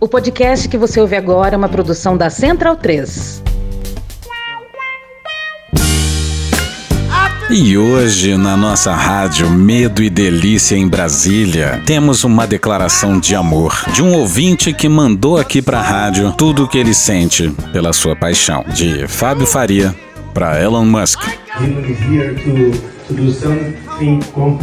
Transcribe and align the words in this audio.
O 0.00 0.08
podcast 0.08 0.66
que 0.66 0.78
você 0.78 0.98
ouve 0.98 1.14
agora 1.14 1.54
é 1.54 1.58
uma 1.58 1.68
produção 1.68 2.16
da 2.16 2.30
Central 2.30 2.74
3. 2.74 3.42
E 7.50 7.76
hoje, 7.76 8.34
na 8.34 8.56
nossa 8.56 8.94
rádio 8.94 9.50
Medo 9.50 10.02
e 10.02 10.08
Delícia 10.08 10.74
em 10.74 10.88
Brasília, 10.88 11.82
temos 11.84 12.24
uma 12.24 12.46
declaração 12.46 13.20
de 13.20 13.34
amor 13.34 13.74
de 13.92 14.02
um 14.02 14.14
ouvinte 14.14 14.72
que 14.72 14.88
mandou 14.88 15.36
aqui 15.36 15.60
pra 15.60 15.82
rádio 15.82 16.32
tudo 16.32 16.64
o 16.64 16.68
que 16.68 16.78
ele 16.78 16.94
sente 16.94 17.50
pela 17.70 17.92
sua 17.92 18.16
paixão. 18.16 18.64
De 18.72 19.06
Fábio 19.06 19.46
Faria 19.46 19.94
para 20.32 20.62
Elon 20.62 20.86
Musk. 20.86 21.20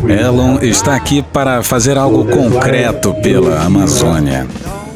Elon 0.10 0.58
está 0.64 0.96
aqui 0.96 1.22
para 1.22 1.62
fazer 1.62 1.96
algo 1.96 2.26
concreto 2.26 3.14
pela 3.22 3.62
Amazônia. 3.62 4.48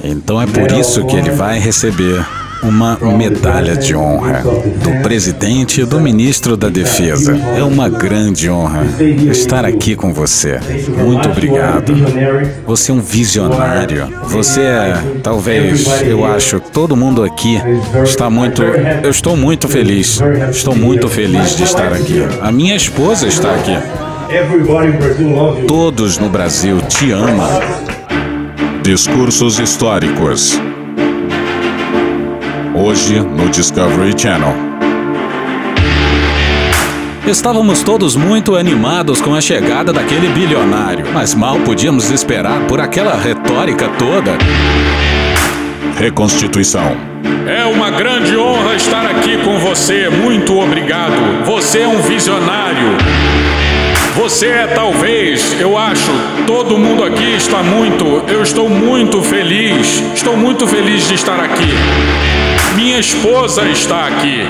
Então 0.04 0.42
é 0.42 0.48
por 0.48 0.72
isso 0.72 1.06
que 1.06 1.16
ele 1.16 1.32
vai 1.32 1.60
receber 1.60 2.26
uma 2.64 2.98
medalha 3.18 3.76
de 3.76 3.96
honra 3.96 4.44
do 4.44 5.02
presidente 5.02 5.82
e 5.82 5.86
do 5.86 6.00
ministro 6.00 6.56
da 6.56 6.70
Defesa. 6.70 7.36
É 7.58 7.64
uma 7.64 7.90
grande 7.90 8.50
honra 8.50 8.84
estar 9.32 9.66
aqui 9.66 9.96
com 9.96 10.14
você. 10.14 10.60
Muito 11.04 11.30
obrigado. 11.30 11.94
Você 12.68 12.92
é 12.92 12.94
um 12.94 13.02
visionário. 13.02 14.08
Você 14.26 14.62
é, 14.62 15.02
talvez, 15.24 15.86
eu 16.04 16.26
acho, 16.26 16.60
todo 16.60 16.96
mundo 16.96 17.24
aqui 17.24 17.60
está 18.04 18.30
muito. 18.30 18.62
Eu 18.62 19.10
estou 19.10 19.36
muito 19.36 19.68
feliz. 19.68 20.22
Estou 20.52 20.76
muito 20.76 21.08
feliz 21.08 21.56
de 21.56 21.64
estar 21.64 21.92
aqui. 21.92 22.24
A 22.42 22.52
minha 22.52 22.76
esposa 22.76 23.28
está 23.28 23.54
aqui. 23.56 23.76
Todos 25.68 26.18
no 26.18 26.30
Brasil 26.30 26.80
te 26.82 27.12
amam. 27.12 27.50
Discursos 28.84 29.60
históricos 29.60 30.60
hoje 32.74 33.20
no 33.20 33.48
Discovery 33.48 34.20
Channel. 34.20 34.56
Estávamos 37.28 37.84
todos 37.84 38.16
muito 38.16 38.56
animados 38.56 39.22
com 39.22 39.36
a 39.36 39.40
chegada 39.40 39.94
daquele 39.94 40.30
bilionário, 40.30 41.06
mas 41.14 41.36
mal 41.36 41.60
podíamos 41.60 42.10
esperar 42.10 42.60
por 42.62 42.80
aquela 42.80 43.16
retórica 43.16 43.88
toda. 44.00 44.36
Reconstituição. 46.00 46.98
É 47.48 47.64
uma 47.66 47.92
grande 47.92 48.36
honra 48.36 48.74
estar 48.74 49.06
aqui 49.06 49.38
com 49.46 49.60
você. 49.60 50.10
Muito 50.10 50.58
obrigado. 50.58 51.46
Você 51.46 51.82
é 51.82 51.88
um 51.88 52.02
visionário. 52.02 52.98
Você 54.16 54.48
é 54.48 54.68
talvez, 54.68 55.60
eu 55.60 55.78
acho, 55.78 56.12
todo 56.46 56.78
mundo 56.78 57.04
aqui 57.04 57.34
está 57.36 57.64
muito, 57.64 58.06
eu 58.28 58.44
estou 58.44 58.68
muito 58.70 59.22
feliz. 59.24 60.04
Estou 60.14 60.36
muito 60.36 60.68
feliz 60.68 61.08
de 61.08 61.14
estar 61.14 61.40
aqui. 61.40 61.70
Minha 62.76 63.00
esposa 63.00 63.64
está 63.70 64.08
aqui. 64.08 64.42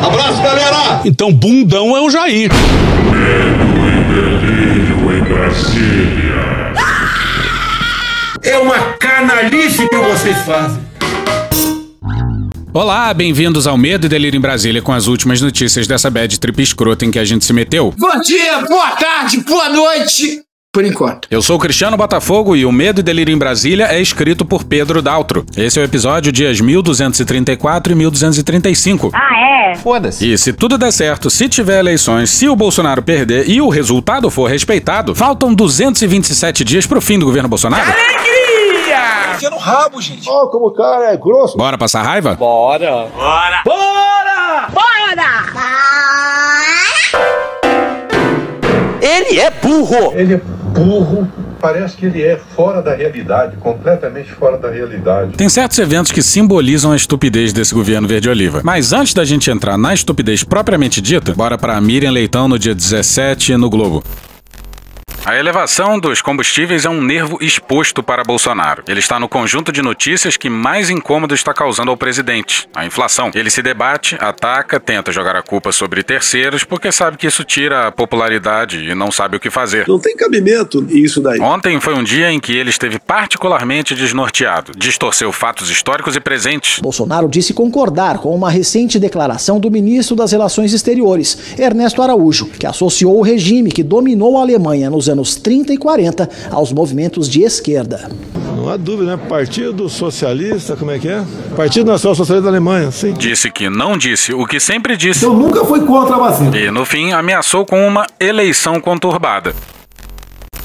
Abraço, 0.00 0.42
galera! 0.42 1.00
Então, 1.04 1.32
bundão 1.32 1.96
é 1.96 2.00
o 2.00 2.10
Jair. 2.10 2.50
Medo 3.10 3.66
e 3.88 4.04
delírio 4.14 5.18
em 5.18 5.22
Brasília. 5.22 6.72
É 8.42 8.58
uma 8.58 8.78
canalice 8.98 9.88
que 9.88 9.96
vocês 9.96 10.36
fazem. 10.42 10.82
Olá, 12.76 13.14
bem-vindos 13.14 13.66
ao 13.66 13.78
Medo 13.78 14.04
e 14.04 14.08
Delírio 14.10 14.36
em 14.36 14.40
Brasília 14.40 14.82
com 14.82 14.92
as 14.92 15.06
últimas 15.06 15.40
notícias 15.40 15.86
dessa 15.86 16.10
bad 16.10 16.38
trip 16.38 16.62
escrota 16.62 17.06
em 17.06 17.10
que 17.10 17.18
a 17.18 17.24
gente 17.24 17.42
se 17.42 17.54
meteu. 17.54 17.94
Bom 17.96 18.20
dia, 18.20 18.60
boa 18.68 18.90
tarde, 18.90 19.38
boa 19.38 19.70
noite 19.70 20.42
por 20.70 20.84
enquanto. 20.84 21.26
Eu 21.30 21.40
sou 21.40 21.58
Cristiano 21.58 21.96
Botafogo 21.96 22.54
e 22.54 22.66
o 22.66 22.70
Medo 22.70 23.00
e 23.00 23.02
Delírio 23.02 23.34
em 23.34 23.38
Brasília 23.38 23.86
é 23.86 23.98
escrito 23.98 24.44
por 24.44 24.62
Pedro 24.64 25.00
Daltro. 25.00 25.46
Esse 25.56 25.78
é 25.78 25.82
o 25.82 25.86
episódio 25.86 26.30
dias 26.30 26.60
1234 26.60 27.92
e 27.92 27.96
1235. 27.96 29.10
Ah, 29.14 29.70
é? 29.70 29.74
Foda-se. 29.76 30.30
E 30.30 30.36
se 30.36 30.52
tudo 30.52 30.76
der 30.76 30.92
certo, 30.92 31.30
se 31.30 31.48
tiver 31.48 31.78
eleições, 31.78 32.28
se 32.28 32.46
o 32.46 32.54
Bolsonaro 32.54 33.02
perder 33.02 33.48
e 33.48 33.58
o 33.58 33.70
resultado 33.70 34.28
for 34.28 34.50
respeitado, 34.50 35.14
faltam 35.14 35.54
227 35.54 36.62
dias 36.62 36.84
pro 36.84 37.00
fim 37.00 37.18
do 37.18 37.24
governo 37.24 37.48
Bolsonaro. 37.48 37.90
Alegria! 37.90 38.35
Enfia 39.36 39.50
no 39.50 39.58
rabo, 39.58 40.00
gente. 40.00 40.26
Ó, 40.28 40.44
oh, 40.44 40.48
como 40.48 40.68
o 40.68 40.70
cara 40.70 41.12
é 41.12 41.16
grosso. 41.16 41.58
Bora 41.58 41.76
passar 41.76 42.02
raiva? 42.02 42.34
Bora. 42.34 43.06
Bora. 43.14 43.62
Bora! 43.64 44.68
Bora! 44.72 44.96
Ele 49.00 49.38
é 49.38 49.50
burro. 49.50 50.12
Ele 50.14 50.34
é 50.34 50.36
burro. 50.38 51.30
Parece 51.60 51.96
que 51.96 52.06
ele 52.06 52.22
é 52.22 52.38
fora 52.54 52.80
da 52.80 52.94
realidade, 52.94 53.56
completamente 53.56 54.30
fora 54.32 54.56
da 54.56 54.70
realidade. 54.70 55.32
Tem 55.32 55.48
certos 55.48 55.78
eventos 55.78 56.12
que 56.12 56.22
simbolizam 56.22 56.92
a 56.92 56.96
estupidez 56.96 57.52
desse 57.52 57.74
governo 57.74 58.08
verde-oliva. 58.08 58.60
Mas 58.64 58.92
antes 58.92 59.12
da 59.12 59.24
gente 59.24 59.50
entrar 59.50 59.76
na 59.76 59.92
estupidez 59.92 60.44
propriamente 60.44 61.00
dita, 61.00 61.34
bora 61.34 61.58
pra 61.58 61.80
Miriam 61.80 62.10
Leitão 62.10 62.48
no 62.48 62.58
dia 62.58 62.74
17 62.74 63.56
no 63.56 63.68
Globo. 63.68 64.02
A 65.26 65.36
elevação 65.36 65.98
dos 65.98 66.22
combustíveis 66.22 66.84
é 66.84 66.88
um 66.88 67.02
nervo 67.02 67.36
exposto 67.40 68.00
para 68.00 68.22
Bolsonaro. 68.22 68.84
Ele 68.86 69.00
está 69.00 69.18
no 69.18 69.28
conjunto 69.28 69.72
de 69.72 69.82
notícias 69.82 70.36
que 70.36 70.48
mais 70.48 70.88
incômodo 70.88 71.34
está 71.34 71.52
causando 71.52 71.90
ao 71.90 71.96
presidente, 71.96 72.68
a 72.72 72.86
inflação. 72.86 73.32
Ele 73.34 73.50
se 73.50 73.60
debate, 73.60 74.16
ataca, 74.20 74.78
tenta 74.78 75.10
jogar 75.10 75.34
a 75.34 75.42
culpa 75.42 75.72
sobre 75.72 76.04
terceiros 76.04 76.62
porque 76.62 76.92
sabe 76.92 77.16
que 77.16 77.26
isso 77.26 77.42
tira 77.42 77.88
a 77.88 77.90
popularidade 77.90 78.88
e 78.88 78.94
não 78.94 79.10
sabe 79.10 79.36
o 79.36 79.40
que 79.40 79.50
fazer. 79.50 79.88
Não 79.88 79.98
tem 79.98 80.14
cabimento 80.14 80.86
isso 80.90 81.20
daí. 81.20 81.40
Ontem 81.40 81.80
foi 81.80 81.94
um 81.94 82.04
dia 82.04 82.30
em 82.30 82.38
que 82.38 82.56
ele 82.56 82.70
esteve 82.70 83.00
particularmente 83.00 83.96
desnorteado, 83.96 84.74
distorceu 84.76 85.32
fatos 85.32 85.68
históricos 85.70 86.14
e 86.14 86.20
presentes. 86.20 86.78
Bolsonaro 86.78 87.28
disse 87.28 87.52
concordar 87.52 88.18
com 88.18 88.32
uma 88.32 88.48
recente 88.48 88.96
declaração 88.96 89.58
do 89.58 89.72
ministro 89.72 90.14
das 90.14 90.30
Relações 90.30 90.72
Exteriores, 90.72 91.58
Ernesto 91.58 92.00
Araújo, 92.00 92.46
que 92.46 92.64
associou 92.64 93.18
o 93.18 93.22
regime 93.22 93.72
que 93.72 93.82
dominou 93.82 94.38
a 94.38 94.42
Alemanha 94.42 94.88
nos 94.88 95.08
anos 95.08 95.15
anos 95.16 95.34
30 95.34 95.72
e 95.72 95.78
40 95.78 96.28
aos 96.50 96.72
movimentos 96.72 97.28
de 97.28 97.42
esquerda. 97.42 98.08
Não 98.54 98.68
há 98.68 98.76
dúvida, 98.76 99.16
né? 99.16 99.22
Partido 99.28 99.88
Socialista, 99.88 100.76
como 100.76 100.90
é 100.90 100.98
que 100.98 101.08
é? 101.08 101.24
Partido 101.56 101.90
Nacional 101.90 102.14
Socialista 102.14 102.42
da 102.42 102.48
Alemanha, 102.48 102.90
sim. 102.90 103.12
Disse 103.14 103.50
que 103.50 103.68
não 103.68 103.96
disse 103.96 104.32
o 104.32 104.46
que 104.46 104.60
sempre 104.60 104.96
disse. 104.96 105.24
Eu 105.24 105.34
nunca 105.34 105.64
fui 105.64 105.80
contra 105.80 106.16
a 106.16 106.18
vacina. 106.18 106.56
E 106.56 106.70
no 106.70 106.84
fim 106.84 107.12
ameaçou 107.12 107.64
com 107.64 107.86
uma 107.86 108.06
eleição 108.20 108.80
conturbada. 108.80 109.54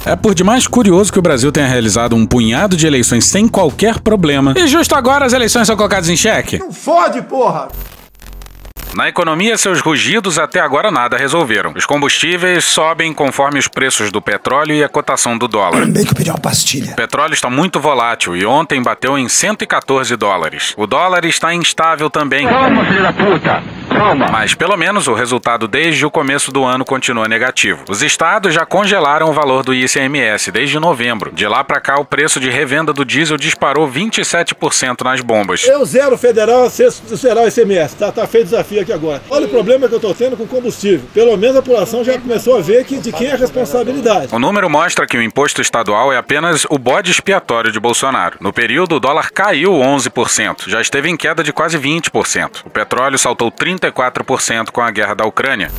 É 0.04 0.16
por 0.16 0.34
demais 0.34 0.66
curioso 0.68 1.14
que 1.14 1.20
o 1.20 1.22
Brasil 1.22 1.52
tenha 1.52 1.68
realizado 1.68 2.16
um 2.16 2.26
punhado 2.26 2.76
de 2.76 2.88
eleições 2.88 3.26
sem 3.26 3.48
qualquer 3.48 4.00
problema. 4.00 4.56
E 4.58 4.68
justo 4.68 4.96
agora 4.96 5.26
as 5.26 5.34
eleições 5.34 5.68
são 5.68 5.76
colocadas 5.76 6.10
em 6.10 6.18
xeque. 6.18 6.58
Não 6.58 6.74
fode, 6.74 7.22
porra! 7.22 7.68
Na 8.94 9.08
economia, 9.08 9.58
seus 9.58 9.80
rugidos 9.80 10.38
até 10.38 10.60
agora 10.60 10.92
nada 10.92 11.16
resolveram. 11.16 11.72
Os 11.76 11.86
combustíveis 11.86 12.66
sobem 12.66 13.14
conforme 13.14 13.58
os 13.58 13.68
preços 13.68 14.12
do 14.12 14.22
petróleo 14.22 14.76
e 14.76 14.84
a 14.84 14.90
cotação 14.90 15.38
do 15.38 15.48
dólar. 15.48 15.86
Bem 15.88 16.04
que 16.04 16.12
eu 16.12 16.16
pedi 16.16 16.30
uma 16.30 16.38
pastilha. 16.38 16.92
O 16.92 16.96
petróleo 16.96 17.34
está 17.34 17.50
muito 17.50 17.80
volátil 17.80 18.36
e 18.36 18.46
ontem 18.46 18.82
bateu 18.82 19.18
em 19.18 19.30
114 19.30 20.14
dólares. 20.18 20.74
O 20.76 20.86
dólar 20.86 21.24
está 21.24 21.54
instável 21.54 22.10
também. 22.10 22.46
Calma, 22.46 22.86
filho 22.86 23.02
da 23.02 23.14
puta! 23.14 23.64
Calma! 23.88 24.28
Mas 24.30 24.54
pelo 24.54 24.76
menos 24.76 25.08
o 25.08 25.14
resultado 25.14 25.70
desde 25.70 26.06
o 26.06 26.12
começo 26.12 26.52
do 26.52 26.66
ano 26.66 26.84
continua 26.84 27.30
negativo. 27.30 27.86
Os 27.88 28.02
estados 28.02 28.54
já 28.54 28.66
congelaram 28.66 29.30
o 29.30 29.34
valor 29.34 29.64
do 29.64 29.74
ICMS 29.74 30.52
desde 30.52 30.80
novembro. 30.80 31.32
De 31.32 31.48
lá 31.48 31.64
para 31.64 31.80
cá, 31.80 31.98
o 31.98 32.06
preço 32.06 32.42
de 32.42 32.50
revenda 32.50 32.92
do 32.92 33.06
diesel 33.06 33.38
disparou 33.38 33.90
27% 33.90 35.02
nas 35.04 35.22
bombas. 35.22 35.66
Eu 35.66 35.86
zero 35.86 36.18
federal, 36.18 36.70
será 36.70 37.44
o 37.44 37.48
ICMS. 37.48 37.96
Tá, 37.96 38.12
tá 38.12 38.28
feito 38.28 38.46
desafio 38.46 38.81
aqui 38.82 38.94
agora. 38.94 39.22
Olha 39.30 39.46
o 39.46 39.50
problema 39.50 39.88
que 39.88 39.94
eu 39.94 39.98
estou 39.98 40.14
tendo 40.14 40.38
com 40.38 40.48
combustível. 40.48 41.02
Pelo 41.14 41.36
menos 41.38 41.58
a 41.58 41.62
população 41.62 42.04
já 42.04 42.20
começou 42.20 42.58
a 42.58 42.62
ver 42.62 42.84
que, 42.86 42.98
de 42.98 43.12
quem 43.12 43.28
é 43.28 43.34
a 43.34 43.38
responsabilidade. 43.38 44.34
O 44.34 44.40
número 44.40 44.70
mostra 44.70 45.08
que 45.08 45.18
o 45.18 45.22
imposto 45.22 45.62
estadual 45.62 46.12
é 46.12 46.18
apenas 46.18 46.66
o 46.70 46.78
bode 46.78 47.12
expiatório 47.12 47.72
de 47.72 47.80
Bolsonaro. 47.80 48.38
No 48.40 48.54
período, 48.54 48.96
o 48.96 49.00
dólar 49.00 49.32
caiu 49.32 49.72
11%, 49.72 50.68
já 50.68 50.82
esteve 50.82 51.10
em 51.10 51.18
queda 51.18 51.44
de 51.44 51.54
quase 51.54 51.78
20%. 51.78 52.66
O 52.66 52.70
petróleo 52.70 53.18
saltou 53.18 53.52
34% 53.52 54.72
com 54.72 54.82
a 54.82 54.92
guerra 54.92 55.14
da 55.14 55.26
Ucrânia. 55.26 55.72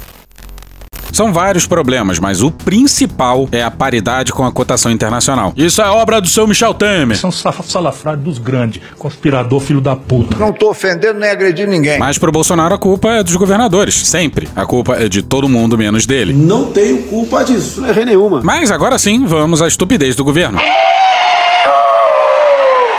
São 1.12 1.32
vários 1.32 1.66
problemas, 1.66 2.18
mas 2.18 2.42
o 2.42 2.50
principal 2.50 3.46
é 3.52 3.62
a 3.62 3.70
paridade 3.70 4.32
com 4.32 4.44
a 4.44 4.50
cotação 4.50 4.90
internacional. 4.90 5.52
Isso 5.56 5.82
é 5.82 5.86
obra 5.86 6.20
do 6.20 6.26
seu 6.28 6.46
Michel 6.46 6.72
Temer. 6.72 7.16
São 7.16 7.30
salafrários 7.30 8.24
dos 8.24 8.38
grandes, 8.38 8.82
conspirador 8.98 9.60
filho 9.60 9.80
da 9.80 9.94
puta. 9.94 10.36
Não 10.38 10.52
tô 10.52 10.70
ofendendo 10.70 11.20
nem 11.20 11.30
agredindo 11.30 11.70
ninguém. 11.70 11.98
Mas 11.98 12.16
pro 12.16 12.32
Bolsonaro 12.32 12.74
a 12.74 12.78
culpa 12.78 13.10
é 13.10 13.22
dos 13.22 13.36
governadores, 13.36 13.94
sempre. 13.94 14.48
A 14.56 14.64
culpa 14.64 14.94
é 14.94 15.08
de 15.08 15.22
todo 15.22 15.48
mundo 15.48 15.76
menos 15.76 16.06
dele. 16.06 16.32
Não 16.32 16.72
tenho 16.72 17.02
culpa 17.02 17.44
disso, 17.44 17.82
não 17.82 17.90
errei 17.90 18.06
nenhuma. 18.06 18.40
Mas 18.42 18.70
agora 18.70 18.98
sim, 18.98 19.26
vamos 19.26 19.60
à 19.60 19.68
estupidez 19.68 20.16
do 20.16 20.24
governo. 20.24 20.58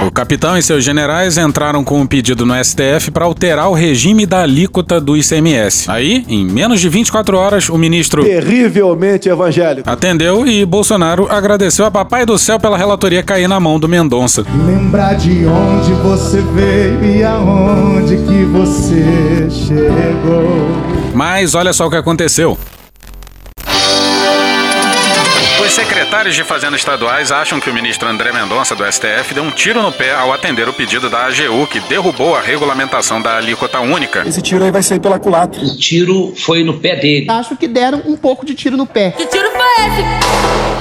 O 0.06 0.12
capitão 0.12 0.58
e 0.58 0.62
seus 0.62 0.84
generais 0.84 1.38
entraram 1.38 1.82
com 1.82 2.02
um 2.02 2.06
pedido 2.06 2.46
no 2.46 2.54
STF 2.62 3.10
para 3.10 3.24
alterar 3.24 3.70
o 3.70 3.74
regime 3.74 4.26
da 4.26 4.42
alíquota 4.42 5.00
do 5.00 5.16
ICMS. 5.16 5.90
Aí, 5.90 6.26
em 6.28 6.44
menos 6.46 6.82
de 6.82 6.90
24 6.90 7.38
horas, 7.38 7.70
o 7.70 7.78
ministro 7.78 8.22
Terrivelmente 8.24 9.30
evangélico. 9.30 9.90
atendeu 9.90 10.46
e 10.46 10.66
Bolsonaro 10.66 11.28
agradeceu 11.30 11.86
a 11.86 11.92
Papai 11.92 12.26
do 12.26 12.38
Céu 12.38 12.60
pela 12.60 12.78
relatoria 12.78 13.24
cair 13.24 13.48
na 13.48 13.62
mão 13.62 13.80
do 13.80 13.88
Mendonça. 13.88 14.46
Lembrar 14.66 15.14
de 15.14 15.46
onde 15.46 15.94
você 15.94 16.42
veio 16.54 17.06
e 17.06 17.24
aonde 17.24 18.18
que 18.18 18.44
você 18.44 19.48
chegou. 19.50 20.68
Mas 21.14 21.56
olha 21.56 21.72
só 21.72 21.88
o 21.88 21.90
que 21.90 21.96
aconteceu. 21.96 22.58
Os 25.66 25.72
secretários 25.72 26.36
de 26.36 26.44
Fazenda 26.44 26.76
estaduais 26.76 27.32
acham 27.32 27.58
que 27.58 27.70
o 27.70 27.74
ministro 27.74 28.10
André 28.10 28.34
Mendonça 28.34 28.76
do 28.76 28.84
STF 28.86 29.34
deu 29.34 29.44
um 29.44 29.50
tiro 29.50 29.82
no 29.82 29.94
pé 29.94 30.14
ao 30.14 30.34
atender 30.34 30.68
o 30.68 30.74
pedido 30.74 31.10
da 31.10 31.26
AGU, 31.26 31.66
que 31.68 31.80
derrubou 31.80 32.36
a 32.36 32.42
regulamentação 32.42 33.22
da 33.22 33.38
alíquota 33.38 33.80
única. 33.80 34.28
Esse 34.28 34.42
tiro 34.42 34.66
aí 34.66 34.72
vai 34.72 34.84
sair 34.84 35.00
pela 35.00 35.18
culatra. 35.18 35.62
O 35.64 35.78
tiro 35.78 36.34
foi 36.36 36.64
no 36.66 36.80
pé 36.80 36.98
dele. 36.98 37.28
Acho 37.30 37.56
que 37.56 37.68
deram 37.68 38.04
um 38.06 38.18
pouco 38.18 38.46
de 38.46 38.54
tiro 38.54 38.76
no 38.76 38.86
pé. 38.86 39.12
Que 39.12 39.26
tiro 39.26 39.50
foi 39.52 39.86
esse? 39.86 40.23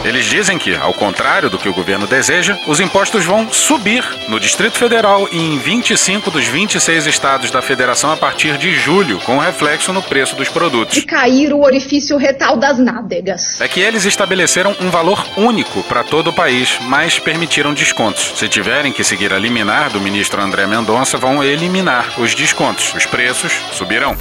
Eles 0.04 0.25
dizem 0.25 0.58
que, 0.58 0.75
ao 0.75 0.93
contrário 0.93 1.49
do 1.49 1.56
que 1.56 1.69
o 1.69 1.72
governo 1.72 2.08
deseja, 2.08 2.58
os 2.66 2.81
impostos 2.81 3.25
vão 3.25 3.52
subir 3.52 4.04
no 4.26 4.40
Distrito 4.40 4.76
Federal 4.76 5.28
e 5.31 5.38
em 5.38 5.58
25 5.58 6.28
dos 6.28 6.44
26 6.44 7.06
estados 7.06 7.52
da 7.52 7.62
federação 7.62 8.10
a 8.10 8.16
partir 8.16 8.58
de 8.58 8.75
julho, 8.75 9.20
com 9.20 9.38
reflexo 9.38 9.93
no 9.93 10.02
preço 10.02 10.34
dos 10.34 10.49
produtos. 10.49 10.96
De 10.96 11.02
cair 11.02 11.52
o 11.52 11.62
orifício 11.62 12.16
retal 12.16 12.56
das 12.56 12.78
nádegas. 12.78 13.60
É 13.60 13.69
que 13.69 13.81
eles 13.81 14.04
estabeleceram 14.04 14.75
um 14.81 14.90
valor 14.90 15.25
único 15.37 15.84
para 15.84 16.02
todo 16.02 16.31
o 16.31 16.32
país, 16.32 16.78
mas 16.82 17.20
permitiram 17.20 17.72
descontos. 17.72 18.32
Se 18.34 18.48
tiverem 18.48 18.93
que 18.93 19.05
seguir 19.05 19.32
a 19.32 19.38
liminar 19.38 19.90
do 19.90 20.00
ministro 20.00 20.43
André 20.43 20.66
Mendonça, 20.66 21.16
vão 21.16 21.44
eliminar 21.44 22.19
os 22.19 22.34
descontos. 22.34 22.93
Os 22.94 23.06
preços 23.06 23.52
subirão. 23.72 24.16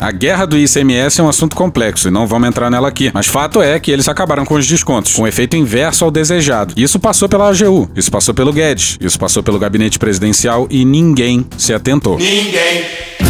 A 0.00 0.10
guerra 0.10 0.46
do 0.46 0.56
ICMS 0.56 1.20
é 1.20 1.22
um 1.22 1.28
assunto 1.28 1.54
complexo 1.54 2.08
e 2.08 2.10
não 2.10 2.26
vamos 2.26 2.48
entrar 2.48 2.70
nela 2.70 2.88
aqui. 2.88 3.10
Mas 3.12 3.26
fato 3.26 3.60
é 3.60 3.78
que 3.78 3.90
eles 3.90 4.08
acabaram 4.08 4.46
com 4.46 4.54
os 4.54 4.66
descontos, 4.66 5.14
com 5.14 5.28
efeito 5.28 5.58
inverso 5.58 6.06
ao 6.06 6.10
desejado. 6.10 6.72
Isso 6.74 6.98
passou 6.98 7.28
pela 7.28 7.50
AGU, 7.50 7.90
isso 7.94 8.10
passou 8.10 8.32
pelo 8.32 8.50
Guedes, 8.50 8.96
isso 8.98 9.18
passou 9.18 9.42
pelo 9.42 9.58
gabinete 9.58 9.98
presidencial 9.98 10.66
e 10.70 10.86
ninguém 10.86 11.46
se 11.58 11.74
atentou. 11.74 12.16
Ninguém. 12.16 13.29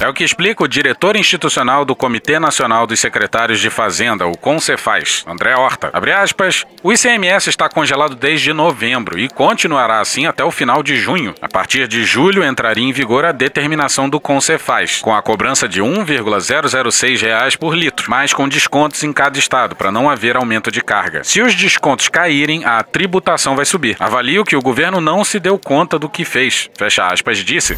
É 0.00 0.08
o 0.08 0.14
que 0.14 0.24
explica 0.24 0.64
o 0.64 0.68
diretor 0.68 1.14
institucional 1.14 1.84
do 1.84 1.94
Comitê 1.94 2.38
Nacional 2.38 2.86
dos 2.86 2.98
Secretários 2.98 3.60
de 3.60 3.68
Fazenda, 3.68 4.26
o 4.26 4.34
Concefaz, 4.34 5.22
André 5.28 5.54
Horta. 5.54 5.90
Abre 5.92 6.10
aspas, 6.10 6.64
o 6.82 6.90
ICMS 6.90 7.50
está 7.50 7.68
congelado 7.68 8.14
desde 8.14 8.50
novembro 8.54 9.18
e 9.18 9.28
continuará 9.28 10.00
assim 10.00 10.24
até 10.24 10.42
o 10.42 10.50
final 10.50 10.82
de 10.82 10.96
junho. 10.96 11.34
A 11.42 11.48
partir 11.48 11.86
de 11.86 12.02
julho 12.02 12.42
entraria 12.42 12.82
em 12.82 12.92
vigor 12.92 13.26
a 13.26 13.32
determinação 13.32 14.08
do 14.08 14.18
Concefaz, 14.18 15.02
com 15.02 15.14
a 15.14 15.20
cobrança 15.20 15.68
de 15.68 15.82
1,006 15.82 17.20
reais 17.20 17.54
por 17.54 17.74
litro, 17.74 18.06
mas 18.08 18.32
com 18.32 18.48
descontos 18.48 19.04
em 19.04 19.12
cada 19.12 19.38
estado, 19.38 19.76
para 19.76 19.92
não 19.92 20.08
haver 20.08 20.34
aumento 20.34 20.70
de 20.70 20.80
carga. 20.80 21.22
Se 21.24 21.42
os 21.42 21.54
descontos 21.54 22.08
caírem, 22.08 22.64
a 22.64 22.82
tributação 22.82 23.54
vai 23.54 23.66
subir. 23.66 23.98
Avalio 24.00 24.46
que 24.46 24.56
o 24.56 24.62
governo 24.62 24.98
não 24.98 25.22
se 25.24 25.38
deu 25.38 25.58
conta 25.58 25.98
do 25.98 26.08
que 26.08 26.24
fez. 26.24 26.70
Fecha 26.74 27.06
aspas, 27.06 27.36
disse. 27.44 27.76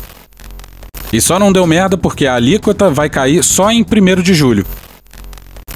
E 1.13 1.21
só 1.21 1.39
não 1.39 1.53
deu 1.53 1.67
merda 1.67 1.99
porque 1.99 2.27
a 2.27 2.35
alíquota 2.35 2.89
vai 2.89 3.11
cair 3.11 3.45
só 3.45 3.71
em 3.71 3.83
1 3.83 4.23
de 4.23 4.33
julho. 4.33 4.65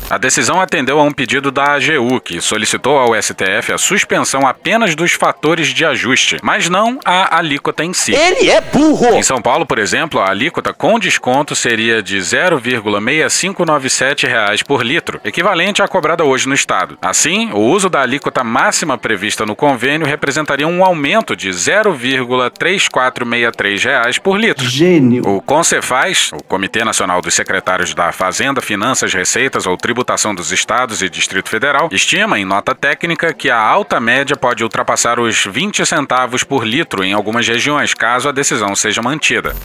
A 0.09 0.19
decisão 0.19 0.61
atendeu 0.61 1.01
a 1.01 1.03
um 1.03 1.11
pedido 1.11 1.51
da 1.51 1.75
AGU, 1.75 2.21
que 2.21 2.41
solicitou 2.41 2.97
ao 2.97 3.21
STF 3.21 3.73
a 3.73 3.79
suspensão 3.79 4.47
apenas 4.47 4.95
dos 4.95 5.11
fatores 5.11 5.67
de 5.69 5.85
ajuste, 5.85 6.37
mas 6.43 6.69
não 6.69 7.01
a 7.05 7.37
alíquota 7.37 7.85
em 7.85 7.93
si. 7.93 8.15
Ele 8.15 8.49
é 8.49 8.61
burro! 8.61 9.17
Em 9.17 9.23
São 9.25 9.43
Paulo, 9.43 9.67
por 9.67 9.81
exemplo, 9.81 10.21
a 10.21 10.31
alíquota 10.31 10.73
com 10.73 10.97
desconto 10.97 11.57
seria 11.57 12.01
de 12.01 12.19
0,6597 12.19 14.29
reais 14.29 14.63
por 14.63 14.87
litro, 14.87 15.21
equivalente 15.25 15.83
à 15.83 15.89
cobrada 15.89 16.23
hoje 16.25 16.49
no 16.49 16.55
estado. 16.55 16.97
Assim, 17.03 17.51
o 17.53 17.59
uso 17.59 17.91
da 17.91 18.01
alíquota 18.01 18.45
máxima 18.45 18.97
prevista 18.97 19.45
no 19.45 19.57
convênio 19.57 20.07
representaria 20.07 20.69
um 20.69 20.85
aumento 20.85 21.35
de 21.35 21.51
0,3463 21.51 23.83
reais 23.83 24.19
por 24.19 24.39
litro. 24.39 24.65
Gênio. 24.65 25.27
O 25.27 25.43
Concefaz, 25.43 26.31
o 26.33 26.41
Comitê 26.45 26.85
Nacional 26.85 27.21
dos 27.21 27.35
Secretários 27.35 27.93
da 27.93 28.13
Fazenda, 28.13 28.61
Finanças, 28.61 29.13
Receitas 29.13 29.67
ou 29.67 29.77
Tributação 29.97 30.35
dos 30.35 30.53
Estados 30.53 31.01
e 31.01 31.09
Distrito 31.09 31.49
Federal, 31.49 31.89
estima 31.91 32.39
em 32.39 32.45
nota 32.45 32.75
técnica 32.75 33.33
que 33.33 33.49
a 33.49 33.59
alta 33.59 33.99
média 33.99 34.37
pode 34.37 34.63
ultrapassar 34.63 35.19
os 35.19 35.47
20 35.47 35.87
centavos 35.87 36.45
por 36.45 36.67
litro 36.67 37.03
em 37.03 37.15
algumas 37.15 37.49
regiões, 37.49 37.95
caso 37.95 38.29
a 38.29 38.33
decisão 38.33 38.77
seja 38.77 39.01
mantida. 39.01 39.57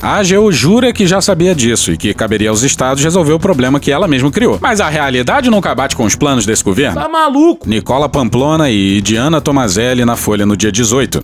A 0.00 0.16
AGU 0.16 0.50
jura 0.50 0.94
que 0.94 1.06
já 1.06 1.20
sabia 1.20 1.54
disso 1.54 1.92
e 1.92 1.98
que 1.98 2.14
caberia 2.14 2.48
aos 2.48 2.62
estados 2.62 3.04
resolver 3.04 3.34
o 3.34 3.38
problema 3.38 3.78
que 3.78 3.92
ela 3.92 4.08
mesma 4.08 4.30
criou. 4.30 4.58
Mas 4.62 4.80
a 4.80 4.88
realidade 4.88 5.50
nunca 5.50 5.74
bate 5.74 5.94
com 5.94 6.04
os 6.04 6.16
planos 6.16 6.46
desse 6.46 6.64
governo. 6.64 6.98
Tá 6.98 7.06
maluco? 7.06 7.68
Nicola 7.68 8.08
Pamplona 8.08 8.70
e 8.70 9.02
Diana 9.02 9.42
Tomazelli 9.42 10.06
na 10.06 10.16
Folha 10.16 10.46
no 10.46 10.56
dia 10.56 10.72
18. 10.72 11.22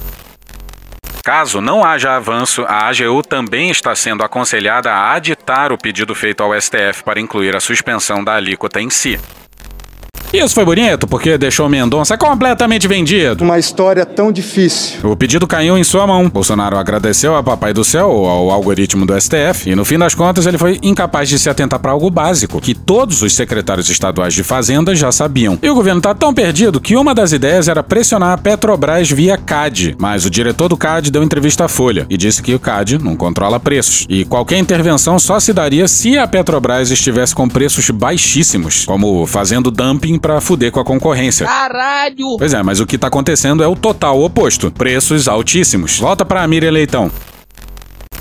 Caso 1.24 1.58
não 1.58 1.82
haja 1.82 2.14
avanço, 2.14 2.66
a 2.68 2.86
AGU 2.86 3.22
também 3.22 3.70
está 3.70 3.94
sendo 3.94 4.22
aconselhada 4.22 4.92
a 4.92 5.14
aditar 5.14 5.72
o 5.72 5.78
pedido 5.78 6.14
feito 6.14 6.42
ao 6.42 6.52
STF 6.60 7.02
para 7.02 7.18
incluir 7.18 7.56
a 7.56 7.60
suspensão 7.60 8.22
da 8.22 8.34
alíquota 8.34 8.78
em 8.78 8.90
si. 8.90 9.18
Isso 10.34 10.52
foi 10.52 10.64
bonito 10.64 11.06
porque 11.06 11.38
deixou 11.38 11.68
Mendonça 11.68 12.18
completamente 12.18 12.88
vendido. 12.88 13.44
Uma 13.44 13.56
história 13.56 14.04
tão 14.04 14.32
difícil. 14.32 15.08
O 15.08 15.14
pedido 15.16 15.46
caiu 15.46 15.78
em 15.78 15.84
sua 15.84 16.08
mão. 16.08 16.28
Bolsonaro 16.28 16.76
agradeceu 16.76 17.36
a 17.36 17.42
Papai 17.42 17.72
do 17.72 17.84
Céu, 17.84 18.10
ou 18.10 18.26
ao 18.28 18.50
algoritmo 18.50 19.06
do 19.06 19.18
STF, 19.18 19.70
e 19.70 19.76
no 19.76 19.84
fim 19.84 19.96
das 19.96 20.12
contas 20.12 20.44
ele 20.44 20.58
foi 20.58 20.80
incapaz 20.82 21.28
de 21.28 21.38
se 21.38 21.48
atentar 21.48 21.78
para 21.78 21.92
algo 21.92 22.10
básico, 22.10 22.60
que 22.60 22.74
todos 22.74 23.22
os 23.22 23.32
secretários 23.32 23.88
estaduais 23.88 24.34
de 24.34 24.42
Fazenda 24.42 24.92
já 24.92 25.12
sabiam. 25.12 25.56
E 25.62 25.70
o 25.70 25.74
governo 25.74 26.00
está 26.00 26.12
tão 26.12 26.34
perdido 26.34 26.80
que 26.80 26.96
uma 26.96 27.14
das 27.14 27.30
ideias 27.30 27.68
era 27.68 27.84
pressionar 27.84 28.32
a 28.32 28.38
Petrobras 28.38 29.08
via 29.08 29.38
CAD, 29.38 29.94
mas 30.00 30.24
o 30.24 30.30
diretor 30.30 30.68
do 30.68 30.76
CAD 30.76 31.12
deu 31.12 31.22
entrevista 31.22 31.66
à 31.66 31.68
Folha 31.68 32.06
e 32.10 32.16
disse 32.16 32.42
que 32.42 32.56
o 32.56 32.58
CAD 32.58 32.98
não 32.98 33.14
controla 33.14 33.60
preços. 33.60 34.04
E 34.08 34.24
qualquer 34.24 34.58
intervenção 34.58 35.16
só 35.16 35.38
se 35.38 35.52
daria 35.52 35.86
se 35.86 36.18
a 36.18 36.26
Petrobras 36.26 36.90
estivesse 36.90 37.36
com 37.36 37.48
preços 37.48 37.88
baixíssimos, 37.90 38.84
como 38.84 39.24
fazendo 39.26 39.70
dumping 39.70 40.18
para 40.24 40.40
fuder 40.40 40.72
com 40.72 40.80
a 40.80 40.84
concorrência. 40.84 41.44
Caralho! 41.44 42.38
Pois 42.38 42.54
é, 42.54 42.62
mas 42.62 42.80
o 42.80 42.86
que 42.86 42.96
tá 42.96 43.08
acontecendo 43.08 43.62
é 43.62 43.68
o 43.68 43.76
total 43.76 44.22
oposto. 44.22 44.70
Preços 44.70 45.28
altíssimos. 45.28 45.98
Volta 45.98 46.24
pra 46.24 46.48
Miriam 46.48 46.70
Leitão. 46.70 47.10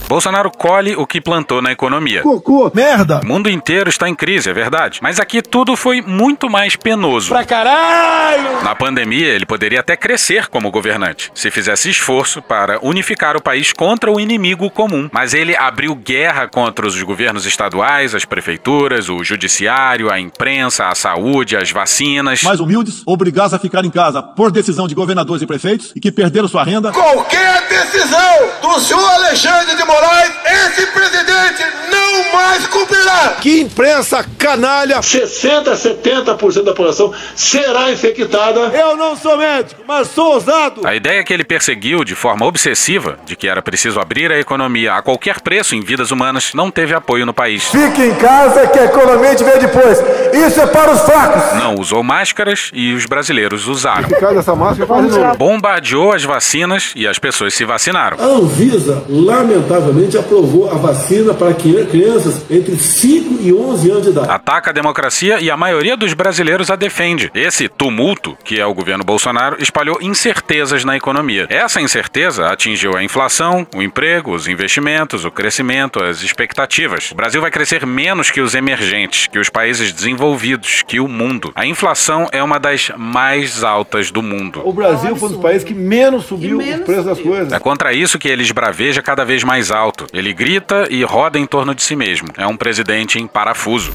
Bolsonaro 0.08 0.52
colhe 0.52 0.96
o 0.96 1.08
que 1.08 1.20
plantou 1.20 1.62
na 1.62 1.72
economia. 1.72 2.22
Cocô. 2.22 2.72
Merda. 2.74 3.22
O 3.24 3.28
mundo 3.28 3.50
inteiro 3.50 3.90
está 3.90 4.08
em 4.08 4.16
crise, 4.16 4.50
é 4.50 4.54
verdade. 4.54 5.00
Mas 5.02 5.20
aqui 5.20 5.42
tudo 5.42 5.76
foi 5.76 6.02
muito 6.02 6.50
mais 6.50 6.76
penoso. 6.76 7.30
Pra 7.30 7.44
caralho! 7.44 8.64
Na 8.64 8.76
pandemia, 8.76 9.28
ele 9.28 9.46
poderia 9.46 9.80
até 9.80 9.96
crescer 9.96 10.48
como 10.48 10.72
governante, 10.72 11.32
se 11.34 11.50
fizesse 11.50 11.90
esforço 11.90 12.42
para 12.42 12.80
unificar 12.81 13.36
o 13.36 13.42
país 13.42 13.74
contra 13.74 14.12
o 14.12 14.19
inimigo 14.19 14.69
comum. 14.69 15.10
Mas 15.12 15.33
ele 15.33 15.56
abriu 15.56 15.95
guerra 15.95 16.48
contra 16.48 16.86
os 16.86 17.02
governos 17.02 17.45
estaduais, 17.45 18.14
as 18.14 18.26
prefeituras, 18.26 19.10
o 19.10 19.24
judiciário, 19.24 20.12
a 20.12 20.19
imprensa, 20.19 20.88
a 20.88 20.95
saúde, 20.95 21.56
as 21.57 21.72
vacinas. 21.72 22.44
Mais 22.44 22.60
humildes, 22.60 23.02
obrigados 23.06 23.54
a 23.54 23.60
ficar 23.60 23.83
em 23.86 23.92
casa 23.92 24.22
por 24.22 24.52
decisão 24.52 24.88
de 24.88 24.95
governadores 24.95 25.42
e 25.42 25.48
prefeitos 25.48 25.92
e 25.95 26.00
que 26.00 26.12
perderam 26.12 26.48
sua 26.48 26.64
renda. 26.64 26.92
Qualquer 26.92 27.68
decisão 27.68 28.50
do 28.62 28.80
senhor 28.80 29.10
Alexandre 29.16 29.76
de 29.76 29.83
Moraes, 29.94 30.31
esse 30.45 30.88
presidente 30.88 31.64
não 31.92 32.33
mais 32.33 32.66
cumprirá. 32.66 33.38
Que 33.40 33.62
imprensa 33.62 34.26
canalha! 34.40 35.00
60, 35.02 35.71
70% 35.71 36.64
da 36.64 36.71
população 36.71 37.14
será 37.35 37.92
infectada. 37.92 38.59
Eu 38.73 38.95
não 38.97 39.16
sou 39.16 39.38
médico, 39.38 39.83
mas 39.88 40.07
sou 40.07 40.33
ousado! 40.33 40.81
A 40.83 40.95
ideia 40.95 41.23
que 41.23 41.31
ele 41.31 41.44
perseguiu 41.44 42.04
de 42.04 42.16
forma 42.16 42.44
obsessiva, 42.45 43.19
de 43.23 43.35
que 43.35 43.47
era 43.47 43.62
preciso 43.62 44.00
abrir 44.00 44.31
a 44.31 44.40
economia 44.40 44.95
a 44.95 45.02
qualquer 45.04 45.42
preço 45.42 45.76
em 45.76 45.81
vidas 45.81 46.09
humanas, 46.09 46.54
não 46.56 46.71
teve 46.71 46.95
apoio 46.95 47.23
no 47.23 47.33
país. 47.33 47.66
Fique 47.66 48.02
em 48.02 48.16
casa 48.16 48.66
que 48.68 48.80
a 48.80 48.85
economia 48.85 49.35
te 49.35 49.44
vê 49.44 49.59
depois. 49.59 50.00
Isso 50.33 50.59
é 50.59 50.66
para 50.66 50.92
os 50.92 51.02
fracos! 51.02 51.59
Não 51.59 51.76
usou 51.76 52.02
máscaras 52.02 52.71
e 52.73 52.94
os 52.94 53.06
brasileiros 53.06 53.68
usaram. 53.68 54.09
Ficar 54.09 54.33
dessa 54.33 54.56
máscara 54.56 54.88
faz 54.88 55.06
de 55.14 55.19
novo. 55.19 55.38
Bombardeou 55.38 56.14
as 56.14 56.23
vacinas 56.23 56.94
e 56.95 57.07
as 57.07 57.19
pessoas 57.19 57.54
se 57.54 57.64
vacinaram. 57.64 58.18
A 58.19 58.26
Anvisa, 58.26 59.04
lamentavelmente, 59.07 59.82
favoravelmente 59.83 60.18
aprovou 60.18 60.69
a 60.69 60.75
vacina 60.75 61.33
para 61.33 61.54
crianças 61.54 62.45
entre 62.49 62.78
5 62.78 63.42
e 63.42 63.54
11 63.54 63.92
anos 63.92 64.04
de 64.04 64.09
idade. 64.09 64.30
Ataca 64.30 64.69
a 64.69 64.73
democracia 64.73 65.40
e 65.42 65.52
a 65.52 65.57
maioria 65.57 65.97
dos 65.97 66.13
brasileiros 66.13 66.69
a 66.69 66.75
defende. 66.75 67.30
Esse 67.33 67.68
tumulto, 67.68 68.37
que 68.44 68.59
é 68.59 68.66
o 68.66 68.73
governo 68.73 69.04
Bolsonaro, 69.04 69.57
espalhou 69.59 69.97
incertezas 70.02 70.85
na 70.85 70.95
economia. 70.95 71.45
Essa 71.49 71.81
incerteza 71.81 72.47
atingiu 72.47 72.95
a 72.95 73.04
inflação, 73.04 73.68
o 73.75 73.81
emprego, 73.81 74.33
os 74.33 74.47
investimentos, 74.47 75.25
o 75.25 75.31
crescimento, 75.31 76.02
as 76.04 76.23
expectativas. 76.23 77.11
O 77.11 77.16
Brasil 77.16 77.42
vai 77.42 77.52
crescer 77.52 77.85
menos 77.85 78.31
que 78.31 78.42
os 78.42 78.56
emergentes, 78.56 79.28
que 79.28 79.40
os 79.40 79.49
países 79.49 79.92
desenvolvidos, 79.92 80.83
que 80.87 80.99
o 80.99 81.07
mundo. 81.07 81.52
A 81.56 81.66
inflação 81.66 82.28
é 82.31 82.42
uma 82.42 82.59
das 82.59 82.92
mais 82.97 83.63
altas 83.63 84.11
do 84.11 84.21
mundo. 84.21 84.61
O 84.63 84.71
Brasil 84.71 85.16
foi 85.16 85.30
um 85.30 85.31
dos 85.33 85.42
países 85.42 85.63
que 85.63 85.73
menos 85.73 86.25
subiu 86.25 86.57
menos 86.57 86.80
os 86.80 86.85
preços 86.85 87.06
das 87.06 87.19
coisas. 87.19 87.52
É 87.52 87.59
contra 87.59 87.94
isso 87.94 88.18
que 88.18 88.28
ele 88.28 88.44
esbraveja 88.44 89.02
cada 89.02 89.25
vez 89.25 89.44
mais 89.44 89.71
alto. 89.73 90.06
Ele 90.13 90.33
grita 90.33 90.87
e 90.89 91.03
roda 91.03 91.37
em 91.37 91.45
torno 91.45 91.75
de 91.75 91.81
si 91.81 91.95
mesmo. 91.95 92.30
É 92.37 92.47
um 92.47 92.56
presidente 92.56 93.19
em 93.19 93.27
parafuso. 93.27 93.92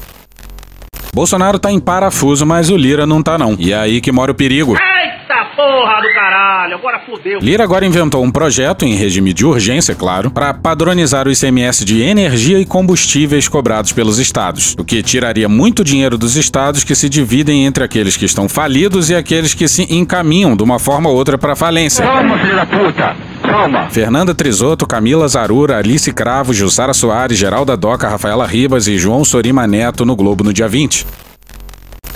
Bolsonaro 1.13 1.57
tá 1.57 1.71
em 1.71 1.79
parafuso, 1.79 2.45
mas 2.45 2.69
o 2.69 2.77
Lira 2.77 3.05
não 3.05 3.23
tá 3.23 3.37
não. 3.37 3.55
E 3.57 3.73
é 3.73 3.77
aí 3.77 3.99
que 3.99 4.11
mora 4.11 4.31
o 4.31 4.35
perigo. 4.35 4.73
Eita 4.73 5.45
porra 5.55 6.01
do 6.01 6.13
caralho, 6.13 6.75
agora 6.75 6.99
fudeu. 6.99 7.39
Lira 7.39 7.63
agora 7.63 7.85
inventou 7.85 8.23
um 8.23 8.31
projeto, 8.31 8.85
em 8.85 8.93
regime 8.93 9.33
de 9.33 9.45
urgência, 9.45 9.95
claro, 9.95 10.29
para 10.29 10.53
padronizar 10.53 11.27
o 11.27 11.31
ICMS 11.31 11.83
de 11.83 12.01
energia 12.01 12.59
e 12.59 12.65
combustíveis 12.65 13.47
cobrados 13.47 13.91
pelos 13.91 14.19
estados, 14.19 14.75
o 14.77 14.85
que 14.85 15.01
tiraria 15.01 15.49
muito 15.49 15.83
dinheiro 15.83 16.17
dos 16.17 16.35
estados 16.35 16.83
que 16.83 16.95
se 16.95 17.09
dividem 17.09 17.65
entre 17.65 17.83
aqueles 17.83 18.15
que 18.15 18.25
estão 18.25 18.47
falidos 18.47 19.09
e 19.09 19.15
aqueles 19.15 19.53
que 19.53 19.67
se 19.67 19.83
encaminham 19.93 20.55
de 20.55 20.63
uma 20.63 20.77
forma 20.77 21.09
ou 21.09 21.15
outra 21.15 21.37
para 21.37 21.55
falência. 21.55 22.05
Toma, 22.05 22.37
filho 22.37 22.55
da 22.55 22.65
puta! 22.65 23.28
Calma. 23.49 23.89
Fernanda 23.89 24.35
Trisotto, 24.35 24.85
Camila 24.85 25.27
Zarura, 25.27 25.77
Alice 25.77 26.11
Cravo, 26.13 26.53
Jussara 26.53 26.93
Soares, 26.93 27.37
Geralda 27.37 27.75
Doca, 27.75 28.07
Rafaela 28.07 28.45
Ribas 28.45 28.87
e 28.87 28.97
João 28.97 29.25
Sorima 29.25 29.65
Neto 29.65 30.05
no 30.05 30.15
Globo 30.15 30.43
no 30.43 30.53
dia 30.53 30.67
20. 30.67 31.05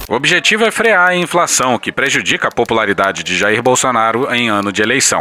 O 0.07 0.15
objetivo 0.15 0.63
é 0.63 0.69
frear 0.69 1.09
a 1.09 1.15
inflação, 1.15 1.79
que 1.79 1.91
prejudica 1.91 2.47
a 2.47 2.51
popularidade 2.51 3.23
de 3.23 3.35
Jair 3.35 3.63
Bolsonaro 3.63 4.31
em 4.33 4.49
ano 4.49 4.71
de 4.71 4.81
eleição. 4.81 5.19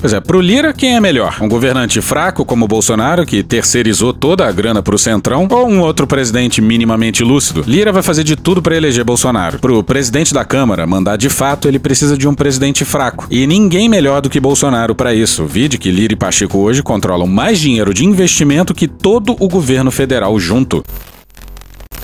Pois 0.00 0.14
é, 0.14 0.20
pro 0.20 0.40
Lira, 0.40 0.72
quem 0.72 0.96
é 0.96 1.00
melhor? 1.00 1.36
Um 1.42 1.48
governante 1.48 2.00
fraco 2.00 2.42
como 2.42 2.66
Bolsonaro, 2.66 3.26
que 3.26 3.42
terceirizou 3.42 4.14
toda 4.14 4.46
a 4.46 4.50
grana 4.50 4.82
pro 4.82 4.98
Centrão, 4.98 5.46
ou 5.50 5.68
um 5.68 5.80
outro 5.80 6.06
presidente 6.06 6.62
minimamente 6.62 7.22
lúcido? 7.22 7.62
Lira 7.66 7.92
vai 7.92 8.02
fazer 8.02 8.24
de 8.24 8.34
tudo 8.34 8.62
para 8.62 8.74
eleger 8.74 9.04
Bolsonaro. 9.04 9.58
Pro 9.58 9.84
presidente 9.84 10.32
da 10.32 10.42
Câmara 10.42 10.86
mandar 10.86 11.16
de 11.16 11.28
fato, 11.28 11.68
ele 11.68 11.78
precisa 11.78 12.16
de 12.16 12.26
um 12.26 12.34
presidente 12.34 12.82
fraco. 12.82 13.26
E 13.30 13.46
ninguém 13.46 13.90
melhor 13.90 14.22
do 14.22 14.30
que 14.30 14.40
Bolsonaro 14.40 14.94
para 14.94 15.14
isso. 15.14 15.44
Vide 15.44 15.76
que 15.76 15.90
Lira 15.90 16.14
e 16.14 16.16
Pacheco 16.16 16.56
hoje 16.56 16.82
controlam 16.82 17.26
mais 17.26 17.60
dinheiro 17.60 17.92
de 17.92 18.06
investimento 18.06 18.72
que 18.72 18.88
todo 18.88 19.36
o 19.38 19.48
governo 19.48 19.90
federal 19.90 20.38
junto. 20.40 20.82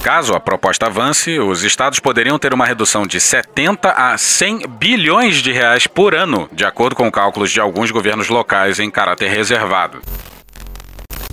Caso 0.07 0.35
a 0.35 0.39
proposta 0.39 0.87
avance, 0.87 1.37
os 1.41 1.65
estados 1.65 1.99
poderiam 1.99 2.39
ter 2.39 2.55
uma 2.55 2.65
redução 2.65 3.09
de 3.09 3.19
70 3.19 3.91
a 3.91 4.17
100 4.17 4.69
bilhões 4.79 5.39
de 5.43 5.51
reais 5.51 5.89
por 5.89 6.15
ano, 6.15 6.49
de 6.53 6.65
acordo 6.65 6.95
com 6.95 7.11
cálculos 7.11 7.51
de 7.51 7.59
alguns 7.59 7.91
governos 7.91 8.29
locais 8.29 8.79
em 8.79 8.89
caráter 8.89 9.29
reservado. 9.29 9.99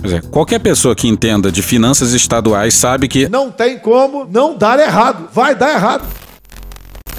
É, 0.02 0.20
qualquer 0.28 0.58
pessoa 0.58 0.96
que 0.96 1.06
entenda 1.06 1.52
de 1.52 1.62
finanças 1.62 2.14
estaduais 2.14 2.74
sabe 2.74 3.06
que 3.06 3.28
não 3.28 3.48
tem 3.48 3.78
como 3.78 4.24
não 4.24 4.58
dar 4.58 4.80
errado. 4.80 5.28
Vai 5.32 5.54
dar 5.54 5.70
errado. 5.70 6.04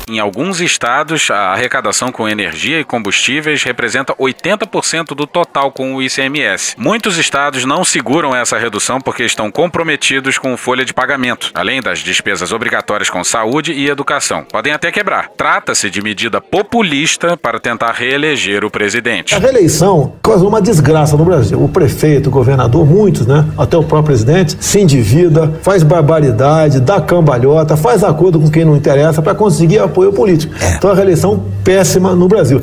Em 0.07 0.19
alguns 0.19 0.61
estados, 0.61 1.31
a 1.31 1.51
arrecadação 1.51 2.11
com 2.11 2.29
energia 2.29 2.79
e 2.79 2.83
combustíveis 2.83 3.63
representa 3.63 4.13
80% 4.13 5.15
do 5.15 5.25
total 5.25 5.71
com 5.71 5.95
o 5.95 6.01
ICMS. 6.01 6.75
Muitos 6.77 7.17
estados 7.17 7.65
não 7.65 7.83
seguram 7.83 8.35
essa 8.35 8.57
redução 8.57 9.01
porque 9.01 9.23
estão 9.23 9.49
comprometidos 9.49 10.37
com 10.37 10.55
folha 10.55 10.85
de 10.85 10.93
pagamento, 10.93 11.49
além 11.55 11.81
das 11.81 11.99
despesas 11.99 12.51
obrigatórias 12.51 13.09
com 13.09 13.23
saúde 13.23 13.73
e 13.73 13.89
educação. 13.89 14.45
Podem 14.51 14.73
até 14.73 14.91
quebrar. 14.91 15.29
Trata-se 15.35 15.89
de 15.89 16.03
medida 16.03 16.39
populista 16.39 17.35
para 17.35 17.59
tentar 17.59 17.91
reeleger 17.91 18.63
o 18.63 18.69
presidente. 18.69 19.33
A 19.33 19.39
reeleição 19.39 20.13
causou 20.21 20.49
uma 20.49 20.61
desgraça 20.61 21.17
no 21.17 21.25
Brasil. 21.25 21.63
O 21.63 21.67
prefeito, 21.67 22.27
o 22.27 22.31
governador, 22.31 22.85
muitos, 22.85 23.25
né? 23.25 23.43
Até 23.57 23.75
o 23.75 23.83
próprio 23.83 24.05
presidente, 24.05 24.55
se 24.59 24.79
endivida, 24.79 25.51
faz 25.63 25.81
barbaridade, 25.81 26.79
dá 26.79 27.01
cambalhota, 27.01 27.75
faz 27.75 28.03
acordo 28.03 28.39
com 28.39 28.51
quem 28.51 28.63
não 28.63 28.77
interessa 28.77 29.19
para 29.19 29.33
conseguir 29.33 29.79
apoio 29.95 30.11
político. 30.11 30.53
É. 30.61 30.75
Então 30.75 30.91
a 30.91 30.93
reeleição 30.93 31.49
péssima 31.63 32.13
no 32.13 32.27
Brasil. 32.27 32.61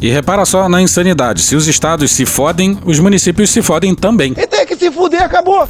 E 0.00 0.08
repara 0.08 0.44
só 0.46 0.68
na 0.68 0.80
insanidade: 0.80 1.42
se 1.42 1.54
os 1.54 1.68
estados 1.68 2.10
se 2.10 2.24
fodem, 2.24 2.78
os 2.84 2.98
municípios 2.98 3.50
se 3.50 3.60
fodem 3.60 3.94
também. 3.94 4.32
E 4.36 4.46
tem 4.46 4.64
que 4.64 4.76
se 4.76 4.90
fuder, 4.90 5.22
acabou! 5.22 5.68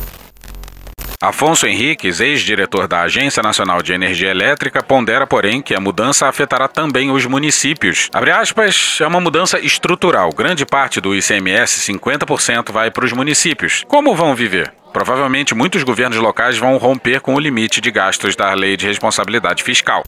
Afonso 1.21 1.67
Henriques, 1.67 2.21
ex-diretor 2.21 2.87
da 2.87 3.01
Agência 3.01 3.43
Nacional 3.43 3.83
de 3.83 3.93
Energia 3.93 4.31
Elétrica, 4.31 4.81
pondera, 4.85 5.27
porém, 5.27 5.61
que 5.61 5.75
a 5.75 5.81
mudança 5.81 6.29
afetará 6.29 6.69
também 6.69 7.11
os 7.11 7.27
municípios. 7.27 8.09
Abre 8.15 8.31
aspas, 8.31 8.99
é 9.01 9.07
uma 9.07 9.21
mudança 9.21 9.59
estrutural. 9.59 10.31
Grande 10.31 10.65
parte 10.65 11.01
do 11.01 11.13
ICMS, 11.17 11.93
50%, 11.93 12.71
vai 12.71 12.93
para 12.93 13.05
os 13.05 13.13
municípios. 13.13 13.83
Como 13.89 14.15
vão 14.15 14.33
viver? 14.33 14.73
Provavelmente 14.99 15.55
muitos 15.55 15.85
governos 15.85 16.19
locais 16.19 16.59
vão 16.59 16.77
romper 16.77 17.21
com 17.21 17.37
o 17.37 17.39
limite 17.39 17.81
de 17.81 17.89
gastos 17.89 18.35
da 18.35 18.53
Lei 18.53 18.77
de 18.77 18.85
Responsabilidade 18.85 19.63
Fiscal. 19.63 20.03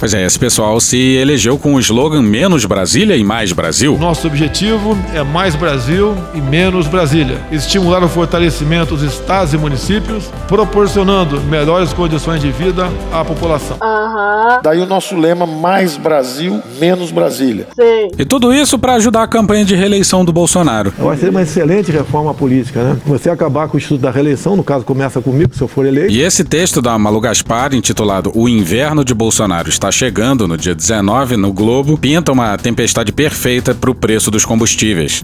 Pois 0.00 0.14
é, 0.14 0.24
esse 0.24 0.38
pessoal 0.38 0.80
se 0.80 0.96
elegeu 0.96 1.58
com 1.58 1.74
o 1.74 1.78
slogan 1.78 2.22
Menos 2.22 2.64
Brasília 2.64 3.14
e 3.18 3.22
Mais 3.22 3.52
Brasil. 3.52 3.98
Nosso 3.98 4.26
objetivo 4.26 4.96
é 5.14 5.22
mais 5.22 5.54
Brasil 5.54 6.16
e 6.34 6.40
menos 6.40 6.86
Brasília. 6.86 7.36
Estimular 7.52 8.02
o 8.02 8.08
fortalecimento 8.08 8.96
dos 8.96 9.12
estados 9.12 9.52
e 9.52 9.58
municípios, 9.58 10.30
proporcionando 10.48 11.38
melhores 11.42 11.92
condições 11.92 12.40
de 12.40 12.50
vida 12.50 12.90
à 13.12 13.22
população. 13.22 13.76
Uhum. 13.76 14.60
Daí 14.62 14.80
o 14.80 14.86
nosso 14.86 15.14
lema 15.14 15.44
Mais 15.44 15.98
Brasil, 15.98 16.62
Menos 16.78 17.10
Brasília. 17.12 17.68
Sim. 17.78 18.08
E 18.18 18.24
tudo 18.24 18.54
isso 18.54 18.78
para 18.78 18.94
ajudar 18.94 19.24
a 19.24 19.28
campanha 19.28 19.66
de 19.66 19.74
reeleição 19.74 20.24
do 20.24 20.32
Bolsonaro. 20.32 20.94
Eu 20.98 21.10
acho 21.10 21.20
que 21.20 21.28
uma 21.28 21.42
excelente 21.42 21.92
reforma 21.92 22.32
política, 22.32 22.82
né? 22.82 22.96
Você 23.04 23.28
acabar 23.28 23.68
com 23.68 23.76
o 23.76 23.78
estudo 23.78 24.00
da 24.00 24.10
reeleição, 24.10 24.56
no 24.56 24.64
caso 24.64 24.82
começa 24.82 25.20
comigo, 25.20 25.54
se 25.54 25.60
eu 25.60 25.68
for 25.68 25.84
eleito. 25.84 26.10
E 26.10 26.22
esse 26.22 26.42
texto 26.42 26.80
da 26.80 26.98
Malu 26.98 27.20
Gaspar, 27.20 27.74
intitulado 27.74 28.32
O 28.34 28.48
Inverno 28.48 29.04
de 29.04 29.12
Bolsonaro, 29.12 29.68
está 29.68 29.89
chegando 29.90 30.46
no 30.46 30.56
dia 30.56 30.74
19 30.74 31.36
no 31.36 31.52
Globo, 31.52 31.98
pinta 31.98 32.32
uma 32.32 32.56
tempestade 32.56 33.12
perfeita 33.12 33.74
para 33.74 33.90
o 33.90 33.94
preço 33.94 34.30
dos 34.30 34.44
combustíveis. 34.44 35.22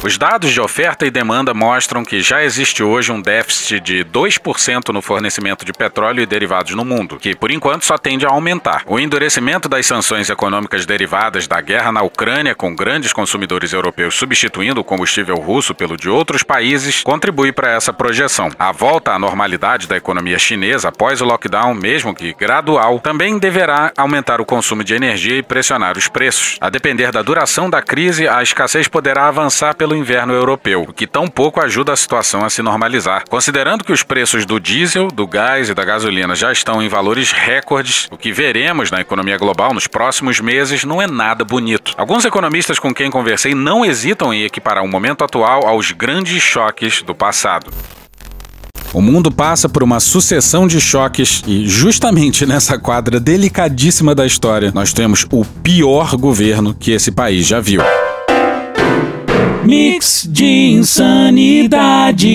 Os 0.00 0.16
dados 0.16 0.52
de 0.52 0.60
oferta 0.60 1.04
e 1.04 1.10
demanda 1.10 1.52
mostram 1.52 2.04
que 2.04 2.20
já 2.20 2.44
existe 2.44 2.84
hoje 2.84 3.10
um 3.10 3.20
déficit 3.20 3.80
de 3.80 4.04
2% 4.04 4.90
no 4.90 5.02
fornecimento 5.02 5.64
de 5.64 5.72
petróleo 5.72 6.22
e 6.22 6.26
derivados 6.26 6.72
no 6.76 6.84
mundo, 6.84 7.18
que 7.18 7.34
por 7.34 7.50
enquanto 7.50 7.84
só 7.84 7.98
tende 7.98 8.24
a 8.24 8.28
aumentar. 8.30 8.84
O 8.86 9.00
endurecimento 9.00 9.68
das 9.68 9.86
sanções 9.86 10.30
econômicas 10.30 10.86
derivadas 10.86 11.48
da 11.48 11.60
guerra 11.60 11.90
na 11.90 12.02
Ucrânia, 12.02 12.54
com 12.54 12.76
grandes 12.76 13.12
consumidores 13.12 13.72
europeus 13.72 14.14
substituindo 14.14 14.80
o 14.80 14.84
combustível 14.84 15.34
russo 15.34 15.74
pelo 15.74 15.96
de 15.96 16.08
outros 16.08 16.44
países, 16.44 17.02
contribui 17.02 17.50
para 17.50 17.72
essa 17.72 17.92
projeção. 17.92 18.50
A 18.56 18.70
volta 18.70 19.12
à 19.12 19.18
normalidade 19.18 19.88
da 19.88 19.96
economia 19.96 20.38
chinesa 20.38 20.90
após 20.90 21.20
o 21.20 21.24
lockdown, 21.24 21.74
mesmo 21.74 22.14
que 22.14 22.32
gradual, 22.34 23.00
também 23.00 23.36
deverá 23.36 23.92
aumentar 23.96 24.40
o 24.40 24.46
consumo 24.46 24.84
de 24.84 24.94
energia 24.94 25.38
e 25.38 25.42
pressionar 25.42 25.98
os 25.98 26.06
preços. 26.06 26.56
A 26.60 26.70
depender 26.70 27.10
da 27.10 27.20
duração 27.20 27.68
da 27.68 27.82
crise, 27.82 28.28
a 28.28 28.40
escassez 28.44 28.86
poderá 28.86 29.26
avançar 29.26 29.74
pelo 29.74 29.87
inverno 29.96 30.32
europeu, 30.32 30.82
o 30.88 30.92
que 30.92 31.06
tão 31.06 31.26
pouco 31.26 31.60
ajuda 31.60 31.92
a 31.92 31.96
situação 31.96 32.44
a 32.44 32.50
se 32.50 32.62
normalizar. 32.62 33.24
Considerando 33.28 33.84
que 33.84 33.92
os 33.92 34.02
preços 34.02 34.44
do 34.44 34.58
diesel, 34.58 35.08
do 35.08 35.26
gás 35.26 35.68
e 35.68 35.74
da 35.74 35.84
gasolina 35.84 36.34
já 36.34 36.52
estão 36.52 36.82
em 36.82 36.88
valores 36.88 37.32
recordes, 37.32 38.08
o 38.10 38.16
que 38.16 38.32
veremos 38.32 38.90
na 38.90 39.00
economia 39.00 39.36
global 39.36 39.72
nos 39.72 39.86
próximos 39.86 40.40
meses 40.40 40.84
não 40.84 41.00
é 41.00 41.06
nada 41.06 41.44
bonito. 41.44 41.92
Alguns 41.96 42.24
economistas 42.24 42.78
com 42.78 42.92
quem 42.94 43.10
conversei 43.10 43.54
não 43.54 43.84
hesitam 43.84 44.32
em 44.32 44.44
equiparar 44.44 44.84
o 44.84 44.88
momento 44.88 45.24
atual 45.24 45.66
aos 45.66 45.92
grandes 45.92 46.42
choques 46.42 47.02
do 47.02 47.14
passado. 47.14 47.70
O 48.92 49.02
mundo 49.02 49.30
passa 49.30 49.68
por 49.68 49.82
uma 49.82 50.00
sucessão 50.00 50.66
de 50.66 50.80
choques 50.80 51.42
e, 51.46 51.68
justamente 51.68 52.46
nessa 52.46 52.78
quadra 52.78 53.20
delicadíssima 53.20 54.14
da 54.14 54.24
história, 54.24 54.72
nós 54.74 54.94
temos 54.94 55.26
o 55.30 55.44
pior 55.44 56.16
governo 56.16 56.74
que 56.74 56.92
esse 56.92 57.12
país 57.12 57.46
já 57.46 57.60
viu. 57.60 57.82
Mix 59.68 60.26
de 60.26 60.46
insanidade. 60.70 62.26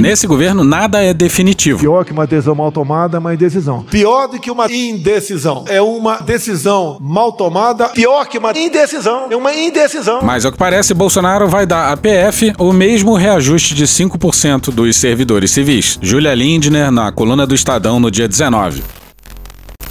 Nesse 0.00 0.28
governo, 0.28 0.62
nada 0.62 1.02
é 1.02 1.12
definitivo. 1.12 1.80
Pior 1.80 2.04
que 2.04 2.12
uma 2.12 2.24
decisão 2.24 2.54
mal 2.54 2.70
tomada 2.70 3.16
é 3.16 3.18
uma 3.18 3.34
indecisão. 3.34 3.82
Pior 3.82 4.28
do 4.28 4.38
que 4.38 4.48
uma 4.48 4.72
indecisão. 4.72 5.64
É 5.66 5.82
uma 5.82 6.18
decisão 6.18 6.98
mal 7.00 7.32
tomada. 7.32 7.88
Pior 7.88 8.28
que 8.28 8.38
uma 8.38 8.56
indecisão. 8.56 9.26
É 9.28 9.34
uma 9.34 9.52
indecisão. 9.52 10.20
Mas 10.22 10.44
ao 10.44 10.52
que 10.52 10.58
parece, 10.58 10.94
Bolsonaro 10.94 11.48
vai 11.48 11.66
dar 11.66 11.90
à 11.90 11.96
PF 11.96 12.52
o 12.56 12.72
mesmo 12.72 13.16
reajuste 13.16 13.74
de 13.74 13.84
5% 13.84 14.70
dos 14.70 14.94
servidores 14.94 15.50
civis. 15.50 15.98
Júlia 16.00 16.32
Lindner, 16.32 16.92
na 16.92 17.10
coluna 17.10 17.44
do 17.44 17.56
Estadão, 17.56 17.98
no 17.98 18.08
dia 18.08 18.28
19. 18.28 19.01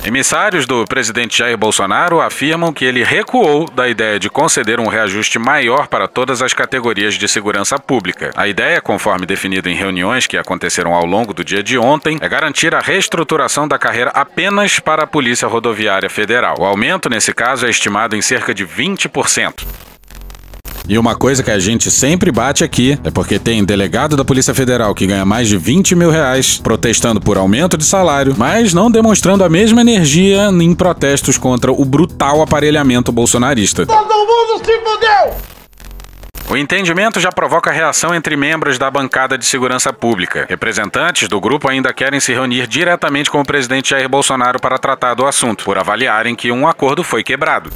Emissários 0.03 0.65
do 0.65 0.83
presidente 0.85 1.37
Jair 1.37 1.55
Bolsonaro 1.55 2.21
afirmam 2.21 2.73
que 2.73 2.83
ele 2.83 3.03
recuou 3.03 3.69
da 3.69 3.87
ideia 3.87 4.19
de 4.19 4.31
conceder 4.31 4.79
um 4.79 4.87
reajuste 4.87 5.37
maior 5.37 5.87
para 5.87 6.07
todas 6.07 6.41
as 6.41 6.55
categorias 6.55 7.13
de 7.13 7.27
segurança 7.27 7.77
pública. 7.77 8.31
A 8.35 8.47
ideia, 8.47 8.81
conforme 8.81 9.27
definido 9.27 9.69
em 9.69 9.75
reuniões 9.75 10.25
que 10.25 10.39
aconteceram 10.39 10.95
ao 10.95 11.05
longo 11.05 11.35
do 11.35 11.45
dia 11.45 11.61
de 11.61 11.77
ontem, 11.77 12.17
é 12.19 12.27
garantir 12.27 12.73
a 12.73 12.79
reestruturação 12.79 13.67
da 13.67 13.77
carreira 13.77 14.09
apenas 14.09 14.79
para 14.79 15.03
a 15.03 15.07
Polícia 15.07 15.47
Rodoviária 15.47 16.09
Federal. 16.09 16.55
O 16.59 16.65
aumento, 16.65 17.07
nesse 17.07 17.31
caso, 17.31 17.67
é 17.67 17.69
estimado 17.69 18.15
em 18.15 18.23
cerca 18.23 18.55
de 18.55 18.65
20%. 18.65 19.67
E 20.91 20.97
uma 20.97 21.15
coisa 21.15 21.41
que 21.41 21.49
a 21.49 21.57
gente 21.57 21.89
sempre 21.89 22.33
bate 22.33 22.65
aqui 22.65 22.99
é 23.01 23.09
porque 23.09 23.39
tem 23.39 23.63
delegado 23.63 24.17
da 24.17 24.25
Polícia 24.25 24.53
Federal 24.53 24.93
que 24.93 25.07
ganha 25.07 25.23
mais 25.23 25.47
de 25.47 25.57
20 25.57 25.95
mil 25.95 26.09
reais 26.09 26.59
protestando 26.59 27.21
por 27.21 27.37
aumento 27.37 27.77
de 27.77 27.85
salário, 27.85 28.35
mas 28.37 28.73
não 28.73 28.91
demonstrando 28.91 29.41
a 29.45 29.47
mesma 29.47 29.79
energia 29.79 30.49
em 30.49 30.75
protestos 30.75 31.37
contra 31.37 31.71
o 31.71 31.85
brutal 31.85 32.41
aparelhamento 32.41 33.09
bolsonarista. 33.09 33.85
Todo 33.85 34.03
mundo 34.03 34.65
se 34.65 34.79
fudeu! 34.81 35.37
O 36.49 36.57
entendimento 36.57 37.21
já 37.21 37.31
provoca 37.31 37.71
reação 37.71 38.13
entre 38.13 38.35
membros 38.35 38.77
da 38.77 38.91
bancada 38.91 39.37
de 39.37 39.45
segurança 39.45 39.93
pública. 39.93 40.45
Representantes 40.49 41.29
do 41.29 41.39
grupo 41.39 41.69
ainda 41.69 41.93
querem 41.93 42.19
se 42.19 42.33
reunir 42.33 42.67
diretamente 42.67 43.31
com 43.31 43.39
o 43.39 43.45
presidente 43.45 43.91
Jair 43.91 44.09
Bolsonaro 44.09 44.59
para 44.59 44.77
tratar 44.77 45.13
do 45.13 45.25
assunto, 45.25 45.63
por 45.63 45.77
avaliarem 45.77 46.35
que 46.35 46.51
um 46.51 46.67
acordo 46.67 47.01
foi 47.01 47.23
quebrado. 47.23 47.71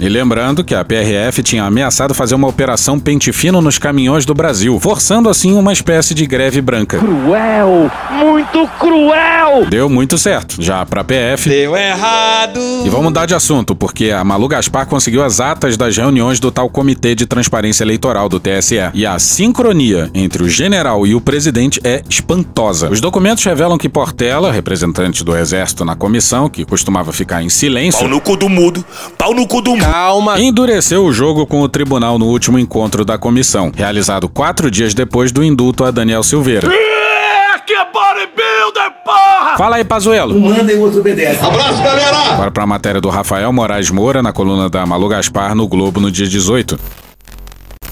E 0.00 0.08
lembrando 0.08 0.62
que 0.62 0.74
a 0.74 0.84
PRF 0.84 1.42
tinha 1.42 1.64
ameaçado 1.64 2.14
fazer 2.14 2.36
uma 2.36 2.46
operação 2.46 3.00
pente 3.00 3.32
fino 3.32 3.60
nos 3.60 3.78
caminhões 3.78 4.24
do 4.24 4.32
Brasil, 4.32 4.78
forçando 4.78 5.28
assim 5.28 5.56
uma 5.56 5.72
espécie 5.72 6.14
de 6.14 6.24
greve 6.24 6.60
branca. 6.60 6.98
Cruel! 6.98 7.90
Muito 8.12 8.68
cruel! 8.78 9.66
Deu 9.68 9.88
muito 9.88 10.16
certo. 10.16 10.62
Já 10.62 10.86
pra 10.86 11.02
PF. 11.02 11.48
Deu 11.48 11.76
errado! 11.76 12.60
E 12.84 12.88
vamos 12.88 13.06
mudar 13.06 13.26
de 13.26 13.34
assunto, 13.34 13.74
porque 13.74 14.10
a 14.10 14.22
Malu 14.22 14.46
Gaspar 14.46 14.86
conseguiu 14.86 15.24
as 15.24 15.40
atas 15.40 15.76
das 15.76 15.96
reuniões 15.96 16.38
do 16.38 16.52
tal 16.52 16.70
Comitê 16.70 17.16
de 17.16 17.26
Transparência 17.26 17.82
Eleitoral 17.82 18.28
do 18.28 18.38
TSE. 18.38 18.76
E 18.94 19.04
a 19.04 19.18
sincronia 19.18 20.10
entre 20.14 20.44
o 20.44 20.48
general 20.48 21.06
e 21.06 21.14
o 21.14 21.20
presidente 21.20 21.80
é 21.82 22.02
espantosa. 22.08 22.88
Os 22.88 23.00
documentos 23.00 23.42
revelam 23.42 23.76
que 23.76 23.88
Portela, 23.88 24.52
representante 24.52 25.24
do 25.24 25.36
Exército 25.36 25.84
na 25.84 25.96
comissão, 25.96 26.48
que 26.48 26.64
costumava 26.64 27.12
ficar 27.12 27.42
em 27.42 27.48
silêncio. 27.48 28.00
Pau 28.00 28.08
no 28.08 28.20
cu 28.20 28.36
do 28.36 28.48
mudo! 28.48 28.84
Pau 29.16 29.34
no 29.34 29.46
cu 29.46 29.60
do 29.60 29.72
mudo! 29.72 29.87
Calma! 29.90 30.38
Endureceu 30.38 31.02
o 31.06 31.12
jogo 31.12 31.46
com 31.46 31.62
o 31.62 31.68
tribunal 31.68 32.18
no 32.18 32.26
último 32.26 32.58
encontro 32.58 33.06
da 33.06 33.16
comissão, 33.16 33.72
realizado 33.74 34.28
quatro 34.28 34.70
dias 34.70 34.92
depois 34.92 35.32
do 35.32 35.42
indulto 35.42 35.82
a 35.82 35.90
Daniel 35.90 36.22
Silveira. 36.22 36.68
É, 36.70 37.58
que 37.60 37.74
bodybuilder, 37.74 38.92
porra! 39.02 39.56
Fala 39.56 39.76
aí, 39.76 39.84
Pazuelo. 39.84 40.38
Mandem 40.38 40.78
outro 40.78 41.00
obedece. 41.00 41.42
Abraço, 41.42 41.82
galera! 41.82 42.34
Agora 42.34 42.50
para 42.50 42.64
a 42.64 42.66
matéria 42.66 43.00
do 43.00 43.08
Rafael 43.08 43.50
Moraes 43.50 43.90
Moura 43.90 44.22
na 44.22 44.30
coluna 44.30 44.68
da 44.68 44.84
Malu 44.84 45.08
Gaspar 45.08 45.54
no 45.54 45.66
Globo 45.66 46.00
no 46.00 46.10
dia 46.10 46.26
18. 46.26 46.78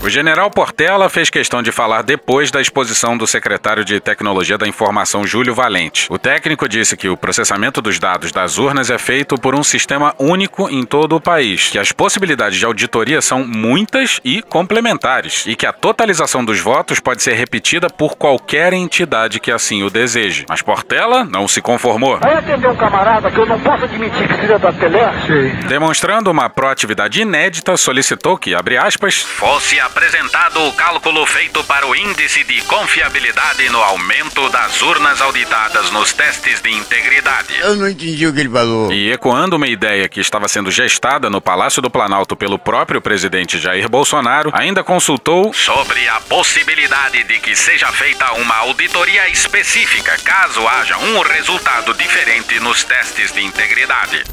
O 0.06 0.08
general 0.08 0.48
Portela 0.52 1.08
fez 1.08 1.30
questão 1.30 1.60
de 1.60 1.72
falar 1.72 2.02
depois 2.02 2.52
da 2.52 2.60
exposição 2.60 3.18
do 3.18 3.26
secretário 3.26 3.84
de 3.84 3.98
Tecnologia 3.98 4.56
da 4.56 4.68
Informação, 4.68 5.26
Júlio 5.26 5.52
Valente. 5.52 6.06
O 6.08 6.16
técnico 6.16 6.68
disse 6.68 6.96
que 6.96 7.08
o 7.08 7.16
processamento 7.16 7.82
dos 7.82 7.98
dados 7.98 8.30
das 8.30 8.56
urnas 8.56 8.88
é 8.88 8.98
feito 8.98 9.34
por 9.34 9.52
um 9.52 9.64
sistema 9.64 10.14
único 10.16 10.70
em 10.70 10.84
todo 10.84 11.16
o 11.16 11.20
país, 11.20 11.70
que 11.70 11.78
as 11.78 11.90
possibilidades 11.90 12.56
de 12.56 12.64
auditoria 12.64 13.20
são 13.20 13.44
muitas 13.44 14.20
e 14.24 14.42
complementares, 14.42 15.44
e 15.44 15.56
que 15.56 15.66
a 15.66 15.72
totalização 15.72 16.44
dos 16.44 16.60
votos 16.60 17.00
pode 17.00 17.20
ser 17.20 17.32
repetida 17.32 17.90
por 17.90 18.16
qualquer 18.16 18.72
entidade 18.74 19.40
que 19.40 19.50
assim 19.50 19.82
o 19.82 19.90
deseje. 19.90 20.46
Mas 20.48 20.62
Portela 20.62 21.24
não 21.24 21.48
se 21.48 21.60
conformou. 21.60 22.20
Vai 22.20 22.36
atender 22.36 22.68
um 22.68 22.76
camarada 22.76 23.28
que 23.28 23.38
eu 23.38 23.46
não 23.46 23.58
posso 23.58 23.82
admitir 23.82 24.28
que 24.28 24.34
seja 24.36 24.56
da 24.56 24.72
Teleste? 24.72 25.66
Demonstrando 25.66 26.30
uma 26.30 26.48
proatividade 26.48 27.20
inédita, 27.20 27.76
solicitou 27.76 28.38
que, 28.38 28.54
abre 28.54 28.76
aspas, 28.76 29.20
fosse 29.20 29.80
apresentado 29.96 30.62
o 30.62 30.72
cálculo 30.74 31.24
feito 31.24 31.64
para 31.64 31.86
o 31.86 31.96
índice 31.96 32.44
de 32.44 32.60
confiabilidade 32.62 33.66
no 33.70 33.82
aumento 33.82 34.46
das 34.50 34.82
urnas 34.82 35.22
auditadas 35.22 35.90
nos 35.90 36.12
testes 36.12 36.60
de 36.60 36.70
integridade. 36.70 37.54
Eu 37.60 37.76
não 37.76 37.88
entendi 37.88 38.26
o 38.26 38.34
que 38.34 38.40
ele 38.40 38.50
falou. 38.50 38.92
E 38.92 39.10
ecoando 39.10 39.56
uma 39.56 39.66
ideia 39.66 40.06
que 40.06 40.20
estava 40.20 40.48
sendo 40.48 40.70
gestada 40.70 41.30
no 41.30 41.40
Palácio 41.40 41.80
do 41.80 41.88
Planalto 41.88 42.36
pelo 42.36 42.58
próprio 42.58 43.00
presidente 43.00 43.58
Jair 43.58 43.88
Bolsonaro, 43.88 44.50
ainda 44.52 44.84
consultou 44.84 45.54
sobre 45.54 46.06
a 46.08 46.20
possibilidade 46.20 47.24
de 47.24 47.38
que 47.38 47.56
seja 47.56 47.90
feita 47.90 48.34
uma 48.34 48.56
auditoria 48.56 49.30
específica 49.30 50.18
caso 50.22 50.68
haja 50.68 50.98
um 50.98 51.22
resultado 51.22 51.94
diferente 51.94 52.60
nos 52.60 52.84
testes 52.84 53.32
de 53.32 53.42
integridade. 53.42 54.24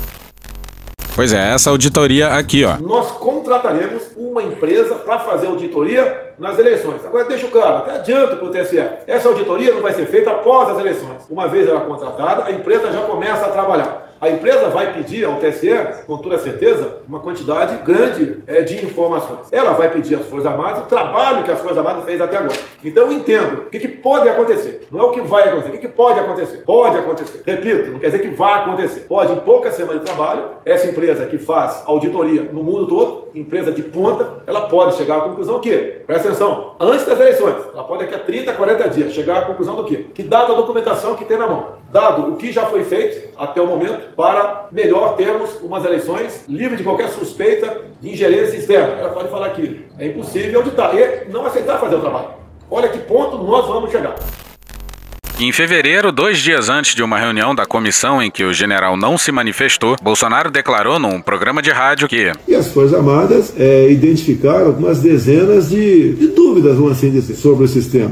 Pois 1.15 1.32
é, 1.32 1.53
essa 1.53 1.70
auditoria 1.70 2.29
aqui, 2.29 2.65
ó. 2.65 2.75
Nós 2.77 3.12
contrataremos 3.12 4.01
uma 4.17 4.41
empresa 4.41 4.96
para 4.96 5.20
fazer 5.20 5.46
auditoria 5.46 6.34
nas 6.39 6.58
eleições. 6.58 7.05
Agora 7.05 7.25
deixa 7.25 7.48
claro, 7.48 7.77
até 7.77 7.91
adianta 7.91 8.36
para 8.36 8.46
o 8.46 8.50
TSE. 8.50 8.84
Essa 9.05 9.27
auditoria 9.27 9.75
não 9.75 9.82
vai 9.82 9.93
ser 9.93 10.08
feita 10.08 10.32
após 10.32 10.70
as 10.70 10.79
eleições. 10.79 11.22
Uma 11.29 11.48
vez 11.48 11.67
ela 11.67 11.82
contratada, 11.82 12.46
a 12.46 12.51
empresa 12.51 12.91
já 12.91 13.01
começa 13.01 13.46
a 13.46 13.50
trabalhar. 13.50 14.12
A 14.24 14.30
empresa 14.30 14.70
vai 14.70 14.94
pedir 14.94 15.25
ao 15.25 15.36
TSE, 15.36 15.68
com 16.08 16.18
toda 16.18 16.38
certeza, 16.38 17.00
uma 17.06 17.20
quantidade 17.20 17.75
grande 17.84 18.42
é, 18.48 18.62
de 18.62 18.86
informações. 18.86 19.52
Ela 19.52 19.74
vai 19.74 19.91
pedir 19.91 20.15
às 20.15 20.26
Forças 20.28 20.50
Armadas 20.50 20.84
o 20.84 20.88
trabalho 20.88 21.43
que 21.43 21.52
as 21.52 21.60
Forças 21.60 21.78
Armadas 21.78 22.06
fez 22.06 22.21
até 22.21 22.38
agora. 22.38 22.58
Então 22.82 23.08
eu 23.08 23.12
entendo 23.12 23.63
o 23.63 23.69
que, 23.69 23.80
que 23.80 23.89
pode 23.89 24.30
acontecer. 24.30 24.88
Não 24.89 25.02
é 25.02 25.04
o 25.04 25.12
que 25.12 25.19
vai 25.19 25.50
acontecer, 25.50 25.67
o 25.67 25.71
que, 25.74 25.78
que 25.80 25.88
pode 25.89 26.21
acontecer. 26.21 26.58
Pode 26.60 26.98
acontecer. 27.00 27.43
Repito, 27.45 27.91
não 27.91 28.00
quer 28.00 28.06
dizer 28.06 28.19
que 28.19 28.30
vai 28.30 28.62
acontecer. 28.62 29.02
Pode, 29.02 29.34
em 29.34 29.39
poucas 29.41 29.74
semanas 29.74 30.00
de 30.00 30.06
trabalho, 30.06 30.52
essa 30.63 30.88
empresa 30.88 31.26
que 31.26 31.38
faz 31.38 31.84
auditoria 31.86 32.43
no 32.43 32.63
mundo 32.63 32.88
todo, 32.88 33.28
empresa 33.36 33.74
de 33.74 33.84
ponta, 33.84 34.41
ela 34.48 34.69
pode 34.69 34.95
chegar 34.95 35.17
à 35.17 35.21
conclusão 35.21 35.60
que, 35.60 36.02
presta 36.08 36.30
atenção, 36.30 36.76
antes 36.80 37.06
das 37.06 37.19
eleições, 37.19 37.56
ela 37.74 37.84
pode 37.84 38.06
daqui 38.06 38.15
a 38.15 38.19
30, 38.19 38.54
40 38.54 38.89
dias 38.89 39.12
chegar 39.12 39.39
à 39.39 39.41
conclusão 39.41 39.76
do 39.76 39.84
quê? 39.84 40.06
Que 40.13 40.24
dada 40.24 40.54
a 40.54 40.56
documentação 40.56 41.15
que 41.15 41.26
tem 41.26 41.38
na 41.38 41.45
mão, 41.48 41.83
dado 41.93 42.34
o 42.34 42.36
que 42.36 42.51
já 42.51 42.65
foi 42.65 42.84
feito 42.84 43.29
até 43.38 43.62
o 43.62 43.67
momento, 43.67 44.13
para 44.15 44.67
melhor 44.71 45.15
termos 45.15 45.51
umas 45.62 45.86
eleições 45.86 46.43
livres 46.49 46.79
de 46.79 46.84
qualquer 46.84 47.10
suspeita 47.10 47.82
de 48.01 48.10
ingerência 48.10 48.58
externa. 48.58 48.95
Ela 48.99 49.10
pode 49.10 49.29
falar 49.29 49.51
que 49.51 49.86
é 49.99 50.08
impossível 50.08 50.60
auditar 50.60 50.93
e 50.95 51.29
não 51.29 51.45
aceitar 51.45 51.79
fazer 51.79 51.95
o 51.95 52.01
trabalho. 52.01 52.29
Olha 52.69 52.89
que 52.89 52.97
ponto 52.97 53.38
nós 53.38 53.67
vamos 53.67 53.91
chegar. 53.91 54.15
Em 55.39 55.51
fevereiro, 55.51 56.12
dois 56.12 56.39
dias 56.39 56.69
antes 56.69 56.95
de 56.95 57.03
uma 57.03 57.17
reunião 57.17 57.53
da 57.53 57.65
comissão 57.65 58.21
em 58.21 58.32
que 58.32 58.43
o 58.43 58.53
general 58.53 58.95
não 58.95 59.17
se 59.17 59.32
manifestou, 59.32 59.95
Bolsonaro 60.01 60.49
declarou 60.49 60.97
num 60.97 61.19
programa 61.19 61.62
de 61.62 61.71
rádio 61.71 62.08
que. 62.08 62.32
E 62.47 62.56
as 62.56 62.67
Forças 62.67 62.93
Armadas 62.93 63.53
é, 63.58 63.91
identificaram 63.91 64.67
algumas 64.67 64.99
dezenas 64.99 65.69
de, 65.69 66.13
de 66.13 66.27
dúvidas, 66.27 66.75
vamos 66.75 66.93
assim 66.93 67.12
dizer, 67.12 67.36
sobre 67.36 67.65
o 67.65 67.67
sistema. 67.67 68.12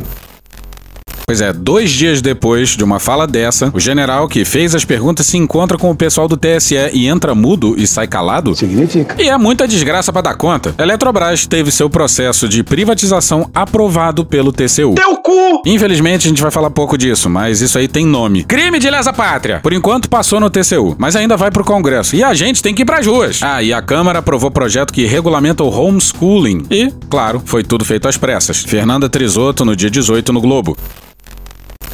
Pois 1.31 1.39
é, 1.39 1.53
dois 1.53 1.89
dias 1.89 2.21
depois 2.21 2.71
de 2.71 2.83
uma 2.83 2.99
fala 2.99 3.25
dessa, 3.25 3.71
o 3.73 3.79
general 3.79 4.27
que 4.27 4.43
fez 4.43 4.75
as 4.75 4.83
perguntas 4.83 5.27
se 5.27 5.37
encontra 5.37 5.77
com 5.77 5.89
o 5.89 5.95
pessoal 5.95 6.27
do 6.27 6.35
TSE 6.35 6.75
e 6.91 7.07
entra 7.07 7.33
mudo 7.33 7.73
e 7.77 7.87
sai 7.87 8.05
calado? 8.05 8.53
Significa. 8.53 9.15
E 9.17 9.29
é 9.29 9.37
muita 9.37 9.65
desgraça 9.65 10.11
para 10.11 10.23
dar 10.23 10.35
conta. 10.35 10.75
Eletrobras 10.77 11.47
teve 11.47 11.71
seu 11.71 11.89
processo 11.89 12.49
de 12.49 12.63
privatização 12.63 13.49
aprovado 13.53 14.25
pelo 14.25 14.51
TCU. 14.51 14.93
Teu 14.93 15.15
cu! 15.23 15.61
Infelizmente 15.65 16.27
a 16.27 16.29
gente 16.29 16.41
vai 16.41 16.51
falar 16.51 16.69
pouco 16.69 16.97
disso, 16.97 17.29
mas 17.29 17.61
isso 17.61 17.77
aí 17.77 17.87
tem 17.87 18.05
nome. 18.05 18.43
Crime 18.43 18.77
de 18.77 18.89
lesa 18.89 19.13
pátria. 19.13 19.61
Por 19.63 19.71
enquanto 19.71 20.09
passou 20.09 20.37
no 20.37 20.49
TCU, 20.49 20.97
mas 20.97 21.15
ainda 21.15 21.37
vai 21.37 21.49
pro 21.49 21.63
Congresso. 21.63 22.13
E 22.13 22.21
a 22.21 22.33
gente 22.33 22.61
tem 22.61 22.75
que 22.75 22.81
ir 22.81 22.85
pras 22.85 23.07
ruas. 23.07 23.39
Ah, 23.41 23.63
e 23.63 23.71
a 23.71 23.81
Câmara 23.81 24.19
aprovou 24.19 24.51
projeto 24.51 24.91
que 24.91 25.05
regulamenta 25.05 25.63
o 25.63 25.69
homeschooling. 25.69 26.65
E, 26.69 26.91
claro, 27.09 27.41
foi 27.45 27.63
tudo 27.63 27.85
feito 27.85 28.05
às 28.09 28.17
pressas. 28.17 28.57
Fernanda 28.57 29.07
Trisotto 29.07 29.63
no 29.63 29.77
dia 29.77 29.89
18 29.89 30.33
no 30.33 30.41
Globo. 30.41 30.75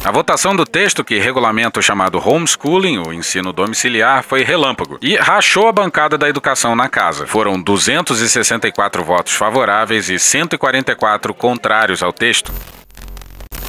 A 0.04 0.12
votação 0.12 0.54
do 0.54 0.64
texto 0.64 1.04
que 1.04 1.18
regulamenta 1.18 1.80
o 1.80 1.82
chamado 1.82 2.18
homeschooling, 2.24 2.98
o 2.98 3.12
ensino 3.12 3.52
domiciliar, 3.52 4.22
foi 4.22 4.42
relâmpago 4.42 4.96
e 5.02 5.16
rachou 5.16 5.66
a 5.66 5.72
bancada 5.72 6.16
da 6.16 6.28
educação 6.28 6.76
na 6.76 6.88
casa. 6.88 7.26
Foram 7.26 7.60
264 7.60 9.04
votos 9.04 9.32
favoráveis 9.32 10.08
e 10.08 10.18
144 10.18 11.34
contrários 11.34 12.02
ao 12.02 12.12
texto. 12.12 12.52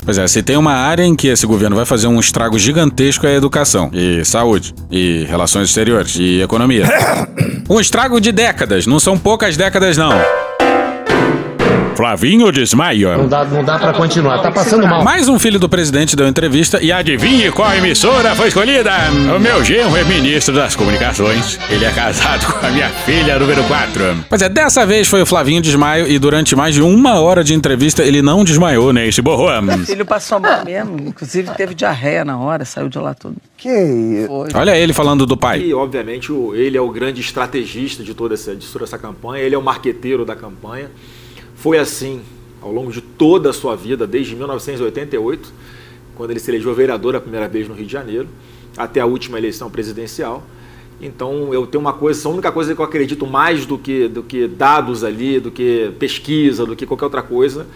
Pois 0.06 0.18
é, 0.18 0.28
se 0.28 0.42
tem 0.42 0.56
uma 0.56 0.74
área 0.74 1.04
em 1.04 1.15
que 1.15 1.28
esse 1.28 1.46
governo 1.46 1.76
vai 1.76 1.86
fazer 1.86 2.08
um 2.08 2.20
estrago 2.20 2.58
gigantesco 2.58 3.28
é 3.28 3.32
a 3.32 3.36
educação, 3.36 3.92
e 3.94 4.24
saúde, 4.24 4.74
e 4.89 5.26
relações 5.28 5.70
exteriores, 5.70 6.15
e 6.15 6.42
economia. 6.42 6.86
Um 7.70 7.80
estrago 7.80 8.20
de 8.20 8.32
décadas, 8.32 8.88
não 8.88 9.00
são 9.00 9.15
poucas 9.15 9.56
décadas 9.56 9.96
não. 9.96 10.10
Flavinho 12.00 12.50
desmaia. 12.50 13.18
Não 13.18 13.28
dá, 13.28 13.44
não 13.44 13.62
dá 13.62 13.78
pra 13.78 13.92
continuar, 13.92 14.42
tá 14.42 14.50
passando 14.50 14.88
mal. 14.88 15.04
Mais 15.04 15.28
um 15.28 15.38
filho 15.38 15.60
do 15.60 15.68
presidente 15.68 16.16
deu 16.16 16.30
entrevista 16.30 16.82
e 16.82 16.94
adivinhe 16.94 17.52
qual 17.52 17.74
emissora 17.76 18.34
foi 18.38 18.48
escolhida? 18.48 18.90
O 19.36 19.38
meu 19.38 19.62
genro 19.66 19.98
é 19.98 20.06
ministro 20.06 20.56
das 20.56 20.78
comunicações. 20.78 21.60
Ele 21.70 21.84
é 21.84 21.92
casado 21.92 22.54
com 22.54 22.66
a 22.66 22.72
minha 22.72 22.88
filha 22.88 23.38
número 23.38 23.62
4. 23.66 24.26
Pois 24.30 24.42
é, 24.42 24.48
dessa 24.48 24.86
vez 24.86 25.10
foi 25.10 25.22
o 25.22 25.26
Flavinho 25.26 25.62
desmaio 25.62 26.08
e 26.08 26.18
durante 26.18 26.56
mais 26.56 26.74
de 26.74 26.82
uma 26.82 27.20
hora 27.20 27.44
de 27.44 27.54
entrevista 27.54 28.02
ele 28.02 28.22
não 28.22 28.46
desmaiou 28.46 28.94
nem 28.94 29.12
se 29.12 29.22
borrou. 29.22 29.62
Meu 29.62 29.80
filho 29.80 30.06
passou 30.06 30.40
mal 30.40 30.64
mesmo, 30.64 30.96
inclusive 31.06 31.52
teve 31.58 31.76
diarreia 31.76 32.24
na 32.24 32.40
hora, 32.40 32.64
saiu 32.64 32.88
de 32.88 32.98
lá 32.98 33.14
tudo. 33.14 33.36
Que 33.58 33.68
isso? 33.68 34.32
Olha 34.56 34.74
ele 34.78 34.94
falando 34.94 35.26
do 35.26 35.36
pai. 35.36 35.64
E, 35.64 35.74
obviamente, 35.74 36.32
ele 36.54 36.78
é 36.78 36.82
o 36.82 36.90
grande 36.90 37.20
estrategista 37.20 38.06
de 38.06 38.14
toda, 38.14 38.36
essa, 38.36 38.56
de 38.56 38.66
toda 38.68 38.86
essa 38.86 38.98
campanha, 38.98 39.44
ele 39.44 39.54
é 39.54 39.58
o 39.58 39.62
marqueteiro 39.62 40.24
da 40.24 40.34
campanha. 40.34 40.90
Foi 41.60 41.78
assim 41.78 42.22
ao 42.62 42.72
longo 42.72 42.89
de 42.89 43.02
toda 43.02 43.50
a 43.50 43.54
sua 43.54 43.76
vida, 43.76 44.08
desde 44.08 44.34
1988, 44.34 45.52
quando 46.15 46.32
ele 46.32 46.39
se 46.39 46.50
elegeu 46.50 46.74
vereador 46.74 47.17
a 47.17 47.19
primeira 47.19 47.50
vez 47.50 47.67
no 47.67 47.74
Rio 47.74 47.86
de 47.86 47.91
Janeiro, 47.91 48.30
até 48.78 49.02
a 49.02 49.06
última 49.06 49.38
eleição 49.38 49.69
presidencial. 49.69 50.41
Então, 51.02 51.54
eu 51.54 51.67
tenho 51.67 51.82
uma 51.82 51.91
coisa, 51.91 52.30
a 52.30 52.32
única 52.32 52.50
coisa 52.50 52.74
que 52.74 52.80
eu 52.80 52.86
acredito 52.86 53.28
mais 53.28 53.65
do 53.65 53.78
que, 53.78 54.08
do 54.08 54.24
que 54.24 54.48
dados 54.48 55.04
ali, 55.04 55.38
do 55.38 55.52
que 55.52 55.91
pesquisa, 56.00 56.65
do 56.65 56.78
que 56.78 56.86
qualquer 56.86 57.06
outra 57.06 57.22
coisa, 57.22 57.67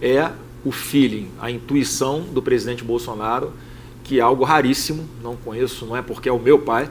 é 0.00 0.30
o 0.64 0.70
feeling, 0.70 1.28
a 1.40 1.50
intuição 1.50 2.20
do 2.20 2.40
presidente 2.40 2.84
Bolsonaro, 2.84 3.52
que 4.04 4.20
é 4.20 4.22
algo 4.22 4.44
raríssimo, 4.44 5.04
não 5.20 5.34
conheço, 5.34 5.84
não 5.84 5.96
é 5.96 6.02
porque 6.02 6.28
é 6.28 6.32
o 6.32 6.38
meu 6.38 6.60
pai, 6.60 6.88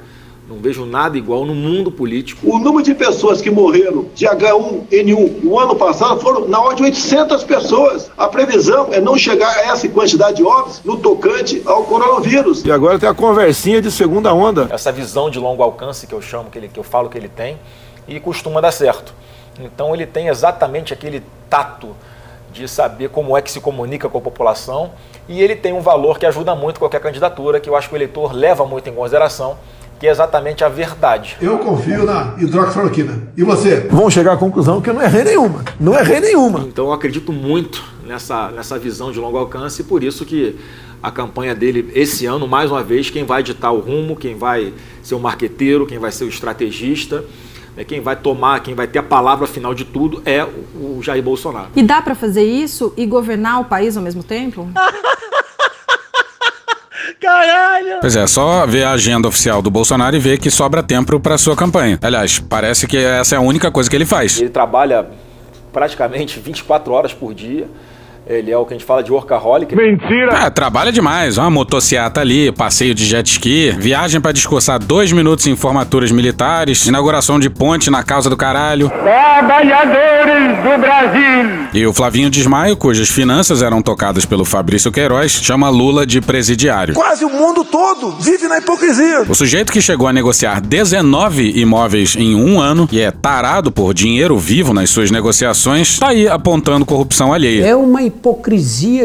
não 0.51 0.57
vejo 0.57 0.85
nada 0.85 1.17
igual 1.17 1.45
no 1.45 1.55
mundo 1.55 1.89
político. 1.89 2.45
O 2.45 2.59
número 2.59 2.83
de 2.83 2.93
pessoas 2.93 3.41
que 3.41 3.49
morreram 3.49 4.07
de 4.13 4.25
H1N1 4.25 5.43
no 5.43 5.57
ano 5.57 5.77
passado 5.77 6.19
foram 6.19 6.45
na 6.45 6.59
ordem 6.59 6.77
de 6.77 6.83
800 6.83 7.43
pessoas. 7.45 8.11
A 8.17 8.27
previsão 8.27 8.89
é 8.91 8.99
não 8.99 9.17
chegar 9.17 9.49
a 9.49 9.67
essa 9.67 9.87
quantidade 9.87 10.37
de 10.37 10.43
óbitos 10.43 10.81
no 10.83 10.97
tocante 10.97 11.61
ao 11.65 11.85
coronavírus. 11.85 12.65
E 12.65 12.71
agora 12.71 12.99
tem 12.99 13.07
a 13.07 13.13
conversinha 13.13 13.81
de 13.81 13.89
segunda 13.89 14.33
onda. 14.33 14.67
Essa 14.69 14.91
visão 14.91 15.29
de 15.29 15.39
longo 15.39 15.63
alcance 15.63 16.05
que 16.05 16.13
eu 16.13 16.21
chamo, 16.21 16.49
que, 16.49 16.57
ele, 16.57 16.67
que 16.67 16.79
eu 16.79 16.83
falo 16.83 17.07
que 17.07 17.17
ele 17.17 17.29
tem, 17.29 17.57
e 18.05 18.19
costuma 18.19 18.59
dar 18.59 18.73
certo. 18.73 19.13
Então 19.57 19.95
ele 19.95 20.05
tem 20.05 20.27
exatamente 20.27 20.93
aquele 20.93 21.23
tato 21.49 21.95
de 22.51 22.67
saber 22.67 23.09
como 23.09 23.37
é 23.37 23.41
que 23.41 23.49
se 23.49 23.61
comunica 23.61 24.09
com 24.09 24.17
a 24.17 24.21
população 24.21 24.91
e 25.29 25.41
ele 25.41 25.55
tem 25.55 25.71
um 25.71 25.79
valor 25.79 26.19
que 26.19 26.25
ajuda 26.25 26.53
muito 26.53 26.77
qualquer 26.77 26.99
candidatura, 26.99 27.57
que 27.61 27.69
eu 27.69 27.75
acho 27.77 27.87
que 27.87 27.95
o 27.95 27.97
eleitor 27.97 28.33
leva 28.33 28.65
muito 28.65 28.89
em 28.89 28.93
consideração, 28.93 29.57
que 30.01 30.07
é 30.07 30.09
exatamente 30.09 30.63
a 30.63 30.67
verdade. 30.67 31.37
Eu 31.39 31.59
confio 31.59 32.03
na 32.03 32.33
hidroxicloroquina. 32.39 33.21
E 33.37 33.43
você? 33.43 33.81
Vão 33.81 34.09
chegar 34.09 34.33
à 34.33 34.37
conclusão 34.37 34.81
que 34.81 34.89
eu 34.89 34.95
não 34.95 35.01
errei 35.03 35.23
nenhuma. 35.23 35.63
Não 35.79 35.93
errei 35.93 36.19
nenhuma. 36.19 36.61
Então 36.61 36.87
eu 36.87 36.91
acredito 36.91 37.31
muito 37.31 37.83
nessa, 38.03 38.49
nessa 38.49 38.79
visão 38.79 39.11
de 39.11 39.19
longo 39.19 39.37
alcance 39.37 39.83
e 39.83 39.85
por 39.85 40.03
isso 40.03 40.25
que 40.25 40.57
a 41.03 41.11
campanha 41.11 41.53
dele 41.53 41.91
esse 41.93 42.25
ano, 42.25 42.47
mais 42.47 42.71
uma 42.71 42.81
vez, 42.81 43.11
quem 43.11 43.23
vai 43.23 43.43
ditar 43.43 43.71
o 43.71 43.79
rumo, 43.79 44.15
quem 44.15 44.35
vai 44.35 44.73
ser 45.03 45.13
o 45.13 45.19
marqueteiro, 45.19 45.85
quem 45.85 45.99
vai 45.99 46.11
ser 46.11 46.23
o 46.23 46.29
estrategista, 46.29 47.23
né, 47.77 47.83
quem 47.83 48.01
vai 48.01 48.15
tomar, 48.15 48.59
quem 48.61 48.73
vai 48.73 48.87
ter 48.87 48.97
a 48.97 49.03
palavra 49.03 49.45
final 49.45 49.75
de 49.75 49.85
tudo 49.85 50.19
é 50.25 50.43
o, 50.43 50.97
o 50.97 50.99
Jair 51.03 51.21
Bolsonaro. 51.21 51.67
E 51.75 51.83
dá 51.83 52.01
pra 52.01 52.15
fazer 52.15 52.43
isso 52.43 52.91
e 52.97 53.05
governar 53.05 53.61
o 53.61 53.65
país 53.65 53.95
ao 53.95 54.01
mesmo 54.01 54.23
tempo? 54.23 54.67
Caralho! 57.21 57.99
Pois 58.01 58.15
é, 58.15 58.25
só 58.25 58.65
ver 58.65 58.83
a 58.83 58.91
agenda 58.93 59.27
oficial 59.27 59.61
do 59.61 59.69
Bolsonaro 59.69 60.15
e 60.15 60.19
ver 60.19 60.39
que 60.39 60.49
sobra 60.49 60.81
tempo 60.81 61.19
pra 61.19 61.37
sua 61.37 61.55
campanha. 61.55 61.99
Aliás, 62.01 62.39
parece 62.39 62.87
que 62.87 62.97
essa 62.97 63.35
é 63.35 63.37
a 63.37 63.41
única 63.41 63.69
coisa 63.69 63.87
que 63.87 63.95
ele 63.95 64.07
faz. 64.07 64.41
Ele 64.41 64.49
trabalha 64.49 65.05
praticamente 65.71 66.39
24 66.39 66.91
horas 66.91 67.13
por 67.13 67.33
dia. 67.35 67.67
Ele 68.31 68.49
é 68.49 68.57
o 68.57 68.65
que 68.65 68.73
a 68.73 68.77
gente 68.77 68.85
fala 68.85 69.03
de 69.03 69.11
workaholic. 69.11 69.75
Ah, 70.31 70.49
trabalha 70.49 70.89
demais. 70.89 71.37
Uma 71.37 71.49
motociata 71.49 72.21
ali, 72.21 72.49
passeio 72.49 72.95
de 72.95 73.03
jet 73.03 73.29
ski, 73.29 73.75
viagem 73.77 74.21
pra 74.21 74.31
discursar 74.31 74.79
dois 74.79 75.11
minutos 75.11 75.47
em 75.47 75.55
formaturas 75.55 76.11
militares, 76.11 76.87
inauguração 76.87 77.37
de 77.37 77.49
ponte 77.49 77.89
na 77.89 78.03
causa 78.03 78.29
do 78.29 78.37
caralho. 78.37 78.89
Trabalhadores 78.89 80.63
do 80.63 80.79
Brasil! 80.79 81.67
E 81.73 81.85
o 81.85 81.91
Flavinho 81.91 82.29
Desmaio, 82.29 82.77
cujas 82.77 83.09
finanças 83.09 83.61
eram 83.61 83.81
tocadas 83.81 84.25
pelo 84.25 84.45
Fabrício 84.45 84.93
Queiroz, 84.93 85.33
chama 85.33 85.67
Lula 85.67 86.05
de 86.05 86.21
presidiário. 86.21 86.93
Quase 86.93 87.25
o 87.25 87.29
mundo 87.29 87.65
todo 87.65 88.11
vive 88.11 88.47
na 88.47 88.59
hipocrisia. 88.59 89.23
O 89.27 89.35
sujeito 89.35 89.73
que 89.73 89.81
chegou 89.81 90.07
a 90.07 90.13
negociar 90.13 90.61
19 90.61 91.59
imóveis 91.59 92.15
em 92.15 92.33
um 92.33 92.61
ano 92.61 92.87
e 92.93 93.01
é 93.01 93.11
tarado 93.11 93.73
por 93.73 93.93
dinheiro 93.93 94.37
vivo 94.37 94.73
nas 94.73 94.89
suas 94.89 95.11
negociações, 95.11 95.99
tá 95.99 96.09
aí 96.09 96.29
apontando 96.29 96.85
corrupção 96.85 97.33
alheia. 97.33 97.65
É 97.65 97.75
uma 97.75 98.01
hipocrisia 98.01 98.20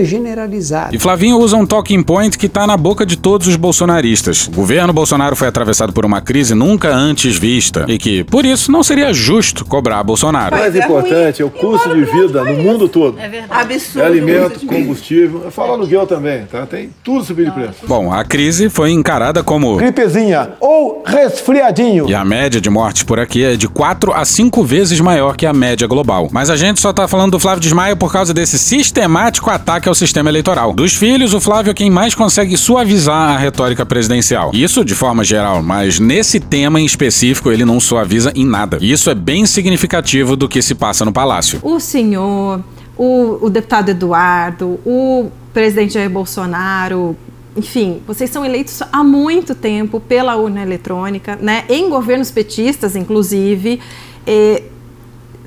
generalizada. 0.04 0.94
E 0.94 0.98
Flavinho 0.98 1.38
usa 1.38 1.56
um 1.56 1.66
talking 1.66 2.02
point 2.02 2.36
que 2.38 2.48
tá 2.48 2.66
na 2.66 2.76
boca 2.76 3.04
de 3.06 3.16
todos 3.16 3.46
os 3.46 3.56
bolsonaristas. 3.56 4.48
O 4.48 4.50
governo 4.50 4.92
Bolsonaro 4.92 5.34
foi 5.34 5.48
atravessado 5.48 5.92
por 5.92 6.04
uma 6.04 6.20
crise 6.20 6.54
nunca 6.54 6.94
antes 6.94 7.36
vista 7.36 7.84
e 7.88 7.98
que, 7.98 8.24
por 8.24 8.44
isso, 8.44 8.70
não 8.70 8.82
seria 8.82 9.12
justo 9.12 9.64
cobrar 9.64 10.02
Bolsonaro. 10.02 10.56
O 10.56 10.58
mais 10.58 10.76
importante 10.76 11.42
é 11.42 11.44
o 11.44 11.50
custo 11.50 11.94
de 11.94 12.04
vida 12.04 12.44
no 12.44 12.54
mundo 12.62 12.88
todo. 12.88 13.18
É 13.18 13.28
verdade. 13.28 13.74
Absurdo. 13.74 14.00
É 14.00 14.06
alimento, 14.06 14.66
combustível. 14.66 15.50
Fala 15.50 15.72
aluguel 15.72 16.06
também, 16.06 16.44
tá? 16.46 16.66
Tem 16.66 16.90
tudo 17.02 17.24
subindo 17.24 17.46
de 17.46 17.52
preço. 17.52 17.86
Bom, 17.86 18.12
a 18.12 18.24
crise 18.24 18.68
foi 18.68 18.90
encarada 18.90 19.42
como 19.42 19.76
Gripezinha 19.76 20.50
ou 20.60 21.02
resfriadinho. 21.04 22.08
E 22.08 22.14
a 22.14 22.24
média 22.24 22.60
de 22.60 22.68
mortes 22.70 23.02
por 23.02 23.18
aqui 23.18 23.44
é 23.44 23.56
de 23.56 23.68
4 23.68 24.12
a 24.12 24.24
5 24.24 24.62
vezes 24.62 25.00
maior 25.00 25.36
que 25.36 25.46
a 25.46 25.52
média 25.52 25.86
global. 25.86 26.28
Mas 26.32 26.50
a 26.50 26.56
gente 26.56 26.80
só 26.80 26.92
tá 26.92 27.06
falando 27.08 27.32
do 27.32 27.38
Flávio 27.38 27.60
Desmaio 27.60 27.96
por 27.96 28.12
causa 28.12 28.34
desse 28.34 28.58
sistemático 28.96 29.50
ataque 29.50 29.90
ao 29.90 29.94
sistema 29.94 30.30
eleitoral. 30.30 30.72
Dos 30.72 30.94
filhos, 30.94 31.34
o 31.34 31.40
Flávio 31.40 31.70
é 31.70 31.74
quem 31.74 31.90
mais 31.90 32.14
consegue 32.14 32.56
suavizar 32.56 33.34
a 33.34 33.36
retórica 33.36 33.84
presidencial. 33.84 34.52
Isso 34.54 34.82
de 34.82 34.94
forma 34.94 35.22
geral, 35.22 35.62
mas 35.62 36.00
nesse 36.00 36.40
tema 36.40 36.80
em 36.80 36.86
específico 36.86 37.50
ele 37.50 37.62
não 37.62 37.78
suaviza 37.78 38.32
em 38.34 38.46
nada. 38.46 38.78
Isso 38.80 39.10
é 39.10 39.14
bem 39.14 39.44
significativo 39.44 40.34
do 40.34 40.48
que 40.48 40.62
se 40.62 40.74
passa 40.74 41.04
no 41.04 41.12
palácio. 41.12 41.60
O 41.62 41.78
senhor, 41.78 42.64
o, 42.96 43.38
o 43.42 43.50
deputado 43.50 43.90
Eduardo, 43.90 44.80
o 44.86 45.30
presidente 45.52 45.92
Jair 45.92 46.08
Bolsonaro, 46.08 47.14
enfim, 47.54 48.00
vocês 48.06 48.30
são 48.30 48.46
eleitos 48.46 48.82
há 48.90 49.04
muito 49.04 49.54
tempo 49.54 50.00
pela 50.00 50.36
urna 50.36 50.62
eletrônica, 50.62 51.38
né? 51.38 51.64
Em 51.68 51.90
governos 51.90 52.30
petistas, 52.30 52.96
inclusive. 52.96 53.78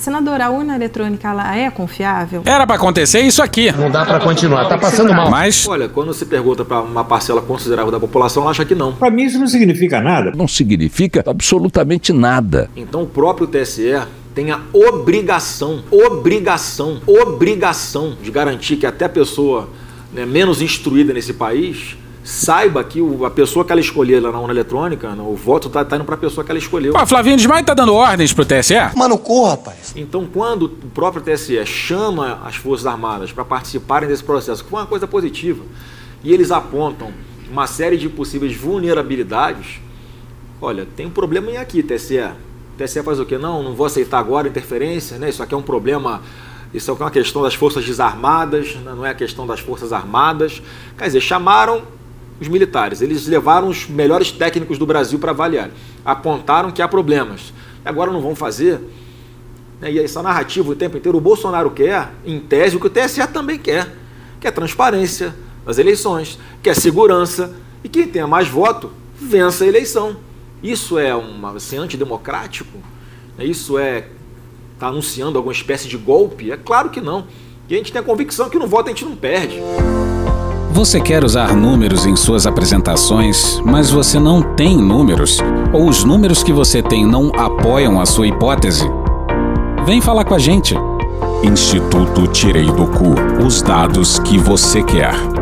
Senadora, 0.03 0.45
a 0.45 0.49
urna 0.49 0.75
eletrônica 0.75 1.27
ela 1.27 1.55
é 1.55 1.69
confiável? 1.69 2.41
Era 2.45 2.65
pra 2.65 2.75
acontecer 2.75 3.21
isso 3.21 3.41
aqui. 3.41 3.71
Não 3.71 3.89
dá 3.89 4.05
pra 4.05 4.19
continuar, 4.19 4.65
tá 4.67 4.77
passando 4.77 5.13
mal. 5.13 5.29
Mas 5.29 5.67
Olha, 5.67 5.87
quando 5.87 6.13
se 6.13 6.25
pergunta 6.25 6.63
para 6.65 6.81
uma 6.81 7.03
parcela 7.03 7.41
considerável 7.41 7.91
da 7.91 7.99
população, 7.99 8.43
ela 8.43 8.51
acha 8.51 8.65
que 8.65 8.75
não. 8.75 8.93
Para 8.93 9.11
mim 9.11 9.23
isso 9.23 9.39
não 9.39 9.47
significa 9.47 10.01
nada. 10.01 10.31
Não 10.35 10.47
significa 10.47 11.23
absolutamente 11.25 12.13
nada. 12.13 12.69
Então 12.75 13.03
o 13.03 13.07
próprio 13.07 13.47
TSE 13.47 14.01
tem 14.33 14.51
a 14.51 14.61
obrigação, 14.71 15.83
obrigação, 15.91 17.01
obrigação 17.05 18.15
de 18.21 18.31
garantir 18.31 18.77
que 18.77 18.85
até 18.85 19.05
a 19.05 19.09
pessoa 19.09 19.69
né, 20.13 20.25
menos 20.25 20.61
instruída 20.61 21.13
nesse 21.13 21.33
país 21.33 21.97
saiba 22.23 22.83
que 22.83 23.01
o- 23.01 23.25
a 23.25 23.31
pessoa 23.31 23.63
que 23.65 23.71
ela 23.71 23.81
escolher 23.81 24.19
lá 24.21 24.31
na 24.31 24.39
urna 24.39 24.53
eletrônica, 24.53 25.09
o 25.09 25.35
voto 25.35 25.69
tá, 25.69 25.83
tá 25.85 25.95
indo 25.95 26.05
para 26.05 26.15
a 26.15 26.17
pessoa 26.17 26.43
que 26.43 26.51
ela 26.51 26.59
escolheu. 26.59 26.93
Pô, 26.93 27.05
Flavinho 27.05 27.37
Desmaio 27.37 27.65
tá 27.65 27.73
dando 27.73 27.93
ordens 27.93 28.33
pro 28.33 28.45
TSE? 28.45 28.75
Mano, 28.95 29.17
corra, 29.17 29.51
rapaz. 29.51 29.93
Então, 29.95 30.25
quando 30.31 30.63
o 30.63 30.69
próprio 30.69 31.21
TSE 31.23 31.65
chama 31.65 32.39
as 32.45 32.55
Forças 32.55 32.85
Armadas 32.85 33.31
para 33.31 33.45
participarem 33.45 34.07
desse 34.07 34.23
processo, 34.23 34.63
que 34.63 34.69
foi 34.69 34.79
uma 34.81 34.85
coisa 34.85 35.07
positiva, 35.07 35.63
e 36.23 36.33
eles 36.33 36.51
apontam 36.51 37.11
uma 37.49 37.65
série 37.65 37.97
de 37.97 38.07
possíveis 38.09 38.55
vulnerabilidades, 38.55 39.79
olha, 40.61 40.85
tem 40.95 41.05
um 41.07 41.11
problema 41.11 41.51
aqui, 41.59 41.81
TSE. 41.81 42.19
O 42.19 42.77
TSE 42.77 43.01
faz 43.01 43.19
o 43.19 43.25
quê? 43.25 43.37
Não, 43.37 43.63
não 43.63 43.73
vou 43.73 43.85
aceitar 43.85 44.19
agora 44.19 44.47
interferência, 44.47 45.17
né? 45.17 45.29
Isso 45.29 45.41
aqui 45.41 45.53
é 45.53 45.57
um 45.57 45.61
problema, 45.61 46.21
isso 46.73 46.91
aqui 46.91 47.01
é 47.01 47.05
uma 47.05 47.11
questão 47.11 47.41
das 47.41 47.53
Forças 47.55 47.85
Desarmadas, 47.85 48.75
né? 48.75 48.93
não 48.95 49.05
é 49.05 49.09
a 49.09 49.13
questão 49.15 49.47
das 49.47 49.59
Forças 49.59 49.91
Armadas. 49.91 50.61
Quer 50.97 51.05
dizer, 51.05 51.21
chamaram 51.21 51.81
os 52.39 52.47
militares, 52.47 53.01
eles 53.01 53.27
levaram 53.27 53.67
os 53.67 53.87
melhores 53.87 54.31
técnicos 54.31 54.77
do 54.77 54.85
Brasil 54.85 55.19
para 55.19 55.31
avaliar, 55.31 55.69
apontaram 56.05 56.71
que 56.71 56.81
há 56.81 56.87
problemas. 56.87 57.53
Agora 57.83 58.11
não 58.11 58.21
vão 58.21 58.35
fazer. 58.35 58.79
Né? 59.81 59.91
E 59.93 59.99
essa 59.99 60.21
narrativa 60.21 60.71
o 60.71 60.75
tempo 60.75 60.97
inteiro, 60.97 61.17
o 61.17 61.21
Bolsonaro 61.21 61.71
quer, 61.71 62.11
em 62.25 62.39
tese, 62.39 62.75
o 62.75 62.79
que 62.79 62.87
o 62.87 62.89
TSE 62.89 63.25
também 63.27 63.57
quer, 63.57 63.93
que 64.39 64.47
é 64.47 64.51
transparência 64.51 65.35
das 65.65 65.77
eleições, 65.77 66.39
que 66.63 66.69
é 66.69 66.73
segurança, 66.73 67.53
e 67.83 67.89
quem 67.89 68.07
tenha 68.07 68.27
mais 68.27 68.47
voto, 68.47 68.91
vença 69.19 69.63
a 69.63 69.67
eleição. 69.67 70.17
Isso 70.61 70.97
é 70.97 71.15
uma, 71.15 71.55
assim, 71.55 71.77
antidemocrático? 71.77 72.77
Né? 73.37 73.45
Isso 73.45 73.77
é 73.77 74.07
tá 74.77 74.87
anunciando 74.87 75.37
alguma 75.37 75.51
espécie 75.51 75.87
de 75.89 75.97
golpe? 75.97 76.51
É 76.51 76.57
claro 76.57 76.89
que 76.89 77.01
não. 77.01 77.27
E 77.67 77.73
a 77.73 77.77
gente 77.77 77.91
tem 77.91 77.99
a 77.99 78.03
convicção 78.03 78.49
que 78.49 78.57
no 78.57 78.65
voto 78.65 78.87
a 78.87 78.89
gente 78.89 79.03
não 79.05 79.15
perde. 79.15 79.59
Você 80.71 81.01
quer 81.01 81.23
usar 81.23 81.55
números 81.55 82.05
em 82.05 82.15
suas 82.15 82.45
apresentações, 82.45 83.59
mas 83.65 83.89
você 83.89 84.19
não 84.19 84.41
tem 84.41 84.77
números? 84.77 85.39
Ou 85.73 85.89
os 85.89 86.03
números 86.03 86.43
que 86.43 86.53
você 86.53 86.81
tem 86.81 87.05
não 87.05 87.31
apoiam 87.35 87.99
a 87.99 88.05
sua 88.05 88.27
hipótese? 88.27 88.85
Vem 89.85 89.99
falar 89.99 90.23
com 90.25 90.35
a 90.35 90.39
gente. 90.39 90.75
Instituto 91.43 92.27
Tirei 92.27 92.65
do 92.65 92.85
Cu 92.85 93.15
os 93.43 93.61
dados 93.61 94.19
que 94.19 94.37
você 94.37 94.83
quer. 94.83 95.38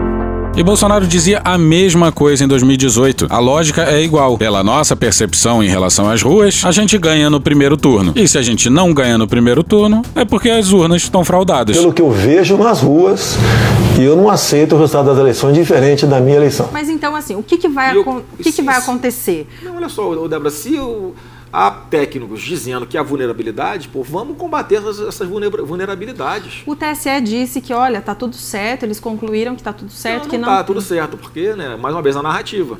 E 0.57 0.63
Bolsonaro 0.63 1.05
dizia 1.05 1.39
a 1.45 1.55
mesma 1.55 2.11
coisa 2.11 2.43
em 2.43 2.47
2018. 2.47 3.27
A 3.29 3.37
lógica 3.37 3.83
é 3.83 4.01
igual. 4.03 4.39
Pela 4.39 4.63
nossa 4.63 4.95
percepção 4.95 5.63
em 5.63 5.67
relação 5.69 6.09
às 6.09 6.23
ruas, 6.23 6.63
a 6.65 6.71
gente 6.71 6.97
ganha 6.97 7.29
no 7.29 7.39
primeiro 7.39 7.77
turno. 7.77 8.11
E 8.15 8.27
se 8.27 8.39
a 8.39 8.41
gente 8.41 8.67
não 8.67 8.91
ganha 8.91 9.19
no 9.19 9.27
primeiro 9.27 9.63
turno, 9.63 10.01
é 10.15 10.25
porque 10.25 10.49
as 10.49 10.71
urnas 10.71 11.03
estão 11.03 11.23
fraudadas. 11.23 11.77
Pelo 11.77 11.93
que 11.93 12.01
eu 12.01 12.09
vejo 12.09 12.57
nas 12.57 12.81
ruas, 12.81 13.37
eu 13.99 14.15
não 14.15 14.31
aceito 14.31 14.75
o 14.75 14.79
resultado 14.79 15.05
das 15.05 15.19
eleições 15.19 15.53
diferente 15.53 16.07
da 16.07 16.19
minha 16.19 16.37
eleição. 16.37 16.69
Mas 16.73 16.89
então, 16.89 17.15
assim, 17.15 17.35
o 17.35 17.43
que, 17.43 17.57
que, 17.57 17.67
vai, 17.67 17.95
Eu- 17.95 18.01
o 18.01 18.23
que, 18.41 18.51
que 18.51 18.63
vai 18.63 18.77
acontecer? 18.77 19.47
Não, 19.61 19.75
olha 19.75 19.89
só, 19.89 20.27
Débora, 20.27 20.49
se 20.49 20.73
o- 20.79 21.13
há 21.51 21.71
técnicos 21.71 22.41
dizendo 22.41 22.85
que 22.85 22.97
há 22.97 23.03
vulnerabilidade, 23.03 23.87
pô, 23.87 24.03
vamos 24.03 24.37
combater 24.37 24.75
essas, 24.75 24.99
essas 24.99 25.27
vulner- 25.27 25.63
vulnerabilidades. 25.63 26.63
O 26.65 26.75
TSE 26.75 27.21
disse 27.21 27.61
que, 27.61 27.73
olha, 27.73 28.01
tá 28.01 28.13
tudo 28.13 28.35
certo, 28.35 28.83
eles 28.83 28.99
concluíram 28.99 29.55
que 29.55 29.63
tá 29.63 29.73
tudo 29.73 29.91
certo, 29.91 30.23
não, 30.23 30.29
que 30.29 30.37
não 30.37 30.47
tá 30.49 30.63
tudo 30.63 30.81
certo, 30.81 31.17
porque, 31.17 31.53
né, 31.53 31.75
mais 31.75 31.95
uma 31.95 32.01
vez, 32.01 32.15
a 32.15 32.21
narrativa. 32.23 32.77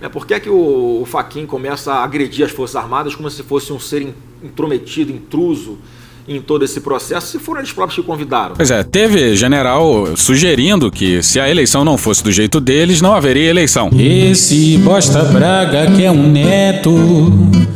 Né, 0.00 0.08
por 0.08 0.26
que, 0.26 0.34
é 0.34 0.40
que 0.40 0.48
o, 0.50 1.00
o 1.02 1.04
Faquin 1.06 1.46
começa 1.46 1.92
a 1.92 2.04
agredir 2.04 2.44
as 2.44 2.52
Forças 2.52 2.76
Armadas 2.76 3.14
como 3.14 3.30
se 3.30 3.42
fosse 3.42 3.72
um 3.72 3.78
ser 3.80 4.02
in- 4.02 4.14
intrometido, 4.42 5.10
intruso 5.12 5.78
em 6.28 6.40
todo 6.40 6.64
esse 6.64 6.80
processo, 6.80 7.28
se 7.28 7.38
foram 7.38 7.60
eles 7.60 7.72
próprios 7.72 8.00
que 8.00 8.06
convidaram? 8.06 8.54
Pois 8.56 8.70
é, 8.70 8.82
teve 8.82 9.36
general 9.36 10.16
sugerindo 10.16 10.90
que 10.90 11.22
se 11.22 11.38
a 11.38 11.48
eleição 11.48 11.84
não 11.84 11.96
fosse 11.96 12.22
do 12.22 12.32
jeito 12.32 12.60
deles, 12.60 13.00
não 13.00 13.14
haveria 13.14 13.50
eleição. 13.50 13.90
Esse 13.96 14.78
bosta 14.78 15.22
Braga 15.24 15.90
que 15.92 16.04
é 16.04 16.10
um 16.10 16.30
neto. 16.30 16.92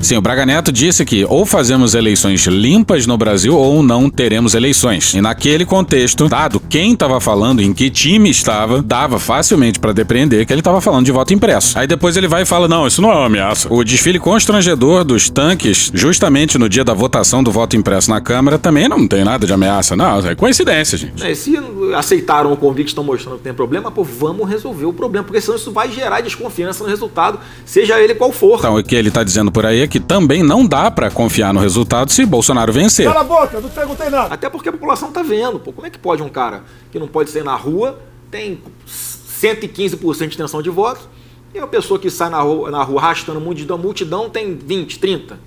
Sim, 0.01 0.17
o 0.17 0.21
Braga 0.21 0.47
Neto 0.47 0.73
disse 0.73 1.05
que 1.05 1.25
ou 1.25 1.45
fazemos 1.45 1.95
eleições 1.95 2.47
limpas 2.47 3.07
no 3.07 3.17
Brasil 3.17 3.57
ou 3.57 3.83
não 3.83 4.09
teremos 4.09 4.55
eleições. 4.55 5.15
E 5.15 5.21
naquele 5.21 5.65
contexto, 5.65 6.29
dado 6.29 6.61
quem 6.69 6.93
estava 6.93 7.21
falando, 7.21 7.61
em 7.61 7.73
que 7.73 7.91
time 7.91 8.31
estava, 8.31 8.83
dava 8.83 9.19
facilmente 9.19 9.79
para 9.79 9.93
depreender 9.93 10.47
que 10.47 10.53
ele 10.53 10.61
estava 10.61 10.81
falando 10.81 11.05
de 11.05 11.13
voto 11.13 11.35
impresso. 11.35 11.79
Aí 11.79 11.87
depois 11.87 12.17
ele 12.17 12.27
vai 12.27 12.43
e 12.43 12.47
fala: 12.47 12.67
não, 12.67 12.87
isso 12.87 13.03
não 13.03 13.11
é 13.11 13.15
uma 13.15 13.27
ameaça. 13.27 13.73
O 13.73 13.85
desfile 13.85 14.19
constrangedor 14.19 15.05
dos 15.05 15.29
tanques, 15.29 15.91
justamente 15.93 16.59
no 16.59 16.69
dia 16.69 16.85
da 16.85 16.95
votação 16.95 17.43
do 17.43 17.51
voto 17.51 17.77
impresso 17.77 18.11
na 18.11 18.21
Câmara, 18.21 18.40
também 18.59 18.89
não 18.89 19.07
tem 19.07 19.25
nada 19.25 19.47
de 19.47 19.53
ameaça. 19.53 19.97
Não, 19.97 20.19
é 20.27 20.35
coincidência, 20.35 20.97
gente. 20.97 21.23
Né, 21.23 21.35
se 21.35 21.59
aceitaram 21.97 22.53
o 22.53 22.57
convite, 22.57 22.89
estão 22.89 23.05
mostrando 23.05 23.39
que 23.39 23.45
tem 23.45 23.55
problema, 23.55 23.91
pô, 23.91 24.05
vamos 24.05 24.49
resolver 24.49 24.87
o 24.87 24.93
problema, 24.93 25.25
porque 25.25 25.41
senão 25.41 25.57
isso 25.57 25.71
vai 25.73 25.91
gerar 25.91 26.21
desconfiança 26.21 26.83
no 26.85 26.91
resultado, 26.91 27.39
seja 27.65 28.01
ele 28.01 28.15
qual 28.15 28.33
for. 28.33 28.59
Então, 28.59 28.77
o 28.77 28.83
que 28.83 28.95
ele 28.95 29.11
tá 29.11 29.23
dizendo 29.23 29.51
por 29.51 29.67
aí 29.67 29.81
é 29.81 29.87
que 29.87 30.01
também 30.01 30.43
não 30.43 30.67
dá 30.67 30.91
pra 30.91 31.11
confiar 31.11 31.53
no 31.53 31.61
resultado 31.61 32.11
se 32.11 32.25
Bolsonaro 32.25 32.73
vencer. 32.73 33.07
Cala 33.07 33.21
a 33.21 33.25
boca, 33.25 33.61
não 33.61 33.69
te 33.69 33.75
perguntei 33.75 34.11
nada. 34.11 34.35
Até 34.35 34.49
porque 34.49 34.69
a 34.69 34.73
população 34.73 35.11
tá 35.11 35.23
vendo, 35.23 35.59
pô. 35.59 35.73
Como 35.73 35.87
é 35.87 35.91
que 35.91 35.99
pode 35.99 36.23
um 36.23 36.29
cara 36.29 36.63
que 36.91 36.99
não 36.99 37.09
pode 37.09 37.31
sair 37.31 37.45
na 37.45 37.55
rua, 37.55 37.99
tem 38.31 38.61
115% 38.89 40.29
de 40.29 40.35
intenção 40.35 40.63
de 40.63 40.71
voto, 40.71 41.09
e 41.55 41.59
uma 41.59 41.67
pessoa 41.67 41.99
que 41.99 42.11
sai 42.11 42.31
na 42.31 42.41
rua, 42.41 42.71
na 42.71 42.83
rua 42.83 43.01
arrastando 43.01 43.41
multidão, 43.41 43.77
multidão 43.77 44.31
tem 44.31 44.55
20, 44.55 44.99
30? 44.99 45.39